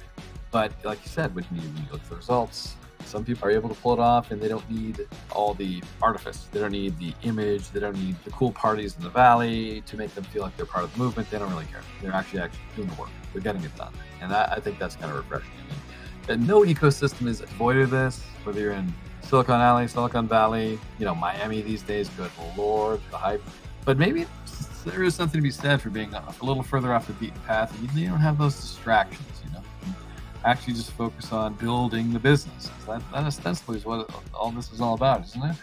But 0.50 0.72
like 0.84 1.02
you 1.02 1.08
said, 1.08 1.34
when 1.34 1.44
you, 1.52 1.60
when 1.60 1.84
you 1.84 1.92
look 1.92 2.02
at 2.02 2.08
the 2.08 2.16
results, 2.16 2.76
some 3.04 3.24
people 3.24 3.48
are 3.48 3.50
able 3.50 3.68
to 3.70 3.74
pull 3.76 3.94
it 3.94 4.00
off 4.00 4.30
and 4.30 4.40
they 4.40 4.48
don't 4.48 4.68
need 4.70 5.06
all 5.30 5.54
the 5.54 5.82
artifice. 6.02 6.46
They 6.52 6.60
don't 6.60 6.72
need 6.72 6.98
the 6.98 7.14
image. 7.22 7.70
They 7.70 7.80
don't 7.80 7.96
need 7.96 8.16
the 8.24 8.30
cool 8.30 8.52
parties 8.52 8.96
in 8.96 9.02
the 9.02 9.08
valley 9.08 9.82
to 9.86 9.96
make 9.96 10.14
them 10.14 10.24
feel 10.24 10.42
like 10.42 10.56
they're 10.56 10.66
part 10.66 10.84
of 10.84 10.92
the 10.92 10.98
movement. 10.98 11.30
They 11.30 11.38
don't 11.38 11.50
really 11.50 11.64
care. 11.66 11.80
They're 12.02 12.12
actually 12.12 12.40
actually 12.40 12.60
doing 12.76 12.88
the 12.88 12.94
work. 12.96 13.08
They're 13.32 13.40
getting 13.40 13.64
it 13.64 13.74
done. 13.76 13.94
And 14.20 14.30
that, 14.30 14.52
I 14.52 14.60
think 14.60 14.78
that's 14.78 14.96
kind 14.96 15.10
of 15.10 15.16
refreshing. 15.16 15.50
Mean, 16.28 16.46
no 16.46 16.62
ecosystem 16.62 17.26
is 17.26 17.40
void 17.40 17.76
of 17.76 17.90
this, 17.90 18.22
whether 18.44 18.60
you're 18.60 18.72
in 18.72 18.92
Silicon 19.22 19.60
Alley, 19.60 19.88
Silicon 19.88 20.28
Valley, 20.28 20.78
you 20.98 21.04
know, 21.04 21.14
Miami 21.14 21.62
these 21.62 21.82
days, 21.82 22.08
good 22.10 22.30
lord, 22.56 23.00
the 23.10 23.16
hype. 23.16 23.42
But 23.84 23.98
maybe 23.98 24.26
there 24.84 25.02
is 25.02 25.14
something 25.14 25.38
to 25.38 25.42
be 25.42 25.50
said 25.50 25.80
for 25.80 25.90
being 25.90 26.12
a 26.14 26.34
little 26.42 26.62
further 26.62 26.94
off 26.94 27.06
the 27.06 27.12
beaten 27.14 27.40
path. 27.40 27.76
You 27.94 28.08
don't 28.08 28.18
have 28.18 28.38
those 28.38 28.56
distractions, 28.56 29.42
you 29.44 29.52
know 29.52 29.62
actually 30.44 30.74
just 30.74 30.92
focus 30.92 31.32
on 31.32 31.54
building 31.54 32.12
the 32.12 32.18
business. 32.18 32.70
That, 32.86 33.02
that 33.12 33.24
ostensibly 33.24 33.78
is 33.78 33.84
what 33.84 34.10
all 34.32 34.50
this 34.50 34.72
is 34.72 34.80
all 34.80 34.94
about, 34.94 35.24
isn't 35.24 35.42
it? 35.42 35.56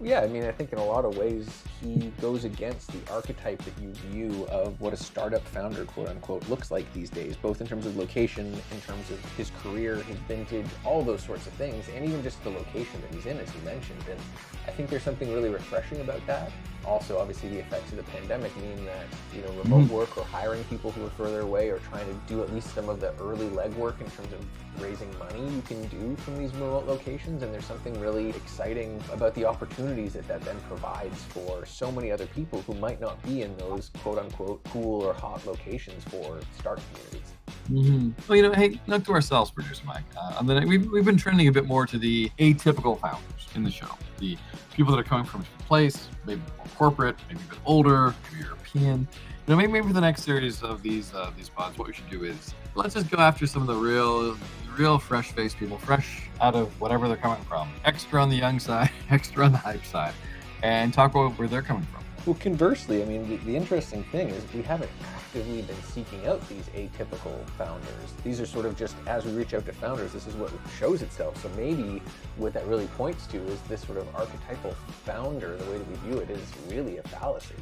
Yeah, 0.00 0.20
I 0.20 0.26
mean, 0.26 0.44
I 0.44 0.52
think 0.52 0.72
in 0.72 0.78
a 0.78 0.84
lot 0.84 1.04
of 1.04 1.16
ways 1.16 1.48
he 1.80 2.12
goes 2.20 2.44
against 2.44 2.90
the 2.92 3.12
archetype 3.12 3.62
that 3.64 3.72
you 3.80 3.92
view 4.10 4.46
of 4.50 4.78
what 4.80 4.92
a 4.92 4.96
startup 4.96 5.46
founder, 5.46 5.84
quote 5.84 6.08
unquote, 6.08 6.46
looks 6.48 6.70
like 6.70 6.92
these 6.92 7.10
days, 7.10 7.36
both 7.36 7.60
in 7.60 7.66
terms 7.66 7.86
of 7.86 7.96
location, 7.96 8.46
in 8.72 8.80
terms 8.80 9.10
of 9.10 9.24
his 9.36 9.50
career, 9.62 9.96
his 9.96 10.16
vintage, 10.28 10.66
all 10.84 11.02
those 11.02 11.22
sorts 11.22 11.46
of 11.46 11.52
things, 11.54 11.86
and 11.94 12.04
even 12.04 12.22
just 12.22 12.42
the 12.44 12.50
location 12.50 13.00
that 13.00 13.14
he's 13.14 13.26
in, 13.26 13.38
as 13.38 13.48
you 13.54 13.60
mentioned. 13.62 14.02
And 14.10 14.20
I 14.66 14.72
think 14.72 14.90
there's 14.90 15.04
something 15.04 15.32
really 15.32 15.48
refreshing 15.48 16.00
about 16.00 16.26
that. 16.26 16.50
Also, 16.86 17.18
obviously, 17.18 17.48
the 17.48 17.58
effects 17.58 17.90
of 17.92 17.96
the 17.96 18.02
pandemic 18.04 18.54
mean 18.56 18.84
that 18.84 19.06
you 19.34 19.42
know 19.42 19.48
remote 19.62 19.84
mm-hmm. 19.84 19.94
work 19.94 20.16
or 20.18 20.24
hiring 20.24 20.62
people 20.64 20.90
who 20.92 21.04
are 21.04 21.10
further 21.10 21.40
away 21.40 21.70
or 21.70 21.78
trying 21.90 22.06
to 22.06 22.14
do 22.26 22.42
at 22.42 22.52
least 22.52 22.74
some 22.74 22.88
of 22.88 23.00
the 23.00 23.12
early 23.20 23.48
legwork 23.48 24.00
in 24.00 24.10
terms 24.10 24.32
of 24.32 24.82
raising 24.82 25.08
money 25.18 25.40
you 25.54 25.62
can 25.62 25.86
do 25.88 26.16
from 26.16 26.38
these 26.38 26.52
remote 26.54 26.86
locations. 26.86 27.42
And 27.42 27.52
there's 27.52 27.64
something 27.64 27.98
really 28.00 28.30
exciting 28.30 29.02
about 29.12 29.34
the 29.34 29.44
opportunities 29.44 30.14
that 30.14 30.26
that 30.28 30.42
then 30.42 30.56
provides 30.68 31.22
for 31.24 31.64
so 31.66 31.90
many 31.92 32.10
other 32.10 32.26
people 32.26 32.62
who 32.62 32.74
might 32.74 33.00
not 33.00 33.22
be 33.22 33.42
in 33.42 33.56
those 33.56 33.90
quote 34.02 34.18
unquote 34.18 34.62
cool 34.64 35.02
or 35.02 35.14
hot 35.14 35.46
locations 35.46 36.02
for 36.04 36.40
start 36.58 36.80
communities. 36.92 37.33
Mm-hmm. 37.70 38.10
Well, 38.28 38.36
you 38.36 38.42
know, 38.42 38.52
hey, 38.52 38.80
note 38.86 39.04
to 39.06 39.12
ourselves, 39.12 39.50
producer 39.50 39.82
Mike. 39.86 40.04
Uh, 40.16 40.34
on 40.38 40.46
the 40.46 40.64
we've, 40.66 40.90
we've 40.90 41.04
been 41.04 41.16
trending 41.16 41.48
a 41.48 41.52
bit 41.52 41.66
more 41.66 41.86
to 41.86 41.98
the 41.98 42.30
atypical 42.38 42.98
founders 43.00 43.48
in 43.54 43.64
the 43.64 43.70
show. 43.70 43.88
The 44.18 44.36
people 44.74 44.92
that 44.94 45.00
are 45.00 45.04
coming 45.04 45.24
from 45.24 45.40
a 45.40 45.44
different 45.44 45.66
place, 45.66 46.08
maybe 46.26 46.42
more 46.58 46.66
corporate, 46.76 47.16
maybe 47.28 47.40
a 47.46 47.50
bit 47.50 47.58
older, 47.64 48.14
maybe 48.30 48.44
European. 48.44 49.08
You 49.46 49.52
know, 49.52 49.56
maybe, 49.56 49.72
maybe 49.72 49.86
for 49.88 49.92
the 49.92 50.00
next 50.00 50.22
series 50.22 50.62
of 50.62 50.82
these 50.82 51.12
uh, 51.14 51.30
these 51.36 51.48
pods, 51.48 51.78
what 51.78 51.86
we 51.86 51.94
should 51.94 52.08
do 52.10 52.24
is 52.24 52.54
let's 52.74 52.94
just 52.94 53.10
go 53.10 53.18
after 53.18 53.46
some 53.46 53.62
of 53.62 53.68
the 53.68 53.74
real, 53.74 54.36
real 54.76 54.98
fresh-faced 54.98 55.56
people, 55.58 55.78
fresh 55.78 56.28
out 56.40 56.54
of 56.54 56.80
whatever 56.80 57.08
they're 57.08 57.16
coming 57.16 57.42
from, 57.44 57.70
extra 57.84 58.20
on 58.20 58.28
the 58.28 58.36
young 58.36 58.58
side, 58.58 58.90
extra 59.10 59.44
on 59.44 59.52
the 59.52 59.58
hype 59.58 59.84
side, 59.84 60.14
and 60.62 60.92
talk 60.92 61.10
about 61.12 61.38
where 61.38 61.48
they're 61.48 61.62
coming 61.62 61.84
from. 61.84 62.04
Well, 62.26 62.36
conversely, 62.36 63.02
I 63.02 63.04
mean, 63.04 63.28
the, 63.28 63.36
the, 63.36 63.54
interesting 63.54 64.02
thing 64.04 64.30
is 64.30 64.42
we 64.54 64.62
haven't 64.62 64.90
actively 65.34 65.62
been 65.62 65.82
seeking 65.82 66.24
out 66.26 66.48
these 66.48 66.64
atypical 66.76 67.44
founders. 67.58 67.88
These 68.22 68.40
are 68.40 68.46
sort 68.46 68.66
of 68.66 68.76
just 68.76 68.94
as 69.08 69.24
we 69.24 69.32
reach 69.32 69.52
out 69.52 69.66
to 69.66 69.72
founders, 69.72 70.12
this 70.12 70.28
is 70.28 70.34
what 70.34 70.52
shows 70.78 71.02
itself. 71.02 71.42
So 71.42 71.48
maybe 71.56 72.00
what 72.36 72.52
that 72.52 72.64
really 72.66 72.86
points 72.96 73.26
to 73.28 73.38
is 73.38 73.60
this 73.62 73.82
sort 73.82 73.98
of 73.98 74.14
archetypal 74.14 74.76
founder, 75.04 75.56
the 75.56 75.64
way 75.70 75.78
that 75.78 75.88
we 75.88 75.96
view 76.08 76.18
it, 76.18 76.30
is 76.30 76.40
really 76.68 76.98
a 76.98 77.02
fallacy. 77.02 77.56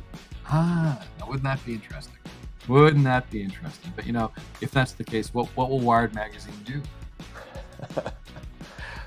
Ah, 0.49 1.03
wouldn't 1.27 1.45
that 1.45 1.65
be 1.65 1.73
interesting? 1.73 2.19
Wouldn't 2.69 3.05
that 3.05 3.31
be 3.31 3.43
interesting? 3.43 3.91
But 3.97 4.07
you 4.07 4.13
know, 4.13 4.33
if 4.61 4.71
that's 4.71 4.93
the 4.93 5.05
case, 5.05 5.33
what 5.33 5.47
what 5.57 5.71
will 5.71 5.81
Wired 5.81 6.15
Magazine 6.15 6.55
do? 6.67 6.83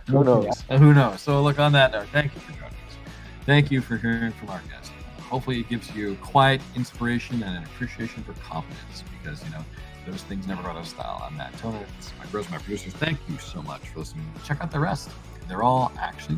who 0.08 0.24
knows? 0.24 0.62
Who 0.70 0.94
knows? 0.94 1.22
So 1.22 1.42
look 1.44 1.60
on 1.60 1.72
that 1.74 1.92
note. 1.92 2.08
Thank 2.12 2.34
you 2.34 2.42
for 2.42 2.52
joining 2.54 2.66
us. 2.66 2.98
Thank 3.46 3.70
you 3.70 3.82
for 3.82 3.98
hearing 3.98 4.32
from 4.32 4.50
our 4.50 4.62
guest 4.70 4.85
hopefully 5.30 5.60
it 5.60 5.70
gives 5.70 5.94
you 5.96 6.16
quiet 6.22 6.62
inspiration 6.76 7.42
and 7.44 7.58
an 7.58 7.64
appreciation 7.64 8.24
for 8.24 8.34
confidence 8.34 9.04
because 9.22 9.44
you 9.44 9.50
know 9.52 9.64
those 10.06 10.24
things 10.24 10.48
never 10.48 10.62
go 10.62 10.70
out 10.70 10.78
of 10.78 10.88
style. 10.88 11.24
I'm 11.26 11.36
Matt 11.36 11.58
Toner. 11.58 11.84
Is 12.00 12.14
my 12.20 12.26
bros, 12.28 12.50
my 12.50 12.58
producers. 12.58 12.94
Thank 12.94 13.20
you 13.28 13.38
so 13.38 13.62
much 13.64 13.82
for 13.90 14.00
listening. 14.00 14.26
Check 14.44 14.62
out 14.62 14.72
the 14.72 14.80
rest. 14.80 15.10
They're 15.48 15.64
all 15.64 15.92
actually 16.00 16.38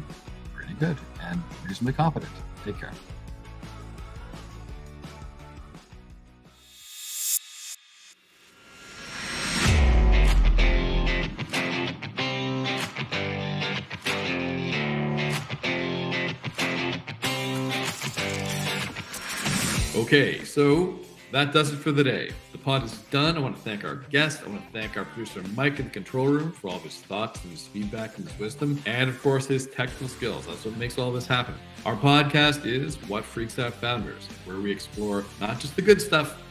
pretty 0.54 0.74
good 0.76 0.98
and 1.24 1.42
reasonably 1.66 1.94
competent. 1.94 2.32
Take 2.64 2.80
care. 2.80 2.92
Okay, 20.08 20.42
so 20.46 20.98
that 21.34 21.52
does 21.52 21.74
it 21.74 21.76
for 21.76 21.92
the 21.92 22.02
day. 22.02 22.32
The 22.54 22.58
pod 22.58 22.86
is 22.86 22.98
done. 23.12 23.36
I 23.36 23.42
want 23.42 23.58
to 23.58 23.62
thank 23.62 23.84
our 23.84 23.96
guest. 24.10 24.42
I 24.42 24.48
want 24.48 24.66
to 24.66 24.72
thank 24.72 24.96
our 24.96 25.04
producer 25.04 25.44
Mike 25.54 25.80
in 25.80 25.88
the 25.88 25.92
control 25.92 26.28
room 26.28 26.54
for 26.54 26.70
all 26.70 26.78
of 26.78 26.84
his 26.84 26.96
thoughts 26.96 27.44
and 27.44 27.52
his 27.52 27.68
feedback 27.68 28.18
and 28.18 28.26
his 28.26 28.40
wisdom, 28.40 28.82
and 28.86 29.10
of 29.10 29.22
course 29.22 29.48
his 29.48 29.68
technical 29.68 30.08
skills. 30.08 30.48
That's 30.48 30.64
what 30.64 30.78
makes 30.78 30.98
all 30.98 31.12
this 31.12 31.28
happen. 31.28 31.56
Our 31.86 31.98
podcast 31.98 32.66
is 32.66 32.96
What 33.10 33.26
Freaks 33.26 33.60
Out 33.60 33.74
Founders, 33.74 34.30
where 34.46 34.56
we 34.62 34.72
explore 34.72 35.26
not 35.42 35.60
just 35.60 35.76
the 35.76 35.82
good 35.82 36.02
stuff, 36.02 36.42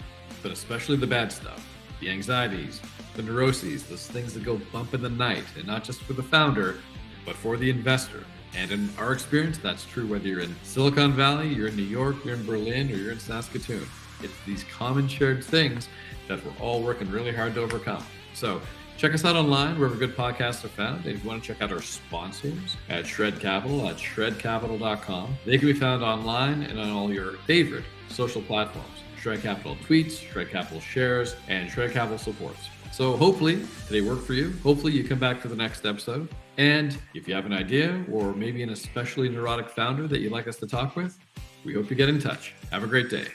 but 0.43 0.53
especially 0.53 0.99
the 0.99 1.07
bad 1.07 1.33
stuff, 1.33 1.67
the 2.01 2.11
anxieties, 2.11 2.83
the 3.15 3.23
neuroses, 3.23 3.85
those 3.85 4.07
things 4.07 4.35
that 4.35 4.45
go 4.45 4.61
bump 4.71 4.93
in 4.93 5.01
the 5.01 5.09
night, 5.09 5.45
and 5.57 5.67
not 5.67 5.83
just 5.83 6.03
for 6.03 6.13
the 6.13 6.23
founder, 6.23 6.77
but 7.25 7.35
for 7.35 7.57
the 7.57 7.71
investor. 7.71 8.23
And 8.55 8.71
in 8.71 8.91
our 8.99 9.13
experience, 9.13 9.59
that's 9.59 9.85
true 9.85 10.07
whether 10.07 10.27
you're 10.27 10.41
in 10.41 10.55
Silicon 10.63 11.13
Valley, 11.13 11.49
you're 11.49 11.69
in 11.69 11.77
New 11.77 11.83
York, 11.83 12.17
you're 12.25 12.35
in 12.35 12.47
Berlin, 12.47 12.91
or 12.91 12.97
you're 12.97 13.13
in 13.13 13.19
Saskatoon. 13.19 13.87
It's 14.23 14.35
these 14.47 14.65
common 14.65 15.09
shared 15.09 15.45
things 15.45 15.89
that 16.29 16.45
we're 16.45 16.53
all 16.61 16.83
working 16.83 17.11
really 17.11 17.33
hard 17.33 17.55
to 17.55 17.63
overcome. 17.63 18.05
So 18.35 18.61
check 18.97 19.13
us 19.13 19.25
out 19.25 19.37
online 19.37 19.79
wherever 19.79 19.97
good 19.97 20.17
podcasts 20.17 20.65
are 20.65 20.69
found. 20.69 21.05
And 21.05 21.17
if 21.17 21.23
you 21.23 21.29
want 21.29 21.43
to 21.43 21.53
check 21.53 21.63
out 21.63 21.73
our 21.73 21.83
sponsors 21.83 22.77
at 22.89 23.07
Shred 23.07 23.41
Capital 23.41 23.87
at 23.89 23.97
shredcapital.com, 23.97 25.37
they 25.45 25.59
can 25.59 25.69
be 25.69 25.75
found 25.75 26.03
online 26.03 26.63
and 26.63 26.79
on 26.79 26.91
all 26.91 27.13
your 27.13 27.33
favorite 27.47 27.85
social 28.09 28.43
platforms. 28.43 28.89
Shred 29.21 29.43
Capital 29.43 29.77
tweets, 29.87 30.21
Shred 30.31 30.51
Capital 30.51 30.81
shares, 30.81 31.37
and 31.49 31.71
Shred 31.71 31.93
Capital 31.93 32.19
supports. 32.19 32.69
So 32.93 33.17
hopefully 33.17 33.67
today 33.87 34.01
worked 34.01 34.27
for 34.27 34.35
you. 34.35 34.55
Hopefully 34.63 34.93
you 34.93 35.05
come 35.05 35.19
back 35.19 35.41
for 35.41 35.49
the 35.49 35.57
next 35.57 35.85
episode. 35.85 36.29
And 36.59 36.97
if 37.15 37.29
you 37.29 37.35
have 37.35 37.47
an 37.47 37.53
idea 37.53 38.05
or 38.11 38.33
maybe 38.35 38.63
an 38.63 38.71
especially 38.71 39.29
neurotic 39.29 39.69
founder 39.69 40.07
that 40.09 40.21
you'd 40.21 40.33
like 40.33 40.49
us 40.49 40.57
to 40.57 40.67
talk 40.67 40.97
with, 40.97 41.19
we 41.65 41.75
hope 41.75 41.91
you 41.91 41.97
get 41.97 42.09
in 42.09 42.19
touch. 42.19 42.55
Have 42.71 42.83
a 42.83 42.87
great 42.87 43.11
day. 43.11 43.27